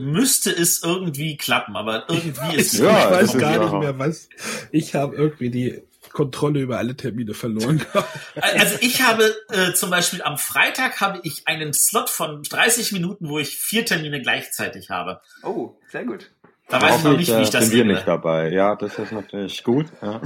müsste 0.00 0.50
es 0.50 0.82
irgendwie 0.82 1.36
klappen, 1.36 1.76
aber 1.76 2.08
irgendwie 2.08 2.56
ist 2.56 2.74
es. 2.74 2.80
Ja, 2.80 3.04
ich 3.04 3.10
weiß 3.10 3.38
gar 3.38 3.58
nicht 3.58 3.72
mehr 3.72 3.98
was. 3.98 4.28
Ich 4.72 4.94
habe 4.96 5.14
irgendwie 5.14 5.50
die 5.50 5.82
Kontrolle 6.12 6.60
über 6.60 6.78
alle 6.78 6.96
Termine 6.96 7.34
verloren. 7.34 7.84
also 8.40 8.76
ich 8.80 9.02
habe 9.02 9.34
äh, 9.50 9.72
zum 9.72 9.90
Beispiel 9.90 10.22
am 10.22 10.38
Freitag 10.38 11.00
habe 11.00 11.20
ich 11.22 11.46
einen 11.46 11.72
Slot 11.72 12.10
von 12.10 12.42
30 12.42 12.92
Minuten, 12.92 13.28
wo 13.28 13.38
ich 13.38 13.56
vier 13.56 13.84
Termine 13.84 14.20
gleichzeitig 14.20 14.90
habe. 14.90 15.20
Oh, 15.42 15.76
sehr 15.88 16.04
gut. 16.04 16.30
Da 16.68 16.80
weiß 16.80 16.98
ich 16.98 17.04
noch 17.04 17.16
nicht, 17.16 17.36
wie 17.36 17.42
ich 17.42 17.50
das 17.50 17.66
sind 17.66 17.76
wir 17.76 17.84
nicht 17.84 18.06
dabei. 18.06 18.50
Ja, 18.50 18.76
das 18.76 18.98
ist 18.98 19.12
natürlich 19.12 19.64
gut. 19.64 19.86
Ja. 20.02 20.20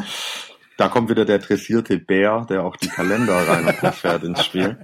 Da 0.77 0.89
kommt 0.89 1.09
wieder 1.09 1.25
der 1.25 1.39
dressierte 1.39 1.99
Bär, 1.99 2.47
der 2.49 2.65
auch 2.65 2.77
die 2.77 2.89
Kalender 2.89 3.37
rein 3.49 3.67
und 3.67 3.95
fährt 3.95 4.25
ins 4.25 4.45
Spiel. 4.45 4.77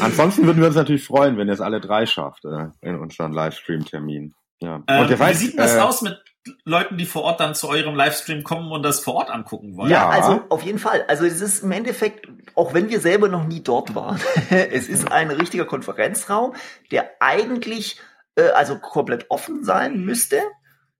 Ansonsten 0.00 0.46
würden 0.46 0.60
wir 0.60 0.68
uns 0.68 0.76
natürlich 0.76 1.04
freuen, 1.04 1.36
wenn 1.36 1.48
ihr 1.48 1.54
es 1.54 1.60
alle 1.60 1.80
drei 1.80 2.06
schafft 2.06 2.44
äh, 2.44 2.68
in 2.80 2.98
unseren 2.98 3.32
Livestream-Termin. 3.32 4.34
Ja. 4.60 4.82
Ähm, 4.88 5.08
wie 5.08 5.18
weiß, 5.18 5.38
sieht 5.38 5.52
denn 5.52 5.58
das 5.58 5.76
äh, 5.76 5.80
aus 5.80 6.02
mit 6.02 6.18
Leuten, 6.64 6.98
die 6.98 7.06
vor 7.06 7.22
Ort 7.22 7.40
dann 7.40 7.54
zu 7.54 7.68
eurem 7.68 7.94
Livestream 7.94 8.42
kommen 8.42 8.70
und 8.70 8.82
das 8.82 9.00
vor 9.00 9.14
Ort 9.14 9.30
angucken 9.30 9.76
wollen? 9.76 9.90
Ja, 9.90 10.08
also 10.08 10.42
auf 10.50 10.62
jeden 10.62 10.78
Fall. 10.78 11.04
Also 11.08 11.24
es 11.24 11.40
ist 11.40 11.62
im 11.62 11.72
Endeffekt, 11.72 12.28
auch 12.54 12.74
wenn 12.74 12.88
wir 12.88 13.00
selber 13.00 13.28
noch 13.28 13.44
nie 13.44 13.62
dort 13.62 13.94
waren, 13.94 14.20
es 14.50 14.88
ist 14.88 15.10
ein 15.10 15.30
richtiger 15.30 15.64
Konferenzraum, 15.64 16.54
der 16.90 17.10
eigentlich 17.20 18.00
äh, 18.36 18.48
also 18.50 18.78
komplett 18.78 19.30
offen 19.30 19.64
sein 19.64 20.04
müsste 20.04 20.42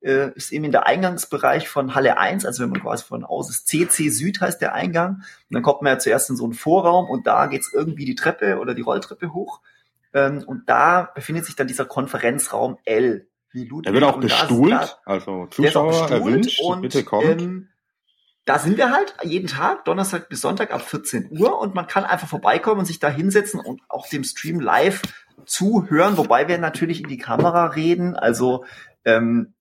äh, 0.04 0.30
ist 0.35 0.52
eben 0.52 0.64
in 0.64 0.72
der 0.72 0.87
Eingangsbereich 0.87 1.68
von 1.68 1.94
Halle 1.94 2.18
1, 2.18 2.44
also 2.44 2.62
wenn 2.62 2.70
man 2.70 2.83
quasi 2.83 3.04
von 3.04 3.24
aus 3.24 3.50
ist, 3.50 3.66
CC 3.66 4.11
Süd 4.11 4.40
heißt 4.40 4.61
der 4.61 4.74
Eingang. 4.74 5.22
Und 5.48 5.54
dann 5.54 5.62
kommt 5.62 5.83
man 5.83 5.94
ja 5.94 5.98
zuerst 5.98 6.30
in 6.30 6.37
so 6.37 6.44
einen 6.44 6.52
Vorraum 6.52 7.09
und 7.09 7.26
da 7.26 7.46
geht's 7.46 7.72
irgendwie 7.72 8.04
die 8.04 8.14
Treppe 8.14 8.59
oder 8.59 8.74
die 8.74 8.83
Rolltreppe 8.83 9.33
hoch. 9.33 9.61
Ähm, 10.12 10.44
und 10.46 10.68
da 10.68 11.11
befindet 11.14 11.46
sich 11.46 11.57
dann 11.57 11.66
dieser 11.66 11.87
Konferenzraum 11.87 12.78
L, 12.85 13.26
wie 13.54 13.64
Ludwig. 13.64 13.86
Er 13.86 13.92
wird 13.94 14.04
auch 14.04 14.20
bestuhlt, 14.20 14.72
da, 14.72 14.90
also 15.04 15.46
Zuschauer 15.46 16.10
erwünscht, 16.10 16.60
und, 16.60 16.82
bitte 16.82 17.04
kommt. 17.04 17.40
Ähm, 17.40 17.68
da 18.44 18.58
sind 18.58 18.76
wir 18.76 18.90
halt 18.90 19.14
jeden 19.22 19.48
Tag, 19.48 19.84
Donnerstag 19.86 20.28
bis 20.28 20.42
Sonntag 20.42 20.72
ab 20.72 20.82
14 20.82 21.30
Uhr 21.30 21.58
und 21.58 21.74
man 21.74 21.86
kann 21.86 22.04
einfach 22.04 22.28
vorbeikommen 22.28 22.80
und 22.80 22.86
sich 22.86 22.98
da 22.98 23.08
hinsetzen 23.08 23.58
und 23.58 23.80
auch 23.88 24.06
dem 24.08 24.24
Stream 24.24 24.60
live 24.60 25.00
zuhören, 25.46 26.18
wobei 26.18 26.46
wir 26.48 26.58
natürlich 26.58 27.02
in 27.02 27.08
die 27.08 27.16
Kamera 27.16 27.66
reden, 27.66 28.16
also 28.16 28.64
ähm, 29.04 29.54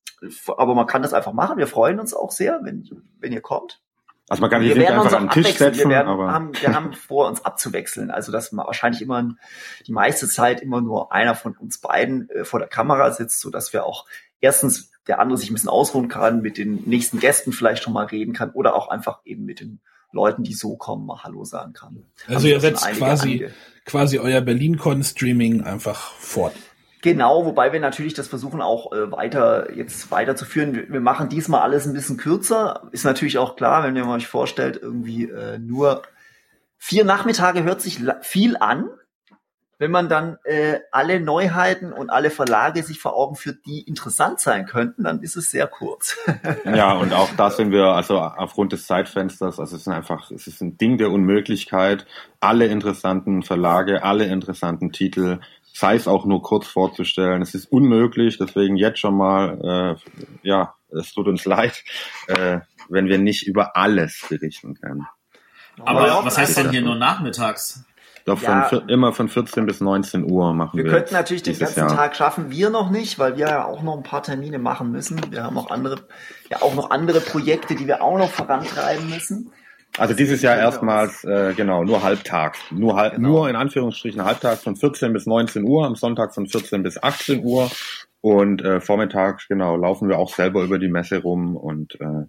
aber 0.48 0.76
man 0.76 0.88
kann 0.88 1.02
das 1.02 1.14
einfach 1.14 1.34
machen. 1.34 1.58
Wir 1.58 1.68
freuen 1.68 2.00
uns 2.00 2.14
auch 2.14 2.32
sehr, 2.32 2.62
wenn, 2.64 2.90
wenn 3.20 3.34
ihr 3.34 3.42
kommt. 3.42 3.82
Also 4.30 4.42
man 4.42 4.50
kann 4.50 4.62
wir 4.62 4.76
nicht 4.76 4.90
einfach 4.90 5.14
am 5.14 5.30
Tisch 5.30 5.54
setzen, 5.54 5.80
wir, 5.80 5.90
werden, 5.90 6.08
aber 6.08 6.32
haben, 6.32 6.52
wir 6.60 6.74
haben 6.74 6.94
vor, 6.94 7.28
uns 7.28 7.44
abzuwechseln. 7.44 8.10
Also 8.10 8.32
dass 8.32 8.52
man 8.52 8.66
wahrscheinlich 8.66 9.02
immer 9.02 9.36
die 9.86 9.92
meiste 9.92 10.28
Zeit 10.28 10.62
immer 10.62 10.82
nur 10.82 11.12
einer 11.12 11.36
von 11.36 11.58
uns 11.58 11.80
beiden 11.80 12.30
äh, 12.30 12.46
vor 12.46 12.60
der 12.60 12.70
Kamera 12.70 13.12
sitzt, 13.12 13.42
so 13.42 13.50
dass 13.50 13.74
wir 13.74 13.86
auch 13.86 14.06
erstens 14.40 14.92
der 15.08 15.20
andere 15.20 15.38
sich 15.38 15.50
ein 15.50 15.54
bisschen 15.54 15.70
ausruhen 15.70 16.08
kann, 16.08 16.42
mit 16.42 16.58
den 16.58 16.84
nächsten 16.86 17.20
Gästen 17.20 17.52
vielleicht 17.52 17.84
schon 17.84 17.94
mal 17.94 18.06
reden 18.06 18.34
kann 18.34 18.52
oder 18.52 18.76
auch 18.76 18.88
einfach 18.88 19.20
eben 19.26 19.44
mit 19.44 19.60
den 19.60 19.82
Leuten, 20.14 20.44
die 20.44 20.54
so 20.54 20.78
kommen, 20.78 21.06
mal 21.06 21.24
Hallo 21.24 21.44
sagen 21.44 21.74
kann. 21.74 22.06
Also 22.28 22.48
ihr 22.48 22.60
setzt 22.60 22.86
quasi, 22.92 23.50
quasi 23.86 24.20
euer 24.20 24.42
Berlin-Con-Streaming 24.42 25.64
einfach 25.64 26.14
fort. 26.14 26.54
Genau, 27.04 27.46
wobei 27.46 27.74
wir 27.74 27.82
natürlich 27.82 28.14
das 28.14 28.30
versuchen 28.30 28.62
auch 28.62 28.94
äh, 28.94 29.12
weiter 29.12 29.74
jetzt 29.76 30.10
weiterzuführen. 30.10 30.74
Wir, 30.74 30.90
wir 30.90 31.02
machen 31.02 31.28
diesmal 31.28 31.60
alles 31.60 31.86
ein 31.86 31.92
bisschen 31.92 32.16
kürzer. 32.16 32.88
Ist 32.94 33.04
natürlich 33.04 33.38
auch 33.38 33.58
klar, 33.58 33.84
wenn 33.84 33.98
ihr 33.98 34.08
euch 34.08 34.26
vorstellt, 34.26 34.80
irgendwie 34.82 35.26
äh, 35.26 35.60
nur 35.60 36.04
vier 36.78 37.04
Nachmittage 37.04 37.64
hört 37.64 37.82
sich 37.82 38.00
viel 38.22 38.56
an. 38.56 38.90
Wenn 39.80 39.92
man 39.92 40.08
dann 40.08 40.38
äh, 40.46 40.80
alle 40.94 41.20
Neuheiten 41.20 41.92
und 41.92 42.10
alle 42.10 42.30
Verlage 42.30 42.84
sich 42.84 43.02
vor 43.02 43.18
Augen 43.18 43.36
führt, 43.36 43.66
die 43.66 43.82
interessant 43.82 44.40
sein 44.40 44.66
könnten, 44.66 45.04
dann 45.04 45.22
ist 45.22 45.36
es 45.36 45.52
sehr 45.52 45.68
kurz. 45.68 46.16
ja, 46.64 46.94
und 46.94 47.12
auch 47.12 47.32
da 47.36 47.50
sind 47.50 47.72
wir, 47.72 47.88
also 47.88 48.18
aufgrund 48.18 48.72
des 48.72 48.88
Zeitfensters, 48.88 49.60
also 49.60 49.76
es 49.76 49.82
ist 49.82 49.88
einfach, 49.90 50.32
es 50.32 50.48
ist 50.48 50.62
ein 50.62 50.78
Ding 50.78 50.98
der 50.98 51.12
Unmöglichkeit, 51.12 52.06
alle 52.40 52.68
interessanten 52.68 53.44
Verlage, 53.44 54.04
alle 54.04 54.24
interessanten 54.26 54.94
Titel 54.94 55.40
sei 55.74 55.96
es 55.96 56.08
auch 56.08 56.26
nur 56.26 56.42
kurz 56.42 56.68
vorzustellen. 56.68 57.42
Es 57.42 57.56
ist 57.56 57.72
unmöglich, 57.72 58.38
deswegen 58.38 58.78
jetzt 58.78 59.00
schon 59.00 59.18
mal, 59.18 59.98
äh, 60.04 60.48
ja, 60.48 60.76
es 60.90 61.12
tut 61.14 61.28
uns 61.28 61.46
leid, 61.46 61.84
äh, 62.28 62.60
wenn 62.90 63.08
wir 63.08 63.18
nicht 63.18 63.48
über 63.48 63.76
alles 63.76 64.24
berichten 64.30 64.76
können. 64.76 65.08
Aber 65.84 66.08
ja, 66.08 66.24
was 66.24 66.38
heißt 66.38 66.58
denn 66.58 66.70
hier 66.70 66.84
nur 66.84 66.96
nachmittags? 66.96 67.84
Doch 68.26 68.40
von, 68.40 68.54
ja, 68.54 68.82
immer 68.88 69.12
von 69.12 69.28
14 69.28 69.66
bis 69.66 69.82
19 69.82 70.32
Uhr 70.32 70.54
machen 70.54 70.78
wir. 70.78 70.86
Wir 70.86 70.92
könnten 70.92 71.14
natürlich 71.14 71.44
den 71.44 71.58
ganzen 71.60 71.80
Jahr. 71.80 71.90
Tag 71.90 72.16
schaffen, 72.16 72.52
wir 72.52 72.70
noch 72.70 72.90
nicht, 72.90 73.20
weil 73.20 73.36
wir 73.36 73.48
ja 73.48 73.66
auch 73.66 73.82
noch 73.82 73.98
ein 73.98 74.04
paar 74.04 74.24
Termine 74.24 74.60
machen 74.60 74.92
müssen. 74.92 75.20
Wir 75.32 75.44
haben 75.44 75.58
auch 75.58 75.72
andere, 75.72 76.08
ja 76.50 76.62
auch 76.62 76.74
noch 76.74 76.92
andere 76.92 77.20
Projekte, 77.20 77.76
die 77.76 77.86
wir 77.86 78.02
auch 78.02 78.18
noch 78.18 78.30
vorantreiben 78.30 79.10
müssen. 79.10 79.52
Also 79.98 80.16
dieses 80.16 80.42
Jahr 80.42 80.58
erstmals, 80.58 81.24
äh, 81.24 81.54
genau, 81.56 81.84
nur 81.84 82.02
halbtags. 82.04 82.60
Nur, 82.72 82.96
halb, 82.96 83.16
genau. 83.16 83.30
nur 83.30 83.50
in 83.50 83.56
Anführungsstrichen 83.56 84.24
halbtags 84.24 84.64
von 84.64 84.76
14 84.76 85.14
bis 85.14 85.28
19 85.28 85.64
Uhr, 85.64 85.86
am 85.86 85.96
Sonntag 85.96 86.34
von 86.34 86.48
14 86.48 86.82
bis 86.82 87.02
18 87.02 87.44
Uhr. 87.44 87.70
Und 88.22 88.62
äh, 88.64 88.80
vormittags, 88.80 89.48
genau, 89.48 89.76
laufen 89.76 90.08
wir 90.10 90.18
auch 90.18 90.34
selber 90.34 90.64
über 90.64 90.80
die 90.80 90.88
Messe 90.88 91.22
rum 91.22 91.58
und 91.58 92.00
äh, 92.00 92.26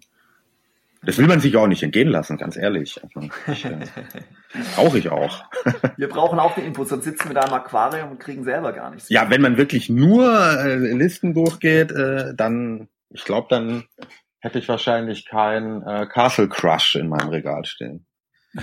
das 1.05 1.19
will 1.19 1.27
man 1.27 1.39
sich 1.39 1.55
auch 1.55 1.67
nicht 1.67 1.83
entgehen 1.83 2.09
lassen, 2.09 2.37
ganz 2.37 2.57
ehrlich. 2.57 2.99
Also, 3.03 3.29
ich, 3.51 3.65
äh, 3.65 3.77
brauche 4.75 4.97
ich 4.97 5.09
auch. 5.09 5.43
wir 5.97 6.09
brauchen 6.09 6.39
auch 6.39 6.55
den 6.55 6.65
Input, 6.65 6.89
sonst 6.89 7.05
sitzen 7.05 7.29
wir 7.29 7.35
da 7.35 7.45
im 7.45 7.53
Aquarium 7.53 8.11
und 8.11 8.19
kriegen 8.19 8.43
selber 8.43 8.73
gar 8.73 8.89
nichts. 8.91 9.09
Ja, 9.09 9.29
wenn 9.29 9.41
man 9.41 9.57
wirklich 9.57 9.89
nur 9.89 10.25
äh, 10.25 10.93
Listen 10.93 11.33
durchgeht, 11.33 11.91
äh, 11.91 12.33
dann, 12.35 12.87
ich 13.09 13.23
glaube, 13.23 13.47
dann 13.49 13.85
hätte 14.45 14.59
ich 14.59 14.69
wahrscheinlich 14.69 15.25
keinen 15.25 15.81
äh, 15.81 16.05
Castle 16.05 16.47
Crush 16.47 16.95
in 16.95 17.09
meinem 17.09 17.29
Regal 17.29 17.65
stehen. 17.65 18.05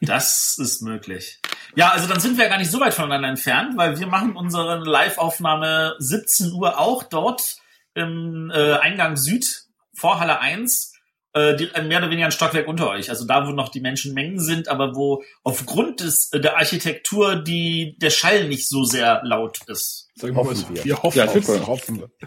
Das 0.00 0.58
ist 0.58 0.82
möglich. 0.82 1.40
Ja, 1.74 1.90
also 1.90 2.06
dann 2.06 2.20
sind 2.20 2.36
wir 2.36 2.44
ja 2.44 2.50
gar 2.50 2.58
nicht 2.58 2.70
so 2.70 2.78
weit 2.80 2.92
voneinander 2.92 3.28
entfernt, 3.28 3.76
weil 3.76 3.98
wir 3.98 4.06
machen 4.06 4.36
unsere 4.36 4.78
Live-Aufnahme 4.78 5.94
17 5.98 6.52
Uhr 6.52 6.78
auch 6.78 7.02
dort 7.02 7.56
im 7.94 8.52
äh, 8.54 8.74
Eingang 8.74 9.16
Süd, 9.16 9.64
Vorhalle 9.94 10.40
1, 10.40 10.91
äh, 11.34 11.56
die, 11.56 11.70
mehr 11.82 11.98
oder 11.98 12.10
weniger 12.10 12.26
ein 12.26 12.32
Stockwerk 12.32 12.68
unter 12.68 12.90
euch. 12.90 13.08
Also 13.10 13.26
da, 13.26 13.46
wo 13.46 13.52
noch 13.52 13.68
die 13.68 13.80
Menschenmengen 13.80 14.38
sind, 14.38 14.68
aber 14.68 14.94
wo 14.94 15.22
aufgrund 15.42 16.00
des, 16.00 16.32
äh, 16.32 16.40
der 16.40 16.56
Architektur 16.56 17.36
die, 17.36 17.96
der 17.98 18.10
Schall 18.10 18.48
nicht 18.48 18.68
so 18.68 18.84
sehr 18.84 19.22
laut 19.24 19.58
ist. 19.66 20.10
Sagen 20.14 20.34
wir, 20.34 20.44
hoffen 20.44 20.64
wir. 20.74 20.84
wir 20.84 21.02
hoffen, 21.02 21.18
ja, 21.18 21.26
hoffen, 21.26 21.66
hoffen 21.66 22.00
wir. 22.00 22.10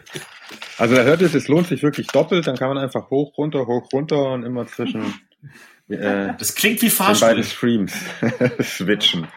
Also 0.77 0.95
da 0.95 1.03
hört 1.03 1.21
es, 1.21 1.33
es 1.33 1.47
lohnt 1.47 1.67
sich 1.67 1.81
wirklich 1.81 2.07
doppelt, 2.07 2.45
dann 2.45 2.55
kann 2.55 2.67
man 2.67 2.77
einfach 2.77 3.09
hoch, 3.09 3.35
runter, 3.37 3.65
hoch, 3.65 3.91
runter 3.91 4.31
und 4.33 4.43
immer 4.43 4.67
zwischen 4.67 5.19
äh, 5.89 6.33
Das 6.37 6.53
klingt 6.53 6.81
wie 6.81 6.89
Fahrstuhl. 6.89 7.29
beide 7.29 7.43
Streams 7.43 7.93
switchen. 8.61 9.27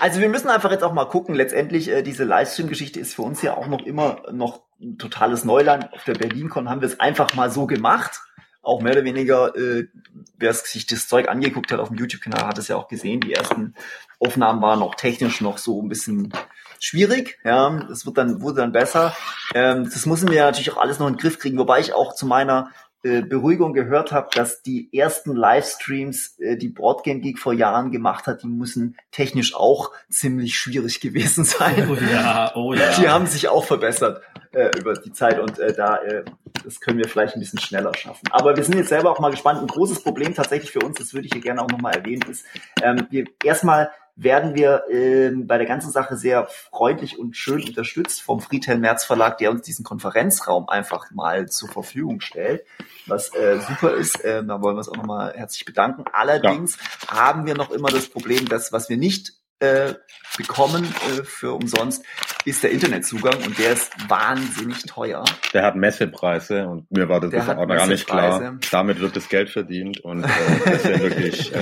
Also 0.00 0.20
wir 0.20 0.28
müssen 0.28 0.48
einfach 0.48 0.70
jetzt 0.70 0.84
auch 0.84 0.92
mal 0.92 1.06
gucken, 1.06 1.34
letztendlich 1.34 1.88
äh, 1.88 2.02
diese 2.02 2.24
Livestream-Geschichte 2.24 3.00
ist 3.00 3.14
für 3.14 3.22
uns 3.22 3.42
ja 3.42 3.56
auch 3.56 3.66
noch 3.66 3.84
immer 3.84 4.22
noch 4.30 4.62
ein 4.80 4.98
totales 4.98 5.44
Neuland. 5.44 5.92
Auf 5.92 6.04
der 6.04 6.14
BerlinCon 6.14 6.68
haben 6.68 6.80
wir 6.80 6.88
es 6.88 7.00
einfach 7.00 7.34
mal 7.34 7.50
so 7.50 7.66
gemacht. 7.66 8.20
Auch 8.68 8.82
mehr 8.82 8.92
oder 8.92 9.04
weniger, 9.04 9.56
äh, 9.56 9.88
wer 10.36 10.52
sich 10.52 10.84
das 10.84 11.08
Zeug 11.08 11.28
angeguckt 11.28 11.72
hat 11.72 11.80
auf 11.80 11.88
dem 11.88 11.96
YouTube-Kanal, 11.96 12.46
hat 12.46 12.58
es 12.58 12.68
ja 12.68 12.76
auch 12.76 12.88
gesehen. 12.88 13.20
Die 13.20 13.32
ersten 13.32 13.74
Aufnahmen 14.20 14.60
waren 14.60 14.82
auch 14.82 14.94
technisch 14.94 15.40
noch 15.40 15.56
so 15.56 15.82
ein 15.82 15.88
bisschen 15.88 16.34
schwierig. 16.78 17.38
Ja, 17.44 17.70
das 17.88 18.04
wird 18.04 18.18
dann, 18.18 18.42
wurde 18.42 18.60
dann 18.60 18.72
besser. 18.72 19.16
Ähm, 19.54 19.84
das 19.84 20.04
müssen 20.04 20.30
wir 20.30 20.44
natürlich 20.44 20.70
auch 20.70 20.76
alles 20.76 20.98
noch 20.98 21.06
in 21.06 21.14
den 21.14 21.20
Griff 21.20 21.38
kriegen, 21.38 21.58
wobei 21.58 21.80
ich 21.80 21.94
auch 21.94 22.14
zu 22.14 22.26
meiner 22.26 22.70
äh, 23.02 23.22
Beruhigung 23.22 23.74
gehört 23.74 24.10
habe, 24.10 24.28
dass 24.34 24.62
die 24.62 24.88
ersten 24.92 25.36
Livestreams, 25.36 26.38
äh, 26.40 26.56
die 26.56 26.68
Boardgame 26.68 27.20
Geek 27.20 27.38
vor 27.38 27.52
Jahren 27.52 27.90
gemacht 27.92 28.26
hat, 28.26 28.42
die 28.42 28.48
müssen 28.48 28.96
technisch 29.12 29.54
auch 29.54 29.92
ziemlich 30.10 30.58
schwierig 30.58 31.00
gewesen 31.00 31.44
sein. 31.44 31.88
Oh 31.88 31.94
ja, 31.94 32.52
oh 32.56 32.74
ja. 32.74 32.92
Die 32.98 33.08
haben 33.08 33.26
sich 33.26 33.48
auch 33.48 33.64
verbessert 33.64 34.22
äh, 34.52 34.70
über 34.78 34.94
die 34.94 35.12
Zeit 35.12 35.38
und 35.38 35.58
äh, 35.58 35.72
da 35.72 35.96
äh, 35.98 36.24
das 36.64 36.80
können 36.80 36.98
wir 36.98 37.08
vielleicht 37.08 37.34
ein 37.34 37.40
bisschen 37.40 37.60
schneller 37.60 37.92
schaffen. 37.94 38.28
Aber 38.30 38.56
wir 38.56 38.64
sind 38.64 38.76
jetzt 38.76 38.88
selber 38.88 39.10
auch 39.10 39.20
mal 39.20 39.30
gespannt. 39.30 39.60
Ein 39.60 39.68
großes 39.68 40.02
Problem 40.02 40.34
tatsächlich 40.34 40.72
für 40.72 40.80
uns, 40.80 40.98
das 40.98 41.14
würde 41.14 41.26
ich 41.26 41.32
hier 41.32 41.42
gerne 41.42 41.62
auch 41.62 41.68
nochmal 41.68 41.94
erwähnen, 41.94 42.22
ist, 42.28 42.44
ähm, 42.82 43.06
wir 43.10 43.24
erstmal 43.44 43.90
werden 44.18 44.56
wir 44.56 44.84
äh, 44.90 45.30
bei 45.30 45.58
der 45.58 45.66
ganzen 45.66 45.92
Sache 45.92 46.16
sehr 46.16 46.48
freundlich 46.72 47.18
und 47.18 47.36
schön 47.36 47.62
unterstützt 47.62 48.20
vom 48.20 48.40
Friedhelm 48.40 48.80
Merz 48.80 49.04
Verlag, 49.04 49.38
der 49.38 49.50
uns 49.52 49.62
diesen 49.62 49.84
Konferenzraum 49.84 50.68
einfach 50.68 51.10
mal 51.12 51.48
zur 51.48 51.68
Verfügung 51.68 52.20
stellt, 52.20 52.64
was 53.06 53.32
äh, 53.34 53.60
super 53.60 53.94
ist. 53.94 54.24
Äh, 54.24 54.44
da 54.44 54.60
wollen 54.60 54.74
wir 54.74 54.78
uns 54.78 54.88
auch 54.88 54.96
nochmal 54.96 55.34
herzlich 55.34 55.64
bedanken. 55.64 56.04
Allerdings 56.12 56.76
ja. 57.08 57.16
haben 57.16 57.46
wir 57.46 57.54
noch 57.54 57.70
immer 57.70 57.88
das 57.88 58.08
Problem, 58.08 58.48
dass 58.48 58.72
was 58.72 58.88
wir 58.88 58.96
nicht 58.96 59.34
äh, 59.60 59.94
bekommen 60.36 60.84
äh, 60.84 61.22
für 61.22 61.52
umsonst, 61.52 62.04
ist 62.48 62.62
der 62.62 62.70
Internetzugang 62.70 63.36
und 63.44 63.58
der 63.58 63.72
ist 63.72 63.92
wahnsinnig 64.08 64.82
teuer. 64.84 65.24
Der 65.52 65.62
hat 65.62 65.76
Messepreise 65.76 66.66
und 66.66 66.90
mir 66.90 67.08
war 67.08 67.20
das 67.20 67.48
auch 67.48 67.66
gar 67.66 67.86
nicht 67.86 68.06
klar. 68.06 68.58
Damit 68.70 69.00
wird 69.00 69.16
das 69.16 69.28
Geld 69.28 69.50
verdient 69.50 70.00
und 70.00 70.24
äh, 70.24 70.28
das 70.64 70.74
ist 70.76 70.84
ja 70.86 71.00
wirklich 71.00 71.54
äh, 71.54 71.58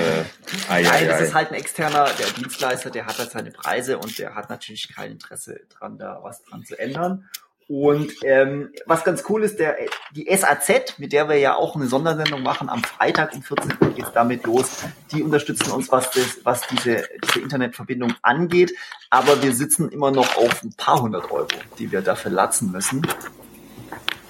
ai, 0.69 0.83
Nein, 0.83 1.09
das 1.09 1.21
ist 1.21 1.35
halt 1.35 1.51
ein 1.51 1.55
externer, 1.55 2.09
der 2.19 2.27
Dienstleister, 2.39 2.91
der 2.91 3.07
hat 3.07 3.19
halt 3.19 3.31
seine 3.31 3.51
Preise 3.51 3.99
und 3.99 4.19
der 4.19 4.35
hat 4.35 4.51
natürlich 4.51 4.95
kein 4.95 5.13
Interesse 5.13 5.61
dran, 5.79 5.99
da 5.99 6.21
was 6.23 6.43
dran 6.45 6.65
zu 6.65 6.79
ändern. 6.79 7.29
Und 7.69 8.13
ähm, 8.23 8.71
was 8.87 9.03
ganz 9.03 9.25
cool 9.29 9.43
ist, 9.43 9.59
der, 9.59 9.77
die 10.13 10.29
SAZ, 10.35 10.99
mit 10.99 11.13
der 11.13 11.29
wir 11.29 11.37
ja 11.37 11.57
auch 11.57 11.75
eine 11.75 11.87
Sondersendung 11.87 12.43
machen, 12.43 12.69
am 12.69 12.85
Freitag 12.85 13.35
um 13.35 13.43
14 13.43 13.73
Uhr 13.81 13.91
geht's 13.91 14.13
damit 14.13 14.47
los. 14.47 14.85
Die 15.13 15.23
unterstützen 15.23 15.73
uns, 15.73 15.91
was, 15.91 16.13
das, 16.13 16.39
was 16.45 16.61
diese, 16.69 17.03
diese 17.25 17.41
Internetverbindung 17.41 18.15
angeht. 18.23 18.73
Aber 19.11 19.43
wir 19.43 19.53
sitzen 19.53 19.89
immer 19.89 20.13
noch 20.13 20.37
auf 20.37 20.63
ein 20.63 20.75
paar 20.77 21.03
hundert 21.03 21.33
Euro, 21.33 21.49
die 21.81 21.91
wir 21.91 22.03
dafür 22.03 22.31
latzen 22.31 22.71
müssen. 22.71 23.05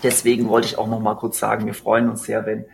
Deswegen 0.03 0.49
wollte 0.49 0.69
ich 0.69 0.79
auch 0.79 0.89
noch 0.89 1.01
mal 1.01 1.17
kurz 1.17 1.39
sagen, 1.39 1.67
wir 1.67 1.75
freuen 1.75 2.09
uns 2.09 2.23
sehr, 2.23 2.47
wenn 2.47 2.65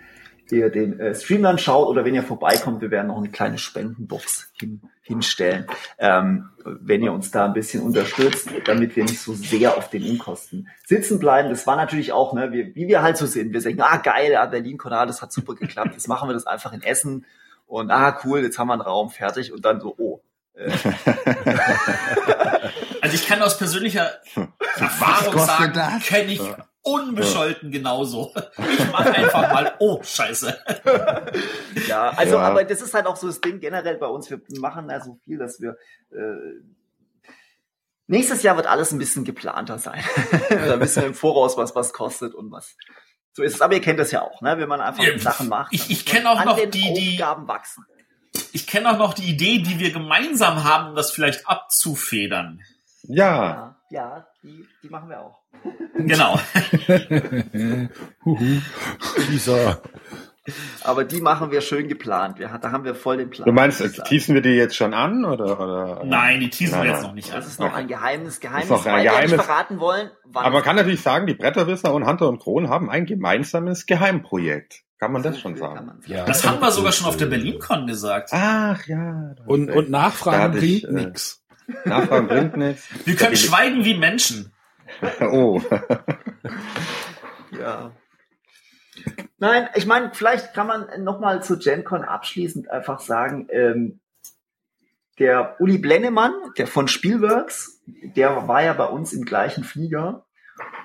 ihr 0.51 0.71
den 0.71 1.01
äh, 1.01 1.15
Stream 1.15 1.43
dann 1.43 1.59
schaut 1.59 1.89
oder 1.89 2.05
wenn 2.05 2.15
ihr 2.15 2.23
vorbeikommt, 2.23 2.83
wir 2.83 2.91
werden 2.91 3.09
noch 3.09 3.17
eine 3.17 3.31
kleine 3.31 3.59
Spendenbox 3.59 4.53
hin, 4.61 4.83
hinstellen, 5.03 5.67
ähm, 5.99 6.51
wenn 6.65 7.03
ihr 7.03 7.13
uns 7.13 7.33
da 7.33 7.45
ein 7.47 7.53
bisschen 7.53 7.83
unterstützt, 7.83 8.49
damit 8.65 8.95
wir 8.95 9.03
nicht 9.03 9.21
so 9.21 9.35
sehr 9.35 9.77
auf 9.77 9.91
den 9.91 10.09
Unkosten 10.09 10.69
sitzen 10.87 11.19
bleiben. 11.19 11.51
Das 11.51 11.67
war 11.67 11.77
natürlich 11.77 12.13
auch, 12.13 12.33
ne, 12.33 12.53
wie, 12.53 12.75
wie 12.77 12.87
wir 12.87 13.03
halt 13.03 13.17
so 13.17 13.27
sind. 13.27 13.53
Wir 13.53 13.61
sagen, 13.61 13.81
ah 13.81 13.97
geil, 13.97 14.37
ah, 14.37 14.47
Berlin 14.47 14.79
Konrad, 14.79 15.09
das 15.09 15.21
hat 15.21 15.33
super 15.33 15.55
geklappt. 15.55 15.91
Jetzt 15.93 16.07
machen 16.07 16.29
wir 16.29 16.35
das 16.35 16.47
einfach 16.47 16.73
in 16.73 16.83
Essen 16.83 17.27
und 17.67 17.91
ah 17.91 18.17
cool, 18.25 18.43
jetzt 18.43 18.59
haben 18.59 18.69
wir 18.69 18.75
einen 18.75 18.83
Raum 18.83 19.11
fertig 19.11 19.53
und 19.53 19.65
dann 19.65 19.81
so, 19.81 19.95
oh, 19.99 20.23
äh. 20.55 20.71
also 23.01 23.15
ich 23.15 23.27
kann 23.27 23.43
aus 23.43 23.59
persönlicher 23.59 24.09
Erfahrung 24.77 25.39
sagen, 25.39 26.01
kenne 26.01 26.33
ich 26.33 26.43
unbescholten 26.83 27.71
genauso. 27.71 28.33
Ich 28.59 28.91
mache 28.91 29.15
einfach 29.15 29.53
mal, 29.53 29.75
oh, 29.79 30.03
scheiße. 30.03 30.59
Ja, 31.89 32.11
also, 32.11 32.37
ja. 32.37 32.43
aber 32.43 32.65
das 32.65 32.83
ist 32.83 32.93
halt 32.95 33.07
auch 33.07 33.17
so 33.17 33.27
das 33.27 33.41
Ding 33.41 33.61
generell 33.61 33.99
bei 33.99 34.07
uns. 34.07 34.31
Wir 34.31 34.41
machen 34.59 34.89
da 34.89 35.01
so 35.01 35.19
viel, 35.25 35.39
dass 35.39 35.61
wir 35.61 35.77
äh, 36.11 36.61
Nächstes 38.09 38.43
Jahr 38.43 38.57
wird 38.57 38.67
alles 38.67 38.93
ein 38.93 38.99
bisschen 38.99 39.25
geplanter 39.25 39.79
sein. 39.79 40.05
da 40.51 40.79
wissen 40.81 41.03
wir 41.03 41.09
im 41.09 41.15
Voraus, 41.15 41.57
was 41.57 41.75
was 41.75 41.93
kostet 41.93 42.35
und 42.35 42.51
was. 42.51 42.77
So 43.33 43.43
ist 43.43 43.55
es. 43.55 43.63
Aber 43.63 43.75
ihr 43.75 43.81
kennt 43.81 43.99
das 43.99 44.11
ja 44.11 44.23
auch, 44.23 44.43
ne? 44.43 44.59
wenn 44.59 44.69
man 44.69 44.81
einfach 44.81 45.05
ja, 45.05 45.19
Sachen 45.19 45.49
macht. 45.49 45.73
Ich, 45.73 45.91
ich 45.91 46.05
kenne 46.05 46.31
auch 46.31 46.45
noch 46.45 46.59
die, 46.59 46.93
die 46.93 47.13
Aufgaben 47.23 47.49
wachsen. 47.49 47.87
Ich 48.53 48.67
kenne 48.67 48.91
auch 48.91 48.99
noch 48.99 49.15
die 49.15 49.31
Idee, 49.31 49.59
die 49.59 49.79
wir 49.79 49.93
gemeinsam 49.93 50.65
haben, 50.65 50.95
das 50.95 51.11
vielleicht 51.11 51.47
abzufedern. 51.47 52.61
Ja. 53.03 53.43
Ja, 53.43 53.77
ja 53.91 54.27
die, 54.43 54.67
die 54.83 54.89
machen 54.89 55.09
wir 55.09 55.21
auch. 55.21 55.42
Genau. 55.95 56.39
Dieser. 59.31 59.83
Aber 60.83 61.05
die 61.05 61.21
machen 61.21 61.53
wir 61.53 61.61
schön 61.61 61.87
geplant. 61.87 62.41
Wir, 62.41 62.49
da 62.49 62.73
haben 62.73 62.85
wir 62.85 62.97
voll 62.97 63.19
den 63.19 63.31
Plan. 63.31 63.47
Du 63.47 63.53
meinst, 63.53 63.81
teasen 64.05 64.35
wir 64.35 64.43
die 64.43 64.51
jetzt 64.51 64.75
schon 64.75 64.93
an 64.93 65.25
oder? 65.25 65.61
oder 65.61 66.03
Nein, 66.05 66.41
die 66.41 66.51
teasen 66.51 66.79
nein, 66.79 66.87
wir 66.89 66.93
jetzt 66.95 67.03
noch 67.05 67.15
nicht 67.15 67.31
an. 67.31 67.37
Das 67.37 67.47
ist 67.47 67.61
noch 67.61 67.73
ein 67.73 67.87
geheimes 67.87 68.41
Geheimnis, 68.41 68.69
noch 68.69 68.85
ein 68.85 68.93
weil 68.93 69.03
Geheimnis. 69.05 69.31
wir 69.31 69.37
nicht 69.37 69.47
verraten 69.47 69.79
wollen. 69.79 70.11
Aber 70.35 70.51
man 70.51 70.63
kann 70.63 70.75
natürlich 70.77 71.01
sagen, 71.01 71.27
die 71.29 71.35
Bretterwisser 71.35 71.95
und 71.95 72.07
Hunter 72.07 72.29
und 72.29 72.41
Kron 72.41 72.69
haben 72.69 72.91
ein 72.91 73.07
gemeinsames 73.07 73.87
Geheimprojekt. 73.87 74.83
Kann 74.99 75.13
man 75.13 75.23
das, 75.23 75.35
das 75.35 75.43
schon 75.43 75.57
sagen? 75.57 75.93
Ja, 76.07 76.25
das 76.25 76.47
haben 76.47 76.61
wir 76.61 76.71
sogar 76.73 76.93
schon 76.93 77.07
auf 77.07 77.17
der 77.17 77.27
BerlinCon 77.27 77.87
gesagt. 77.87 78.31
Ach 78.33 78.85
ja. 78.87 79.35
Und, 79.47 79.71
und 79.71 79.91
Nachfragen 79.91 80.53
bringt 80.53 80.65
ich, 80.65 80.85
äh, 80.85 80.93
nichts. 80.93 81.45
Nachfragen 81.85 82.27
bringt 82.27 82.57
nichts. 82.57 82.89
Wir 83.05 83.15
können 83.17 83.37
schweigen 83.37 83.85
wie 83.85 83.97
Menschen. 83.97 84.53
oh. 85.21 85.61
ja. 87.51 87.93
Nein, 89.39 89.69
ich 89.75 89.87
meine, 89.87 90.13
vielleicht 90.15 90.55
kann 90.55 90.67
man 90.67 91.03
nochmal 91.03 91.43
zu 91.43 91.59
GenCon 91.59 92.05
abschließend 92.05 92.71
einfach 92.71 93.01
sagen, 93.01 93.49
ähm, 93.51 94.01
der 95.19 95.61
Uli 95.61 95.79
Blennemann, 95.79 96.33
der 96.57 96.67
von 96.67 96.89
Spielworks, 96.89 97.83
der 97.87 98.49
war 98.49 98.63
ja 98.63 98.73
bei 98.73 98.87
uns 98.87 99.13
im 99.13 99.25
gleichen 99.25 99.65
Flieger 99.65 100.25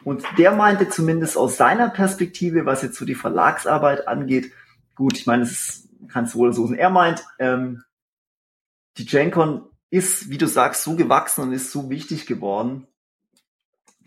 und 0.04 0.24
der 0.38 0.52
meinte 0.52 0.90
zumindest 0.90 1.38
aus 1.38 1.58
seiner 1.58 1.90
Perspektive, 1.90 2.66
was 2.66 2.82
jetzt 2.82 2.98
so 2.98 3.06
die 3.06 3.16
Verlagsarbeit 3.16 4.08
angeht, 4.08 4.52
gut, 4.96 5.18
ich 5.18 5.28
meine, 5.28 5.44
es 5.44 5.88
kannst 6.10 6.34
du 6.34 6.40
wohl 6.40 6.54
so 6.54 6.66
sagen, 6.66 6.80
er 6.80 6.90
meint, 6.90 7.24
ähm, 7.40 7.84
die 8.98 9.06
GenCon 9.06 9.70
ist, 9.90 10.30
wie 10.30 10.38
du 10.38 10.48
sagst, 10.48 10.84
so 10.84 10.96
gewachsen 10.96 11.44
und 11.44 11.54
ist 11.54 11.72
so 11.72 11.90
wichtig 11.90 12.26
geworden, 12.26 12.88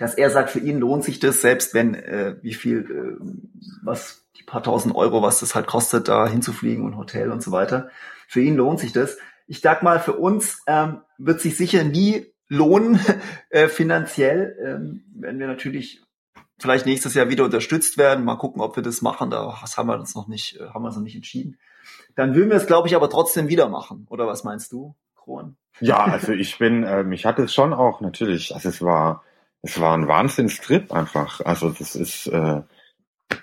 dass 0.01 0.15
er 0.15 0.31
sagt, 0.31 0.49
für 0.49 0.61
ihn 0.61 0.79
lohnt 0.79 1.05
sich 1.05 1.21
das, 1.21 1.43
selbst 1.43 1.75
wenn, 1.75 1.95
äh, 1.95 2.37
wie 2.41 2.55
viel, 2.55 2.79
äh, 2.91 3.23
was 3.83 4.25
die 4.39 4.43
paar 4.43 4.63
tausend 4.63 4.95
Euro, 4.95 5.21
was 5.21 5.41
das 5.41 5.55
halt 5.55 5.67
kostet, 5.67 6.09
da 6.09 6.27
hinzufliegen 6.27 6.87
und 6.87 6.97
Hotel 6.97 7.31
und 7.31 7.43
so 7.43 7.53
weiter. 7.53 7.91
Für 8.27 8.41
ihn 8.41 8.57
lohnt 8.57 8.81
sich 8.81 8.93
das. 8.93 9.19
Ich 9.47 9.61
sag 9.61 9.83
mal, 9.83 10.01
für 10.01 10.15
uns 10.15 10.63
ähm, 10.67 11.03
wird 11.19 11.43
sich 11.43 11.55
sicher 11.55 11.85
nie 11.85 12.33
lohnen 12.49 12.99
äh, 13.51 13.69
finanziell, 13.69 14.57
ähm, 14.65 15.05
wenn 15.15 15.39
wir 15.39 15.47
natürlich 15.47 16.03
vielleicht 16.59 16.87
nächstes 16.87 17.13
Jahr 17.13 17.29
wieder 17.29 17.45
unterstützt 17.45 17.99
werden. 17.99 18.25
Mal 18.25 18.37
gucken, 18.37 18.63
ob 18.63 18.77
wir 18.77 18.83
das 18.83 19.03
machen. 19.03 19.31
Da 19.31 19.59
was 19.61 19.77
haben 19.77 19.89
wir 19.89 19.99
uns 19.99 20.15
noch 20.15 20.29
nicht, 20.29 20.59
äh, 20.59 20.69
haben 20.69 20.83
wir 20.83 20.89
uns 20.89 20.97
noch 20.97 21.03
nicht 21.03 21.17
entschieden. 21.17 21.59
Dann 22.17 22.35
würden 22.35 22.49
wir 22.49 22.57
es, 22.57 22.67
glaube 22.67 22.89
ich, 22.89 22.97
aber 22.97 23.11
trotzdem 23.11 23.49
wieder 23.49 23.69
machen. 23.69 24.07
Oder 24.09 24.27
was 24.27 24.45
meinst 24.45 24.73
du, 24.73 24.95
Kron? 25.15 25.59
Ja, 25.81 26.05
also 26.05 26.33
ich 26.33 26.57
bin, 26.57 26.85
äh, 26.85 27.05
mich 27.05 27.27
hat 27.27 27.39
es 27.39 27.53
schon 27.53 27.75
auch 27.75 28.01
natürlich, 28.01 28.55
also 28.55 28.71
es 28.71 28.81
war 28.81 29.25
es 29.63 29.81
war 29.81 29.97
ein 29.97 30.09
Wahnsinnstrip 30.09 30.93
einfach. 30.93 31.41
Also 31.41 31.71
das 31.71 31.95
ist, 31.95 32.27
äh, 32.27 32.63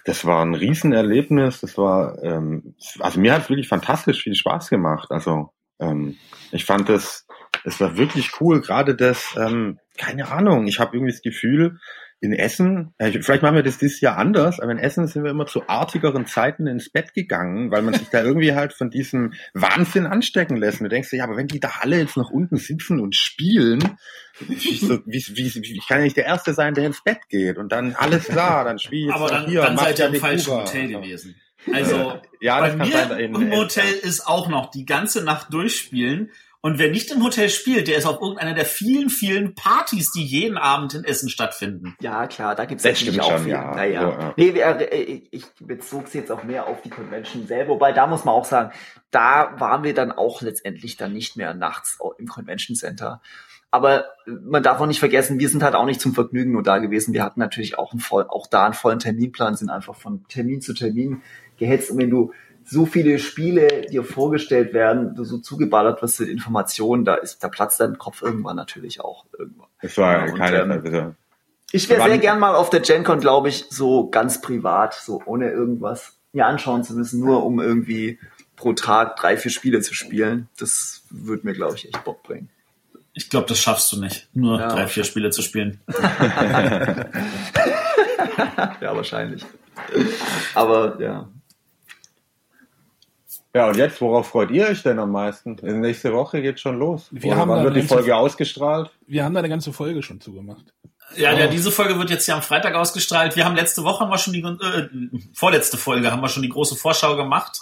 das 0.05 0.26
war 0.26 0.43
ein 0.43 0.55
Riesenerlebnis. 0.55 1.61
Das 1.61 1.78
war, 1.78 2.22
ähm, 2.24 2.76
also 2.99 3.20
mir 3.20 3.34
hat 3.34 3.43
es 3.43 3.49
wirklich 3.49 3.68
fantastisch 3.68 4.24
viel 4.24 4.36
Spaß 4.36 4.70
gemacht. 4.70 5.11
Also 5.11 5.53
ähm, 5.80 6.18
ich 6.51 6.65
fand 6.65 6.89
das, 6.89 7.28
es 7.63 7.80
war 7.80 7.97
wirklich 7.97 8.41
cool. 8.41 8.61
Gerade 8.61 8.95
das, 8.95 9.36
ähm, 9.38 9.80
keine 9.97 10.30
Ahnung. 10.30 10.68
Ich 10.68 10.80
habe 10.80 10.95
irgendwie 10.95 11.13
das 11.13 11.22
Gefühl, 11.22 11.80
in 12.20 12.34
Essen, 12.34 12.95
äh, 12.97 13.11
vielleicht 13.22 13.43
machen 13.43 13.55
wir 13.55 13.63
das 13.63 13.78
dieses 13.78 14.01
Jahr 14.01 14.18
anders, 14.18 14.59
aber 14.59 14.72
in 14.72 14.80
Essen 14.80 15.05
sind 15.07 15.24
wir 15.24 15.30
immer 15.30 15.45
zu 15.45 15.70
artigeren 15.70 16.26
Zeiten 16.26 16.65
ins 16.65 16.89
Bett 16.89 17.13
gegangen, 17.13 17.70
weil 17.70 17.84
man 17.84 17.93
sich 17.93 18.09
da 18.09 18.24
irgendwie 18.24 18.53
halt 18.53 18.74
von 18.74 18.89
diesem 18.89 19.34
Wahnsinn 19.53 20.07
anstecken 20.07 20.57
lässt. 20.57 20.80
Und 20.80 20.86
du 20.86 20.89
denkst 20.89 21.11
dir, 21.11 21.18
ja, 21.18 21.24
aber 21.26 21.38
wenn 21.38 21.47
die 21.47 21.59
da 21.59 21.74
alle 21.82 21.99
jetzt 21.99 22.18
noch 22.18 22.32
unten 22.32 22.57
sitzen 22.57 22.99
und 22.99 23.15
spielen, 23.15 23.84
wie, 24.39 24.78
so, 24.78 24.99
wie, 25.05 25.24
wie, 25.36 25.55
wie 25.55 25.78
ich 25.78 25.88
kann 25.88 25.99
ja 25.99 26.05
nicht 26.05 26.18
der 26.18 26.26
Erste 26.26 26.53
sein, 26.53 26.74
der 26.74 26.88
ins 26.88 27.03
Bett 27.03 27.20
geht 27.30 27.57
und 27.57 27.72
dann 27.72 27.93
alles 27.93 28.26
klar, 28.26 28.65
dann 28.65 28.80
spielt 28.80 29.13
Aber 29.13 29.28
dann, 29.28 29.45
hier, 29.45 29.61
dann 29.61 29.78
seid 29.78 29.99
ihr 29.99 30.07
im 30.07 30.15
falschen 30.15 30.53
Hotel 30.53 30.88
gewesen. 30.88 31.36
Also 31.72 32.20
ja, 32.39 32.59
bei 32.61 32.76
mir 32.76 32.91
sein, 32.91 33.20
in, 33.20 33.36
im 33.36 33.51
Hotel 33.51 33.91
ist 34.01 34.26
auch 34.26 34.47
noch 34.47 34.72
die 34.72 34.86
ganze 34.86 35.24
Nacht 35.24 35.53
durchspielen 35.53 36.32
und 36.61 36.79
wer 36.79 36.89
nicht 36.89 37.11
im 37.11 37.23
Hotel 37.23 37.49
spielt, 37.49 37.87
der 37.87 37.97
ist 37.97 38.05
auf 38.05 38.19
irgendeiner 38.19 38.53
der 38.53 38.65
vielen, 38.65 39.09
vielen 39.09 39.53
Partys, 39.53 40.11
die 40.11 40.23
jeden 40.23 40.57
Abend 40.57 40.95
in 40.95 41.03
Essen 41.03 41.29
stattfinden. 41.29 41.95
Ja, 42.01 42.27
klar, 42.27 42.55
da 42.55 42.65
gibt 42.65 42.79
es 42.79 42.85
natürlich 42.85 43.21
auch 43.21 43.31
schon, 43.31 43.43
viel. 43.43 43.51
Ja. 43.51 43.75
Naja. 43.75 44.01
So, 44.01 44.07
ja. 44.07 44.33
Nee, 44.35 44.49
äh, 44.49 45.21
ich 45.31 45.45
bezog 45.59 46.07
es 46.07 46.13
jetzt 46.13 46.31
auch 46.31 46.43
mehr 46.43 46.67
auf 46.67 46.81
die 46.81 46.89
Convention 46.89 47.45
selber, 47.45 47.73
wobei 47.73 47.91
da 47.91 48.07
muss 48.07 48.25
man 48.25 48.33
auch 48.33 48.45
sagen, 48.45 48.71
da 49.11 49.53
waren 49.59 49.83
wir 49.83 49.93
dann 49.93 50.11
auch 50.11 50.41
letztendlich 50.41 50.97
dann 50.97 51.13
nicht 51.13 51.37
mehr 51.37 51.53
nachts 51.53 51.99
im 52.17 52.27
Convention 52.27 52.75
Center. 52.75 53.21
Aber 53.69 54.05
man 54.25 54.63
darf 54.63 54.79
auch 54.79 54.85
nicht 54.85 54.99
vergessen, 54.99 55.39
wir 55.39 55.49
sind 55.49 55.61
halt 55.61 55.75
auch 55.75 55.85
nicht 55.85 56.01
zum 56.01 56.13
Vergnügen 56.13 56.53
nur 56.53 56.63
da 56.63 56.77
gewesen. 56.77 57.13
Wir 57.13 57.23
hatten 57.23 57.39
natürlich 57.39 57.77
auch, 57.77 57.91
einen 57.91 57.99
voll, 57.99 58.25
auch 58.27 58.47
da 58.47 58.65
einen 58.65 58.73
vollen 58.73 58.99
Terminplan, 58.99 59.55
sind 59.55 59.69
einfach 59.69 59.95
von 59.95 60.25
Termin 60.29 60.61
zu 60.61 60.73
Termin 60.73 61.21
gehetzt. 61.57 61.91
Und 61.91 61.97
wenn 61.97 62.09
du 62.09 62.31
so 62.70 62.86
viele 62.86 63.18
Spiele 63.18 63.84
dir 63.89 64.03
vorgestellt 64.03 64.74
werden, 64.74 65.15
du 65.15 65.24
so 65.24 65.38
zugeballert 65.38 66.01
wirst 66.01 66.20
mit 66.20 66.28
Informationen, 66.30 67.05
da 67.05 67.15
ist, 67.15 67.41
da 67.43 67.47
platzt 67.47 67.80
dein 67.80 67.97
Kopf 67.97 68.22
irgendwann 68.22 68.57
natürlich 68.57 68.99
auch 68.99 69.26
irgendwann. 69.38 69.68
Das 69.82 69.97
war 69.97 70.28
ja, 70.28 70.34
keine, 70.34 70.74
ähm, 70.74 70.84
bitte. 70.84 71.15
Ich 71.72 71.88
wäre 71.89 72.03
sehr 72.03 72.18
gern 72.18 72.39
mal 72.39 72.55
auf 72.55 72.70
der 72.70 72.82
GenCon, 72.82 73.20
glaube 73.20 73.49
ich, 73.49 73.65
so 73.70 74.09
ganz 74.09 74.41
privat, 74.41 74.93
so 74.93 75.22
ohne 75.26 75.49
irgendwas 75.49 76.18
mir 76.34 76.45
anschauen 76.45 76.84
zu 76.84 76.93
müssen, 76.93 77.22
nur 77.22 77.45
um 77.45 77.61
irgendwie 77.61 78.20
pro 78.55 78.74
Tag 78.74 79.15
drei, 79.15 79.38
vier 79.38 79.51
Spiele 79.51 79.82
zu 79.82 79.93
spielen. 79.93 80.49
Das 80.57 81.03
würde 81.09 81.45
mir, 81.45 81.53
glaube 81.53 81.76
ich, 81.76 81.86
echt 81.86 82.03
Bock 82.03 82.22
bringen. 82.24 82.49
Ich 83.13 83.30
glaube, 83.30 83.47
das 83.47 83.59
schaffst 83.59 83.91
du 83.93 83.99
nicht, 83.99 84.28
nur 84.34 84.59
ja, 84.59 84.68
drei, 84.68 84.88
vier 84.88 85.05
Spiele 85.05 85.30
zu 85.30 85.41
spielen. 85.41 85.80
ja, 88.82 88.95
wahrscheinlich. 88.95 89.45
Aber 90.53 91.01
ja, 91.01 91.30
ja, 93.53 93.69
und 93.69 93.77
jetzt, 93.77 94.01
worauf 94.01 94.27
freut 94.27 94.51
ihr 94.51 94.67
euch 94.67 94.83
denn 94.83 94.99
am 94.99 95.11
meisten? 95.11 95.57
Nächste 95.61 96.13
Woche 96.13 96.41
geht 96.41 96.59
schon 96.59 96.77
los. 96.77 97.07
Wir 97.11 97.35
haben 97.35 97.49
wann 97.49 97.63
wird 97.63 97.75
die 97.75 97.81
Folge 97.81 98.15
ausgestrahlt? 98.15 98.91
Wir 99.07 99.23
haben 99.23 99.33
da 99.33 99.39
eine 99.39 99.49
ganze 99.49 99.73
Folge 99.73 100.03
schon 100.03 100.21
zugemacht. 100.21 100.65
Ja, 101.15 101.33
oh. 101.33 101.37
ja, 101.37 101.47
diese 101.47 101.71
Folge 101.71 101.97
wird 101.97 102.09
jetzt 102.09 102.27
ja 102.27 102.35
am 102.35 102.41
Freitag 102.41 102.75
ausgestrahlt. 102.75 103.35
Wir 103.35 103.45
haben 103.45 103.55
letzte 103.55 103.83
Woche 103.83 104.01
haben 104.01 104.11
wir 104.11 104.17
schon 104.17 104.33
die 104.33 104.41
äh, 104.41 104.89
vorletzte 105.33 105.77
Folge 105.77 106.11
haben 106.11 106.21
wir 106.21 106.29
schon 106.29 106.43
die 106.43 106.49
große 106.49 106.75
Vorschau 106.75 107.15
gemacht. 107.15 107.61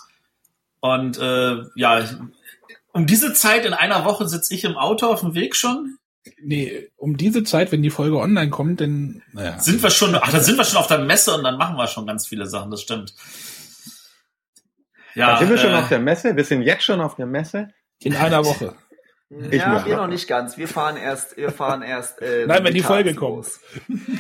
Und 0.79 1.17
äh, 1.17 1.63
ja, 1.75 2.03
um 2.91 3.05
diese 3.05 3.33
Zeit 3.33 3.65
in 3.65 3.73
einer 3.73 4.05
Woche 4.05 4.27
sitze 4.27 4.53
ich 4.53 4.63
im 4.63 4.77
Auto 4.77 5.07
auf 5.07 5.21
dem 5.21 5.35
Weg 5.35 5.55
schon. 5.55 5.97
Nee, 6.41 6.89
um 6.95 7.17
diese 7.17 7.43
Zeit, 7.43 7.71
wenn 7.71 7.83
die 7.83 7.89
Folge 7.89 8.17
online 8.17 8.49
kommt, 8.49 8.81
dann 8.81 9.21
naja. 9.31 9.59
sind 9.59 9.83
wir 9.83 9.91
schon, 9.91 10.15
ach, 10.15 10.31
dann 10.31 10.43
sind 10.43 10.57
wir 10.57 10.63
schon 10.63 10.79
auf 10.79 10.87
der 10.87 10.99
Messe 10.99 11.35
und 11.35 11.43
dann 11.43 11.57
machen 11.57 11.77
wir 11.77 11.87
schon 11.87 12.07
ganz 12.07 12.27
viele 12.27 12.47
Sachen, 12.47 12.71
das 12.71 12.81
stimmt. 12.81 13.13
Ja, 15.15 15.31
Dann 15.31 15.39
sind 15.39 15.49
wir 15.49 15.57
schon 15.57 15.71
äh, 15.71 15.77
auf 15.77 15.89
der 15.89 15.99
Messe? 15.99 16.35
Wir 16.35 16.43
sind 16.43 16.61
jetzt 16.61 16.83
schon 16.83 17.01
auf 17.01 17.15
der 17.15 17.25
Messe? 17.25 17.69
In 17.99 18.15
einer 18.15 18.45
Woche. 18.45 18.75
Ich 19.29 19.59
ja, 19.59 19.83
wir 19.85 19.97
noch 19.97 20.07
nicht 20.07 20.27
ganz. 20.27 20.55
Wir 20.55 20.67
fahren 20.67 20.97
erst, 20.97 21.35
wir 21.35 21.51
fahren 21.51 21.81
erst. 21.81 22.21
Äh, 22.21 22.45
Nein, 22.45 22.63
wenn 22.63 22.73
die 22.73 22.83
Folge 22.83 23.15
kommt. 23.15 23.47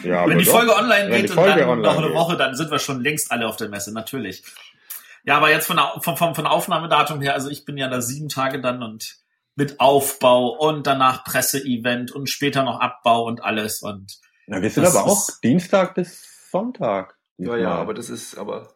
Ja, 0.03 0.27
wenn 0.27 0.39
die 0.39 0.45
Folge 0.45 0.67
doch. 0.67 0.79
online 0.79 1.09
geht 1.09 1.29
und 1.29 1.37
dann 1.37 1.61
online 1.61 1.81
noch 1.81 1.97
eine 1.97 2.07
geht. 2.07 2.15
Woche, 2.15 2.37
dann 2.37 2.55
sind 2.55 2.71
wir 2.71 2.79
schon 2.79 3.01
längst 3.01 3.31
alle 3.31 3.47
auf 3.47 3.55
der 3.55 3.69
Messe, 3.69 3.93
natürlich. 3.93 4.43
Ja, 5.23 5.37
aber 5.37 5.51
jetzt 5.51 5.67
von, 5.67 5.77
der, 5.77 5.93
von, 6.01 6.17
von, 6.17 6.33
von 6.33 6.47
Aufnahmedatum 6.47 7.21
her, 7.21 7.33
also 7.33 7.49
ich 7.49 7.65
bin 7.65 7.77
ja 7.77 7.87
da 7.87 8.01
sieben 8.01 8.29
Tage 8.29 8.61
dann 8.61 8.81
und 8.81 9.17
mit 9.55 9.79
Aufbau 9.79 10.49
und 10.49 10.87
danach 10.87 11.23
Presseevent 11.23 12.11
und 12.11 12.29
später 12.29 12.63
noch 12.63 12.79
Abbau 12.79 13.25
und 13.25 13.43
alles 13.43 13.81
und. 13.81 14.19
Na, 14.47 14.61
wir 14.61 14.69
sind 14.69 14.85
aber 14.85 15.05
auch 15.05 15.29
Dienstag 15.43 15.95
bis 15.95 16.49
Sonntag. 16.51 17.15
Ja, 17.37 17.57
ja, 17.57 17.71
aber 17.71 17.93
das 17.93 18.09
ist, 18.09 18.37
aber 18.37 18.74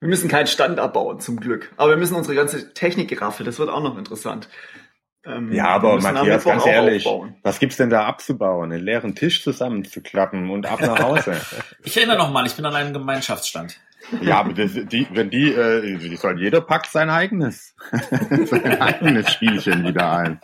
wir 0.00 0.08
müssen 0.08 0.28
keinen 0.28 0.46
Stand 0.46 0.78
abbauen, 0.78 1.20
zum 1.20 1.38
Glück. 1.38 1.72
Aber 1.76 1.90
wir 1.90 1.96
müssen 1.96 2.14
unsere 2.14 2.34
ganze 2.34 2.72
Technik 2.72 3.08
geraffeln. 3.08 3.46
Das 3.46 3.58
wird 3.58 3.68
auch 3.68 3.82
noch 3.82 3.98
interessant. 3.98 4.48
Ähm, 5.24 5.52
ja, 5.52 5.66
aber 5.66 6.00
Matthias, 6.00 6.44
ganz 6.44 6.64
ehrlich, 6.64 7.06
aufbauen. 7.06 7.36
was 7.42 7.58
gibt's 7.58 7.76
denn 7.76 7.90
da 7.90 8.06
abzubauen? 8.06 8.72
Einen 8.72 8.82
leeren 8.82 9.14
Tisch 9.14 9.44
zusammenzuklappen 9.44 10.48
und 10.48 10.64
ab 10.64 10.80
nach 10.80 10.98
Hause? 10.98 11.38
ich 11.84 11.98
erinnere 11.98 12.16
noch 12.16 12.30
mal, 12.30 12.46
ich 12.46 12.54
bin 12.54 12.64
an 12.64 12.74
einem 12.74 12.94
Gemeinschaftsstand. 12.94 13.78
Ja, 14.22 14.40
aber 14.40 14.54
das, 14.54 14.72
die, 14.72 15.06
wenn 15.12 15.28
die, 15.28 15.52
äh, 15.52 15.98
die 15.98 16.16
soll 16.16 16.40
jeder 16.40 16.62
packt 16.62 16.90
sein 16.90 17.10
eigenes, 17.10 17.74
sein 18.46 18.80
eigenes 18.80 19.30
Spielchen 19.30 19.86
wieder 19.86 20.10
ein. 20.10 20.40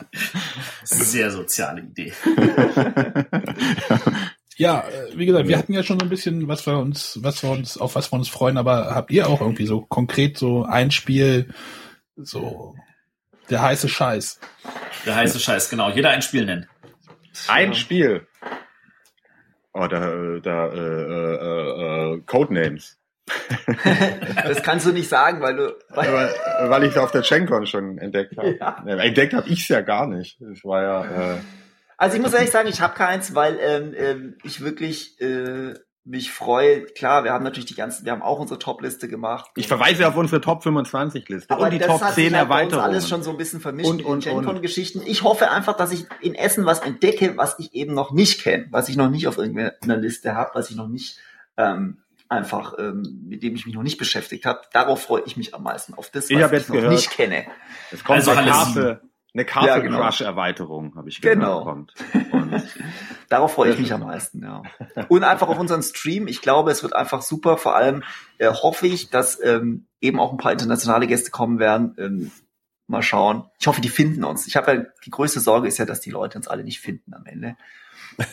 Sehr 0.85 1.31
soziale 1.31 1.81
Idee. 1.81 2.13
Ja, 4.57 4.89
äh, 4.89 5.17
wie 5.19 5.27
gesagt, 5.27 5.49
wir 5.49 5.59
hatten 5.59 5.75
ja 5.75 5.83
schon 5.83 6.01
so 6.01 6.07
ein 6.07 6.09
bisschen, 6.09 6.49
was 6.49 6.67
wir 6.67 6.79
uns, 6.79 7.19
was 7.23 7.43
wir 7.43 7.51
uns, 7.51 7.77
auf 7.77 7.95
was 7.95 8.11
wir 8.11 8.17
uns 8.17 8.29
freuen, 8.29 8.57
aber 8.57 8.95
habt 8.95 9.11
ihr 9.11 9.29
auch 9.29 9.43
irgendwie 9.43 9.67
so 9.67 9.83
konkret 9.83 10.39
so 10.39 10.65
ein 10.65 10.91
Spiel, 10.91 11.53
so 12.17 12.75
der 13.51 13.61
heiße 13.61 13.89
Scheiß? 13.89 14.41
Der 15.05 15.15
heiße 15.15 15.39
Scheiß, 15.39 15.69
genau. 15.69 15.91
Jeder 15.91 16.11
ein 16.11 16.23
Spiel 16.23 16.47
nennt. 16.47 16.67
Ein 17.49 17.75
Spiel. 17.75 18.27
Oh, 19.75 19.87
da, 19.87 20.01
da 20.43 20.69
äh, 20.69 20.79
äh, 20.79 22.15
äh, 22.15 22.21
Codenames. 22.25 22.99
das 24.45 24.63
kannst 24.63 24.87
du 24.87 24.93
nicht 24.93 25.09
sagen, 25.09 25.43
weil 25.43 25.57
du. 25.57 25.77
Weil, 25.91 26.13
weil, 26.13 26.71
weil 26.71 26.85
ich 26.85 26.93
es 26.93 26.97
auf 26.97 27.11
der 27.11 27.23
Chencon 27.23 27.67
schon 27.67 27.99
entdeckt 27.99 28.39
habe. 28.39 28.57
Ja. 28.59 28.83
Entdeckt 28.87 29.35
habe 29.35 29.49
ich 29.49 29.63
es 29.63 29.69
ja 29.69 29.83
gar 29.83 30.07
nicht. 30.07 30.41
Das 30.41 30.65
war 30.65 30.83
ja. 30.83 31.35
Äh, 31.35 31.37
also 31.97 32.17
ich 32.17 32.23
muss 32.23 32.33
ehrlich 32.35 32.51
sagen, 32.51 32.69
ich 32.69 32.81
habe 32.81 32.95
keins, 32.95 33.35
weil 33.35 33.59
ähm, 33.61 33.95
ähm, 33.97 34.39
ich 34.45 34.61
wirklich 34.61 35.21
äh, 35.21 35.75
mich 36.05 36.31
freue. 36.31 36.83
Klar, 36.85 37.25
wir 37.25 37.33
haben 37.33 37.43
natürlich 37.43 37.67
die 37.67 37.75
ganzen, 37.75 38.05
wir 38.05 38.13
haben 38.13 38.23
auch 38.23 38.39
unsere 38.39 38.59
Top-Liste 38.61 39.09
gemacht. 39.09 39.51
Ich 39.57 39.67
verweise 39.67 40.07
auf 40.07 40.15
unsere 40.17 40.41
Top 40.41 40.63
25 40.63 41.29
Liste 41.29 41.53
aber 41.53 41.65
und 41.65 41.73
die 41.73 41.79
das 41.79 41.89
Top 41.89 42.01
hat 42.01 42.15
10 42.15 42.25
sich 42.31 42.35
halt 42.39 42.49
bei 42.49 42.55
uns 42.65 42.73
Erweiterungen. 42.73 42.91
alles 42.95 43.09
schon 43.09 43.23
so 43.25 43.31
ein 43.31 43.37
bisschen 43.37 43.61
vermischt 43.61 43.89
Und, 43.91 43.97
mit 43.99 44.07
und, 44.07 44.25
den 44.25 44.33
und. 44.37 44.45
Gencon-Geschichten. 44.45 45.03
Ich 45.05 45.25
hoffe 45.25 45.51
einfach, 45.51 45.77
dass 45.77 45.91
ich 45.93 46.07
in 46.21 46.35
Essen 46.37 46.65
was 46.65 46.81
entdecke, 46.81 47.37
was 47.37 47.59
ich 47.59 47.75
eben 47.75 47.93
noch 47.95 48.13
nicht 48.13 48.41
kenne, 48.43 48.67
was 48.71 48.89
ich 48.89 48.97
noch 48.97 49.11
nicht 49.11 49.27
auf 49.27 49.37
irgendeiner 49.39 49.97
Liste 49.97 50.35
habe, 50.37 50.51
was 50.55 50.71
ich 50.71 50.77
noch 50.77 50.89
nicht 50.89 51.19
ähm, 51.57 51.99
einfach, 52.29 52.75
ähm, 52.79 53.25
mit 53.29 53.43
dem 53.43 53.55
ich 53.57 53.67
mich 53.67 53.75
noch 53.75 53.83
nicht 53.83 53.99
beschäftigt 53.99 54.47
habe. 54.47 54.61
Darauf 54.73 55.03
freue 55.03 55.23
ich 55.27 55.37
mich 55.37 55.55
am 55.55 55.63
meisten, 55.65 55.95
auf 55.95 56.11
das, 56.11 56.25
was 56.25 56.31
Ich 56.31 56.37
ich, 56.37 56.69
noch 56.69 56.75
gehört. 56.77 56.93
nicht 56.93 57.11
kenne. 57.11 57.47
Es 57.91 58.05
kommt 58.05 58.19
Also 58.19 58.31
Castle, 58.33 59.01
eine 59.37 59.45
Castle 59.45 59.69
Ja, 59.69 59.79
genau. 59.79 60.01
Crush 60.01 60.23
Erweiterung, 60.23 60.95
habe 60.97 61.09
ich 61.09 61.21
gehört. 61.21 61.39
Genau. 61.39 61.63
Und 61.69 61.93
Darauf 63.29 63.55
freue 63.55 63.73
ich 63.73 63.79
mich 63.79 63.93
am 63.93 64.01
meisten, 64.03 64.43
ja. 64.43 64.63
Und 65.09 65.25
einfach 65.25 65.49
auf 65.49 65.59
unseren 65.59 65.83
Stream. 65.83 66.29
Ich 66.29 66.43
glaube, 66.43 66.71
es 66.71 66.83
wird 66.83 66.95
einfach 66.95 67.23
super. 67.23 67.57
Vor 67.57 67.75
allem 67.75 68.03
äh, 68.39 68.49
hoffe 68.49 68.87
ich, 68.87 69.11
dass 69.11 69.43
ähm, 69.43 69.87
eben 70.01 70.21
auch 70.21 70.33
ein 70.33 70.39
paar 70.39 70.53
internationale 70.53 71.07
Gäste 71.07 71.31
kommen 71.31 71.59
werden. 71.59 71.95
Ähm, 71.99 72.31
mal 72.87 73.03
schauen. 73.03 73.45
Ich 73.59 73.67
hoffe, 73.67 73.81
die 73.81 73.89
finden 73.89 74.23
uns. 74.23 74.47
Ich 74.47 74.57
habe 74.57 74.73
ja 74.73 74.85
die 75.05 75.11
größte 75.11 75.41
Sorge 75.41 75.67
ist 75.67 75.79
ja, 75.79 75.85
dass 75.85 76.01
die 76.01 76.11
Leute 76.11 76.39
uns 76.39 76.47
alle 76.47 76.63
nicht 76.63 76.81
finden 76.81 77.15
am 77.15 77.27
Ende. 77.27 77.57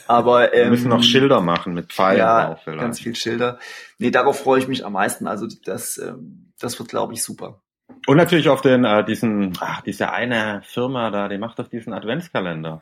Aber 0.08 0.42
wir 0.52 0.54
ähm, 0.54 0.70
müssen 0.70 0.90
noch 0.90 1.04
Schilder 1.04 1.42
machen 1.42 1.74
mit 1.74 1.92
Pfeilen 1.92 2.20
ja, 2.20 2.48
drauf. 2.48 2.62
vielleicht. 2.64 2.82
ganz 2.82 3.00
viel 3.00 3.16
Schilder. 3.16 3.58
Nee, 3.98 4.12
darauf 4.12 4.40
freue 4.40 4.60
ich 4.60 4.68
mich 4.68 4.86
am 4.86 4.94
meisten. 4.94 5.28
Also 5.28 5.48
das, 5.66 5.98
ähm, 5.98 6.54
das 6.60 6.78
wird, 6.78 6.90
glaube 6.90 7.14
ich, 7.14 7.24
super. 7.24 7.63
Und 8.06 8.18
natürlich 8.18 8.50
auf 8.50 8.62
den, 8.62 8.84
äh, 8.84 9.06
diesen, 9.06 9.54
ach, 9.60 9.82
diese 9.82 10.12
eine 10.12 10.62
Firma 10.66 11.10
da, 11.10 11.30
die 11.30 11.38
macht 11.38 11.60
doch 11.60 11.68
diesen 11.68 11.94
Adventskalender. 11.94 12.82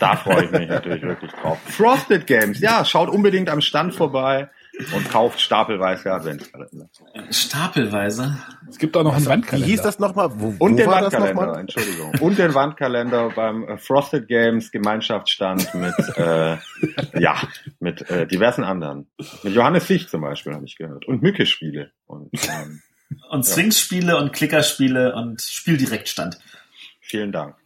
Da 0.00 0.16
freue 0.16 0.46
ich 0.46 0.50
mich 0.50 0.68
natürlich 0.68 1.02
wirklich 1.02 1.30
drauf. 1.32 1.58
Frosted 1.66 2.26
Games, 2.26 2.60
ja, 2.60 2.84
schaut 2.84 3.08
unbedingt 3.08 3.50
am 3.50 3.60
Stand 3.60 3.94
vorbei 3.94 4.50
und 4.94 5.08
kauft 5.10 5.40
stapelweise 5.40 6.12
Adventskalender. 6.12 6.88
Stapelweise. 7.30 8.36
Es 8.68 8.78
gibt 8.78 8.96
auch 8.96 9.04
noch 9.04 9.14
einen 9.14 9.24
Wie 9.24 9.28
Wandkalender. 9.28 9.68
hieß 9.68 9.82
das 9.82 9.98
nochmal? 9.98 10.30
Wo, 10.34 10.54
Und 10.58 10.72
wo 10.72 10.76
den 10.76 10.86
war 10.86 11.02
das 11.02 11.12
Wandkalender? 11.12 11.60
Entschuldigung. 11.60 12.12
Und 12.20 12.38
den 12.38 12.54
Wandkalender 12.54 13.30
beim 13.30 13.64
äh, 13.68 13.78
Frosted 13.78 14.26
Games 14.28 14.70
Gemeinschaftsstand 14.70 15.74
mit, 15.74 15.94
äh, 16.16 16.56
ja, 17.18 17.36
mit 17.80 18.08
äh, 18.10 18.26
diversen 18.26 18.64
anderen. 18.64 19.08
Mit 19.42 19.54
Johannes 19.54 19.86
Sich 19.86 20.08
zum 20.08 20.22
Beispiel 20.22 20.54
habe 20.54 20.64
ich 20.64 20.76
gehört. 20.76 21.06
Und 21.06 21.22
Mücke-Spiele. 21.22 21.92
Und 22.06 22.30
ähm, 22.34 22.80
Und 23.30 23.44
Swings-Spiele 23.44 24.16
und 24.16 24.32
Klickerspiele 24.32 25.14
und 25.14 25.40
Spieldirektstand. 25.40 26.38
vielen 27.00 27.32
Dank. 27.32 27.56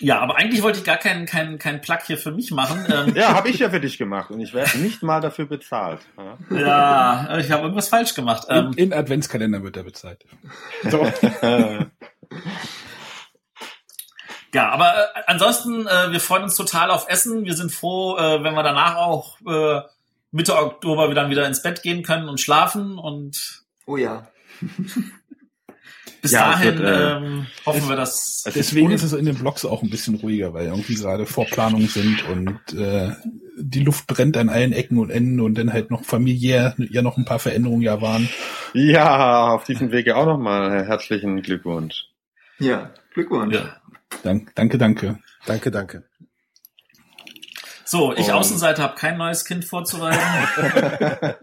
Ja, 0.00 0.18
aber 0.20 0.36
eigentlich 0.36 0.62
wollte 0.62 0.78
ich 0.80 0.84
gar 0.84 0.96
keinen 0.96 1.24
keinen 1.24 1.58
keinen 1.58 1.80
Plug 1.80 1.98
hier 2.06 2.18
für 2.18 2.32
mich 2.32 2.50
machen. 2.50 2.84
Ähm, 2.92 3.14
Ja, 3.16 3.34
habe 3.34 3.48
ich 3.48 3.60
ja 3.60 3.70
für 3.70 3.80
dich 3.80 3.96
gemacht 3.96 4.30
und 4.30 4.40
ich 4.40 4.52
werde 4.52 4.78
nicht 4.78 5.02
mal 5.02 5.20
dafür 5.20 5.46
bezahlt. 5.46 6.00
Ja. 6.50 6.56
ja, 6.58 7.38
ich 7.38 7.50
habe 7.52 7.62
irgendwas 7.62 7.88
falsch 7.88 8.14
gemacht. 8.14 8.46
Ähm, 8.48 8.72
in, 8.76 8.86
in 8.86 8.92
Adventskalender 8.92 9.62
wird 9.62 9.76
er 9.76 9.84
bezahlt. 9.84 10.24
So. 10.90 11.10
Ja, 14.52 14.68
aber 14.70 14.94
äh, 14.94 15.22
ansonsten, 15.26 15.86
äh, 15.86 16.12
wir 16.12 16.20
freuen 16.20 16.44
uns 16.44 16.54
total 16.54 16.90
auf 16.90 17.08
Essen. 17.08 17.44
Wir 17.44 17.54
sind 17.54 17.72
froh, 17.72 18.16
äh, 18.16 18.42
wenn 18.44 18.54
wir 18.54 18.62
danach 18.62 18.96
auch 18.96 19.38
äh, 19.46 19.80
Mitte 20.30 20.56
Oktober 20.56 21.10
wieder, 21.10 21.28
wieder 21.28 21.46
ins 21.46 21.62
Bett 21.62 21.82
gehen 21.82 22.02
können 22.04 22.28
und 22.28 22.40
schlafen. 22.40 22.98
Und 22.98 23.64
Oh 23.86 23.96
ja. 23.96 24.28
bis 26.22 26.32
Ja, 26.32 26.52
dahin 26.52 26.78
wird, 26.78 26.80
äh, 26.80 27.16
ähm, 27.16 27.46
hoffen 27.66 27.88
wir, 27.88 27.96
dass... 27.96 28.44
Es 28.46 28.54
Deswegen 28.54 28.90
ist 28.90 29.02
es 29.02 29.12
in 29.12 29.26
den 29.26 29.36
Blogs 29.36 29.64
auch 29.64 29.82
ein 29.82 29.90
bisschen 29.90 30.16
ruhiger, 30.16 30.54
weil 30.54 30.66
irgendwie 30.66 30.94
gerade 30.94 31.26
Vorplanungen 31.26 31.88
sind 31.88 32.24
und 32.28 32.78
äh, 32.78 33.12
die 33.56 33.82
Luft 33.82 34.06
brennt 34.06 34.36
an 34.36 34.48
allen 34.48 34.72
Ecken 34.72 34.98
und 34.98 35.10
Enden 35.10 35.40
und 35.40 35.56
dann 35.56 35.72
halt 35.72 35.90
noch 35.90 36.04
familiär 36.04 36.74
ja 36.78 37.02
noch 37.02 37.16
ein 37.16 37.24
paar 37.24 37.38
Veränderungen 37.38 37.82
ja 37.82 38.00
waren. 38.00 38.28
Ja, 38.72 39.48
auf 39.48 39.64
diesem 39.64 39.92
Wege 39.92 40.16
auch 40.16 40.26
nochmal 40.26 40.86
herzlichen 40.86 41.42
Glückwunsch. 41.42 42.06
Ja, 42.58 42.92
Glückwunsch. 43.12 43.54
Ja. 43.54 43.76
Dank, 44.22 44.54
danke, 44.54 44.78
danke. 44.78 45.18
Danke, 45.46 45.70
danke. 45.70 46.04
So, 47.94 48.12
ich 48.12 48.26
Und- 48.26 48.32
Außenseiter 48.32 48.82
habe 48.82 48.96
kein 48.96 49.16
neues 49.18 49.44
Kind 49.44 49.64
vorzuweisen. 49.64 50.20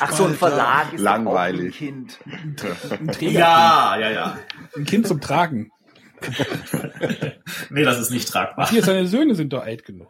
Ach, 0.00 0.12
so 0.12 0.26
ein 0.26 0.34
Verlag 0.34 0.92
ist 0.92 1.00
Langweilig. 1.00 1.74
Auch 1.76 1.80
ein 1.80 2.06
Kind. 2.06 2.18
Ein 2.90 3.32
ja, 3.32 3.96
ja, 3.98 4.10
ja. 4.10 4.38
ein 4.76 4.84
Kind 4.84 5.06
zum 5.06 5.18
Tragen. 5.22 5.70
Nee, 7.70 7.84
das 7.84 7.98
ist 8.00 8.10
nicht 8.10 8.28
tragbar. 8.28 8.68
Hier, 8.68 8.82
seine 8.82 9.06
Söhne 9.06 9.34
sind 9.34 9.50
doch 9.54 9.62
alt 9.62 9.86
genug. 9.86 10.08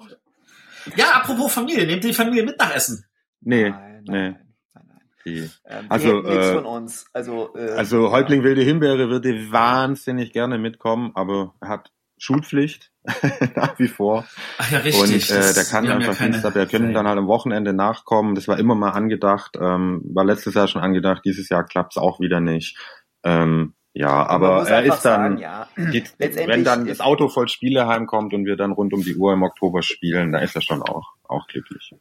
Ja, 0.97 1.13
apropos 1.13 1.53
Familie, 1.53 1.87
nehmt 1.87 2.03
die 2.03 2.13
Familie 2.13 2.43
mit 2.43 2.59
nach 2.59 2.75
Essen. 2.75 3.05
Nee, 3.41 3.71
Nein, 3.71 4.03
nee. 4.09 4.13
nein, 4.31 4.39
nein, 4.75 4.85
nein. 4.89 5.01
Die. 5.25 5.51
Ähm, 5.65 5.87
Also, 5.89 6.25
äh, 6.25 6.55
von 6.55 6.65
uns. 6.67 7.07
Also, 7.13 7.55
äh, 7.55 7.71
Also 7.71 8.11
Häuptling 8.11 8.43
Wilde 8.43 8.63
Himbeere 8.63 9.11
würde 9.11 9.53
wahnsinnig 9.53 10.33
gerne 10.33 10.59
mitkommen, 10.59 11.13
aber 11.15 11.55
er 11.61 11.69
hat 11.69 11.93
Schulpflicht 12.19 12.91
nach 13.57 13.79
wie 13.79 13.89
vor. 13.89 14.27
Ach 14.59 14.71
ja, 14.71 14.79
Und 14.79 14.85
richtig. 14.85 15.31
äh, 15.31 15.35
das- 15.37 15.55
der 15.55 15.65
kann 15.65 15.85
wir 15.85 15.93
haben 15.95 16.01
ja 16.03 16.09
einfach 16.09 16.19
keine- 16.19 16.55
wir 16.55 16.67
können 16.67 16.93
dann 16.95 17.07
halt 17.09 17.19
am 17.19 17.27
Wochenende 17.29 17.73
nachkommen. 17.73 18.35
Das 18.35 18.49
war 18.49 18.59
immer 18.59 18.75
mal 18.75 18.91
angedacht, 18.91 19.57
ähm, 19.61 20.03
war 20.13 20.25
letztes 20.25 20.55
Jahr 20.55 20.69
schon 20.69 20.83
angedacht, 20.83 21.23
dieses 21.25 21.49
Jahr 21.49 21.65
klappt's 21.65 21.97
auch 21.97 22.21
wieder 22.21 22.41
nicht. 22.41 22.77
Ähm, 23.25 23.75
ja, 23.95 24.27
aber 24.27 24.69
er 24.69 24.79
einfach 24.79 24.97
ist 24.97 25.05
dann, 25.05 25.39
sagen, 25.39 25.39
ja, 25.39 25.69
geht, 25.91 26.13
wenn 26.19 26.63
dann 26.65 26.87
das 26.87 27.01
Auto 27.01 27.29
voll 27.29 27.49
Spiele 27.49 27.87
heimkommt 27.89 28.33
und 28.35 28.45
wir 28.45 28.57
dann 28.57 28.71
rund 28.73 28.93
um 28.93 29.03
die 29.03 29.17
Uhr 29.17 29.33
im 29.33 29.43
Oktober 29.43 29.83
spielen, 29.83 30.31
da 30.33 30.39
ist 30.39 30.55
er 30.55 30.61
schon 30.63 30.83
auch, 30.83 31.15
auch 31.25 31.47
glücklich. 31.49 31.93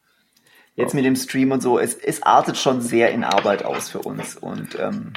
jetzt 0.76 0.94
mit 0.94 1.06
dem 1.06 1.16
Stream 1.16 1.52
und 1.52 1.62
so, 1.64 1.80
es, 1.80 1.96
es 1.96 2.22
artet 2.22 2.58
schon 2.58 2.82
sehr 2.82 3.12
in 3.12 3.24
Arbeit 3.24 3.66
aus 3.66 3.90
für 3.90 4.00
uns. 4.00 4.36
Und 4.36 4.78
ähm, 4.80 5.14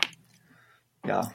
ja, 1.06 1.30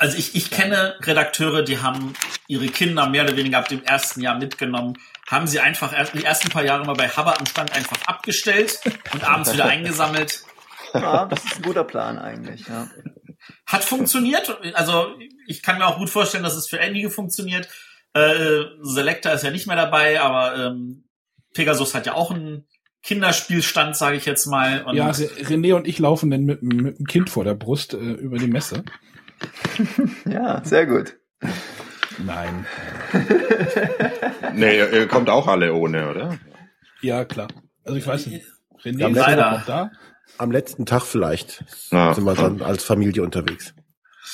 Also 0.00 0.16
ich, 0.16 0.34
ich 0.34 0.50
kenne 0.50 0.94
Redakteure, 1.02 1.62
die 1.62 1.78
haben 1.78 2.14
ihre 2.48 2.66
Kinder 2.68 3.06
mehr 3.08 3.24
oder 3.24 3.36
weniger 3.36 3.58
ab 3.58 3.68
dem 3.68 3.82
ersten 3.84 4.22
Jahr 4.22 4.38
mitgenommen, 4.38 4.96
haben 5.28 5.46
sie 5.46 5.60
einfach 5.60 5.92
erst 5.96 6.14
die 6.14 6.24
ersten 6.24 6.48
paar 6.48 6.64
Jahre 6.64 6.86
mal 6.86 6.94
bei 6.94 7.06
Haber 7.08 7.38
am 7.38 7.44
Stand 7.44 7.72
einfach 7.76 7.98
abgestellt 8.06 8.80
und 9.12 9.28
abends 9.28 9.52
wieder 9.52 9.66
eingesammelt. 9.66 10.42
ja, 10.94 11.26
das 11.26 11.44
ist 11.44 11.56
ein 11.56 11.62
guter 11.62 11.84
Plan 11.84 12.18
eigentlich. 12.18 12.66
Ja. 12.66 12.88
Hat 13.66 13.84
funktioniert. 13.84 14.58
Also 14.72 15.14
ich 15.46 15.62
kann 15.62 15.76
mir 15.78 15.86
auch 15.86 15.98
gut 15.98 16.08
vorstellen, 16.08 16.44
dass 16.44 16.56
es 16.56 16.66
für 16.66 16.80
einige 16.80 17.10
funktioniert. 17.10 17.68
Äh, 18.14 18.62
Selecta 18.80 19.30
ist 19.32 19.44
ja 19.44 19.50
nicht 19.50 19.66
mehr 19.66 19.76
dabei, 19.76 20.20
aber 20.20 20.56
ähm, 20.56 21.04
Pegasus 21.52 21.94
hat 21.94 22.06
ja 22.06 22.14
auch 22.14 22.30
einen 22.30 22.66
Kinderspielstand, 23.02 23.96
sage 23.96 24.16
ich 24.16 24.24
jetzt 24.24 24.46
mal. 24.46 24.82
Und 24.84 24.96
Ja, 24.96 25.06
Re- 25.10 25.30
René 25.42 25.74
und 25.74 25.86
ich 25.86 25.98
laufen 25.98 26.30
dann 26.30 26.44
mit, 26.44 26.62
mit 26.62 26.98
dem 26.98 27.06
Kind 27.06 27.28
vor 27.30 27.44
der 27.44 27.54
Brust 27.54 27.92
äh, 27.94 27.96
über 27.98 28.38
die 28.38 28.46
Messe. 28.46 28.82
ja, 30.26 30.62
sehr 30.64 30.86
gut. 30.86 31.16
Nein. 32.18 32.66
Nee, 34.54 34.76
ihr 34.78 35.08
kommt 35.08 35.28
auch 35.30 35.46
alle 35.46 35.72
ohne, 35.74 36.10
oder? 36.10 36.38
Ja, 37.00 37.24
klar. 37.24 37.48
Also 37.84 37.96
ich 37.96 38.06
weiß 38.06 38.26
nicht. 38.26 38.44
René 38.84 38.98
Ja, 39.00 39.08
ist 39.08 39.16
leider. 39.16 39.36
ja 39.42 39.52
noch 39.52 39.64
da. 39.66 39.90
Am 40.38 40.50
letzten 40.50 40.86
Tag 40.86 41.02
vielleicht 41.02 41.64
Ja. 41.90 42.14
sind 42.14 42.24
wir 42.24 42.34
dann 42.34 42.62
als 42.62 42.84
Familie 42.84 43.22
unterwegs. 43.22 43.74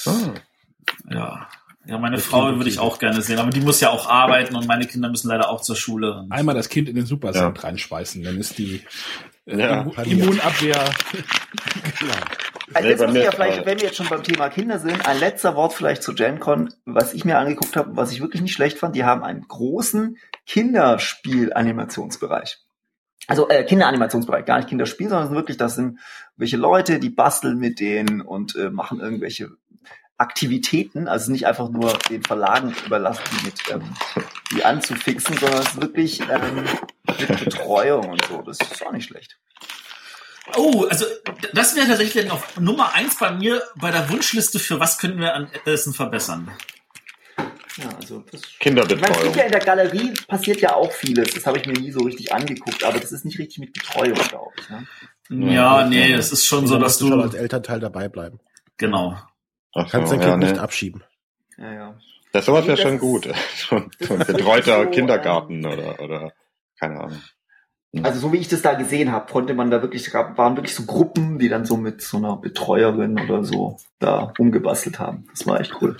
Ah. 0.04 0.34
ja, 1.10 1.48
ja, 1.86 1.98
meine 1.98 2.18
Frau 2.18 2.56
würde 2.56 2.68
ich 2.68 2.78
auch 2.80 2.98
gerne 2.98 3.22
sehen, 3.22 3.38
aber 3.38 3.50
die 3.50 3.60
muss 3.60 3.80
ja 3.80 3.90
auch 3.90 4.08
arbeiten 4.08 4.56
und 4.56 4.66
meine 4.66 4.86
Kinder 4.86 5.08
müssen 5.08 5.28
leider 5.28 5.48
auch 5.48 5.60
zur 5.62 5.76
Schule. 5.76 6.14
Und 6.18 6.32
Einmal 6.32 6.54
das 6.56 6.68
Kind 6.68 6.88
in 6.88 6.96
den 6.96 7.06
Supercent 7.06 7.58
Ja. 7.58 7.62
reinschmeißen, 7.62 8.22
dann 8.24 8.36
ist 8.38 8.58
die 8.58 8.82
äh, 9.46 9.58
Ja. 9.60 9.82
Immu- 9.82 10.02
Immunabwehr. 10.04 10.84
Also 12.74 12.88
jetzt 12.88 13.06
muss 13.06 13.14
ich 13.14 13.24
ja 13.24 13.30
vielleicht, 13.30 13.64
wenn 13.64 13.78
wir 13.78 13.86
jetzt 13.86 13.96
schon 13.96 14.08
beim 14.08 14.24
Thema 14.24 14.48
Kinder 14.48 14.78
sind, 14.78 15.06
ein 15.06 15.20
letzter 15.20 15.54
Wort 15.54 15.72
vielleicht 15.72 16.02
zu 16.02 16.14
GenCon, 16.14 16.74
was 16.84 17.14
ich 17.14 17.24
mir 17.24 17.38
angeguckt 17.38 17.76
habe, 17.76 17.96
was 17.96 18.12
ich 18.12 18.20
wirklich 18.20 18.42
nicht 18.42 18.54
schlecht 18.54 18.78
fand. 18.78 18.96
Die 18.96 19.04
haben 19.04 19.22
einen 19.22 19.46
großen 19.46 20.18
Kinderspiel-Animationsbereich. 20.46 22.58
Also 23.28 23.48
äh, 23.48 23.64
Kinderanimationsbereich, 23.64 24.44
gar 24.44 24.58
nicht 24.58 24.68
Kinderspiel, 24.68 25.08
sondern 25.08 25.34
wirklich, 25.34 25.56
das 25.56 25.74
sind 25.74 25.98
welche 26.36 26.56
Leute, 26.56 27.00
die 27.00 27.10
basteln 27.10 27.58
mit 27.58 27.80
denen 27.80 28.20
und 28.20 28.54
äh, 28.56 28.70
machen 28.70 29.00
irgendwelche 29.00 29.50
Aktivitäten, 30.18 31.08
also 31.08 31.30
nicht 31.30 31.46
einfach 31.46 31.68
nur 31.68 31.92
den 32.08 32.22
Verlagen 32.22 32.74
überlassen, 32.86 33.22
die 33.32 33.46
mit 33.46 33.60
ähm, 33.70 33.82
die 34.52 34.64
anzufixen, 34.64 35.36
sondern 35.36 35.60
es 35.60 35.68
ist 35.68 35.80
wirklich 35.80 36.20
ähm, 36.20 36.64
mit 37.18 37.44
Betreuung 37.44 38.10
und 38.10 38.24
so. 38.24 38.42
Das 38.42 38.60
ist 38.60 38.86
auch 38.86 38.92
nicht 38.92 39.08
schlecht. 39.08 39.38
Oh, 40.56 40.86
also 40.88 41.04
das 41.52 41.74
wäre 41.74 41.88
tatsächlich 41.88 42.30
auf 42.30 42.58
Nummer 42.58 42.94
eins 42.94 43.18
bei 43.18 43.32
mir 43.32 43.62
bei 43.76 43.90
der 43.90 44.08
Wunschliste 44.10 44.58
für 44.58 44.78
was 44.78 44.98
können 44.98 45.18
wir 45.18 45.34
an 45.34 45.50
Essen 45.64 45.92
verbessern. 45.92 46.50
Ja, 47.76 47.90
also 48.00 48.24
das 48.30 48.40
Kinderbetreuung. 48.58 49.30
Ich 49.30 49.36
meine, 49.36 49.46
in 49.46 49.52
der 49.52 49.60
Galerie 49.60 50.14
passiert 50.28 50.60
ja 50.60 50.74
auch 50.74 50.92
vieles. 50.92 51.34
Das 51.34 51.46
habe 51.46 51.58
ich 51.58 51.66
mir 51.66 51.74
nie 51.74 51.90
so 51.90 52.00
richtig 52.00 52.32
angeguckt, 52.32 52.82
aber 52.84 52.98
das 52.98 53.12
ist 53.12 53.24
nicht 53.24 53.38
richtig 53.38 53.58
mit 53.58 53.74
Betreuung, 53.74 54.14
glaube 54.14 54.52
ich. 54.58 54.70
Ne? 54.70 54.86
Ja, 55.28 55.80
ja, 55.80 55.86
nee, 55.86 56.12
es 56.12 56.32
ist 56.32 56.46
schon 56.46 56.66
so, 56.66 56.78
dass 56.78 56.98
du 56.98 57.08
schon 57.08 57.20
als 57.20 57.34
Elternteil 57.34 57.80
dabei 57.80 58.08
bleiben. 58.08 58.40
Genau. 58.78 59.18
Ach 59.74 59.90
Kannst 59.90 60.12
dein 60.12 60.20
Kind 60.20 60.30
ja, 60.30 60.36
nicht 60.36 60.58
abschieben. 60.58 61.04
Ja, 61.58 61.72
ja. 61.72 61.98
Das 62.32 62.46
sowas 62.46 62.66
wäre 62.66 62.76
schon 62.76 62.98
gut. 62.98 63.28
schon, 63.56 63.90
so 64.00 64.14
ein 64.14 64.20
betreuter 64.20 64.84
so, 64.84 64.90
Kindergarten 64.90 65.64
ähm, 65.64 65.72
oder, 65.72 66.00
oder 66.00 66.32
keine 66.78 67.00
Ahnung. 67.00 67.22
Also 68.02 68.20
so 68.20 68.32
wie 68.32 68.38
ich 68.38 68.48
das 68.48 68.62
da 68.62 68.74
gesehen 68.74 69.12
habe, 69.12 69.30
konnte 69.30 69.54
man 69.54 69.70
da 69.70 69.82
wirklich, 69.82 70.12
waren 70.12 70.56
wirklich 70.56 70.74
so 70.74 70.84
Gruppen, 70.84 71.38
die 71.38 71.48
dann 71.48 71.64
so 71.64 71.76
mit 71.76 72.02
so 72.02 72.16
einer 72.16 72.36
Betreuerin 72.36 73.18
oder 73.18 73.44
so 73.44 73.76
da 73.98 74.32
umgebastelt 74.38 74.98
haben. 74.98 75.26
Das 75.30 75.46
war 75.46 75.60
echt 75.60 75.74
cool. 75.80 75.96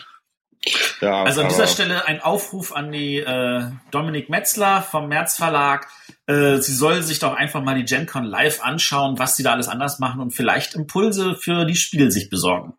Ja, 1.00 1.22
also 1.22 1.42
an 1.42 1.48
dieser 1.48 1.66
Stelle 1.66 2.06
ein 2.06 2.20
Aufruf 2.20 2.74
an 2.74 2.90
die 2.90 3.18
äh, 3.18 3.62
Dominik 3.90 4.28
Metzler 4.28 4.82
vom 4.82 5.08
März 5.08 5.36
Verlag. 5.36 5.86
Äh, 6.26 6.56
sie 6.56 6.74
soll 6.74 7.02
sich 7.02 7.20
doch 7.20 7.34
einfach 7.34 7.62
mal 7.62 7.76
die 7.76 7.84
GenCon 7.84 8.24
live 8.24 8.62
anschauen, 8.62 9.18
was 9.18 9.36
sie 9.36 9.42
da 9.42 9.52
alles 9.52 9.68
anders 9.68 10.00
machen 10.00 10.20
und 10.20 10.32
vielleicht 10.32 10.74
Impulse 10.74 11.36
für 11.36 11.66
die 11.66 11.76
Spiele 11.76 12.10
sich 12.10 12.30
besorgen. 12.30 12.74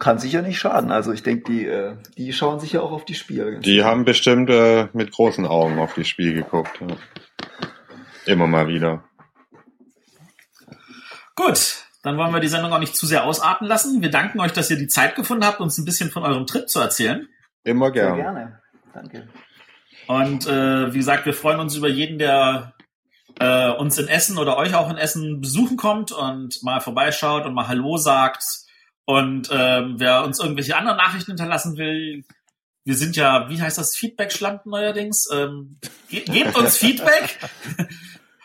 Kann 0.00 0.18
sicher 0.18 0.42
nicht 0.42 0.58
schaden. 0.58 0.90
Also 0.90 1.12
ich 1.12 1.22
denke, 1.22 1.52
die, 1.52 1.66
äh, 1.66 1.96
die 2.16 2.32
schauen 2.32 2.58
sicher 2.58 2.82
auch 2.82 2.90
auf 2.90 3.04
die 3.04 3.14
Spiele. 3.14 3.60
Die 3.60 3.84
haben 3.84 4.04
bestimmt 4.04 4.50
äh, 4.50 4.88
mit 4.92 5.12
großen 5.12 5.46
Augen 5.46 5.78
auf 5.78 5.94
die 5.94 6.04
Spiele 6.04 6.34
geguckt. 6.34 6.80
Ja. 6.80 6.96
Immer 8.26 8.46
mal 8.46 8.68
wieder. 8.68 9.04
Gut, 11.36 11.84
dann 12.02 12.16
wollen 12.16 12.32
wir 12.32 12.40
die 12.40 12.48
Sendung 12.48 12.72
auch 12.72 12.78
nicht 12.78 12.96
zu 12.96 13.06
sehr 13.06 13.24
ausarten 13.24 13.66
lassen. 13.66 14.02
Wir 14.02 14.10
danken 14.10 14.40
euch, 14.40 14.52
dass 14.52 14.70
ihr 14.70 14.78
die 14.78 14.88
Zeit 14.88 15.16
gefunden 15.16 15.44
habt, 15.44 15.60
uns 15.60 15.78
ein 15.78 15.84
bisschen 15.84 16.10
von 16.10 16.22
eurem 16.22 16.46
Trip 16.46 16.68
zu 16.68 16.80
erzählen. 16.80 17.28
Immer 17.64 17.90
gerne. 17.90 18.16
Sehr 18.16 18.24
gerne. 18.24 18.60
Danke. 18.92 19.28
Und 20.06 20.46
äh, 20.46 20.92
wie 20.92 20.98
gesagt, 20.98 21.26
wir 21.26 21.34
freuen 21.34 21.60
uns 21.60 21.76
über 21.76 21.88
jeden, 21.88 22.18
der 22.18 22.74
äh, 23.40 23.70
uns 23.70 23.98
in 23.98 24.08
Essen 24.08 24.38
oder 24.38 24.56
euch 24.56 24.74
auch 24.74 24.90
in 24.90 24.96
Essen 24.96 25.40
besuchen 25.40 25.76
kommt 25.76 26.12
und 26.12 26.62
mal 26.62 26.80
vorbeischaut 26.80 27.46
und 27.46 27.54
mal 27.54 27.68
Hallo 27.68 27.96
sagt. 27.96 28.44
Und 29.06 29.48
ähm, 29.52 29.96
wer 29.98 30.24
uns 30.24 30.40
irgendwelche 30.40 30.76
anderen 30.76 30.98
Nachrichten 30.98 31.32
hinterlassen 31.32 31.76
will, 31.76 32.24
wir 32.84 32.94
sind 32.94 33.16
ja, 33.16 33.48
wie 33.48 33.60
heißt 33.60 33.78
das, 33.78 33.96
Feedback-Schlampen 33.96 34.70
neuerdings. 34.70 35.26
Ähm, 35.32 35.78
ge 36.08 36.20
gebt 36.20 36.56
uns 36.56 36.76
Feedback. 36.78 37.38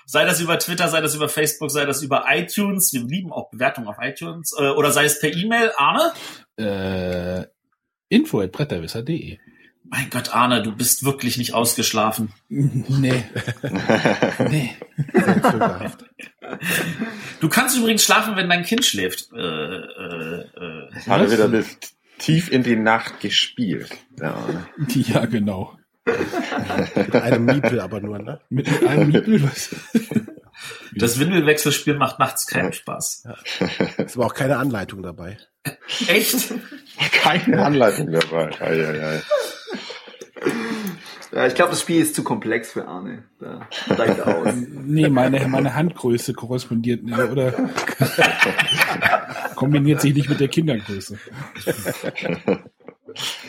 Sei 0.09 0.25
das 0.25 0.39
über 0.39 0.57
Twitter, 0.57 0.87
sei 0.87 1.01
das 1.01 1.13
über 1.13 1.29
Facebook, 1.29 1.69
sei 1.69 1.85
das 1.85 2.01
über 2.01 2.25
iTunes. 2.29 2.91
Wir 2.93 3.03
lieben 3.03 3.31
auch 3.31 3.51
Bewertungen 3.51 3.87
auf 3.87 3.97
iTunes. 4.01 4.53
Äh, 4.57 4.69
oder 4.69 4.91
sei 4.91 5.05
es 5.05 5.19
per 5.19 5.31
E-Mail. 5.31 5.71
Arne? 5.77 6.11
Äh, 6.57 7.45
info 8.09 8.41
at 8.41 8.51
bretterwisser.de 8.51 9.37
mein 9.91 10.09
Gott, 10.11 10.35
Arne, 10.35 10.61
du 10.61 10.71
bist 10.71 11.03
wirklich 11.03 11.37
nicht 11.37 11.55
ausgeschlafen. 11.55 12.31
Nee. 12.49 13.23
nee. 14.49 14.75
Du 17.39 17.49
kannst 17.49 17.75
übrigens 17.75 18.03
schlafen, 18.03 18.35
wenn 18.35 18.49
dein 18.49 18.63
Kind 18.63 18.85
schläft. 18.85 19.29
Äh, 19.33 19.39
äh, 19.39 20.41
äh. 20.41 20.91
Hat 21.07 21.21
er 21.21 21.31
wieder 21.31 21.47
bis 21.47 21.79
tief 22.19 22.51
in 22.51 22.61
die 22.61 22.75
Nacht 22.75 23.19
gespielt. 23.19 23.89
Ja, 24.19 24.47
ja 24.93 25.25
genau. 25.25 25.78
Mit 26.95 27.15
einem 27.15 27.45
Miepel 27.45 27.79
aber 27.79 28.01
nur, 28.01 28.19
ne? 28.19 28.39
Mit 28.49 28.67
einem 28.87 29.09
Miepel? 29.09 29.43
Was? 29.43 29.75
Das 30.95 31.19
Windelwechselspiel 31.19 31.95
macht 31.95 32.19
nachts 32.19 32.47
keinen 32.47 32.73
Spaß. 32.73 33.23
Ja. 33.25 33.37
Ist 34.03 34.17
aber 34.17 34.25
auch 34.25 34.33
keine 34.33 34.57
Anleitung 34.57 35.01
dabei. 35.01 35.37
Echt? 36.07 36.53
Keine 37.13 37.65
Anleitung 37.65 38.11
dabei. 38.11 38.49
Ei, 38.59 38.85
ei, 38.85 39.03
ei. 39.03 39.21
Ja, 41.31 41.45
ich 41.45 41.53
glaube, 41.53 41.71
das 41.71 41.81
Spiel 41.81 42.01
ist 42.01 42.15
zu 42.15 42.23
komplex 42.23 42.71
für 42.71 42.87
Arne. 42.87 43.23
Da 43.39 43.67
steigt 43.71 44.21
aus. 44.21 44.53
Nee, 44.89 45.09
meine, 45.09 45.47
meine 45.47 45.75
Handgröße 45.75 46.33
korrespondiert 46.33 47.03
oder 47.03 47.51
kombiniert 49.55 50.01
sich 50.01 50.15
nicht 50.15 50.29
mit 50.29 50.39
der 50.39 50.47
Kindergröße. 50.47 51.19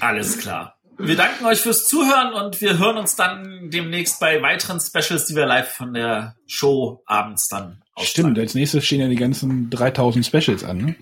Alles 0.00 0.38
klar. 0.38 0.76
Wir 1.02 1.16
danken 1.16 1.46
euch 1.46 1.60
fürs 1.60 1.88
Zuhören 1.88 2.34
und 2.34 2.60
wir 2.60 2.78
hören 2.78 2.98
uns 2.98 3.16
dann 3.16 3.70
demnächst 3.70 4.20
bei 4.20 4.42
weiteren 4.42 4.80
Specials, 4.80 5.26
die 5.26 5.34
wir 5.34 5.46
live 5.46 5.70
von 5.70 5.94
der 5.94 6.36
Show 6.46 7.02
abends 7.06 7.48
dann 7.48 7.82
ausstrahlen. 7.94 8.06
Stimmt, 8.06 8.38
als 8.38 8.54
nächstes 8.54 8.84
stehen 8.84 9.00
ja 9.00 9.08
die 9.08 9.16
ganzen 9.16 9.70
3000 9.70 10.26
Specials 10.26 10.62
an, 10.64 10.78
ne? 10.78 10.94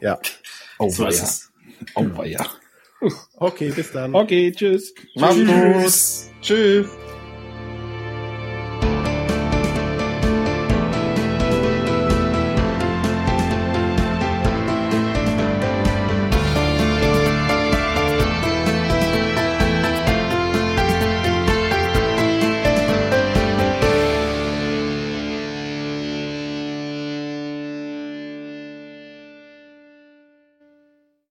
Ja. 0.00 0.18
Oh, 0.78 0.90
so 0.90 1.06
ist 1.06 1.22
es. 1.22 1.52
Oh, 1.94 2.22
ja. 2.24 2.46
Okay, 3.36 3.70
bis 3.70 3.92
dann. 3.92 4.14
Okay, 4.14 4.52
tschüss. 4.52 4.94
Mach's 5.14 5.36
gut. 5.36 6.42
Tschüss. 6.42 6.88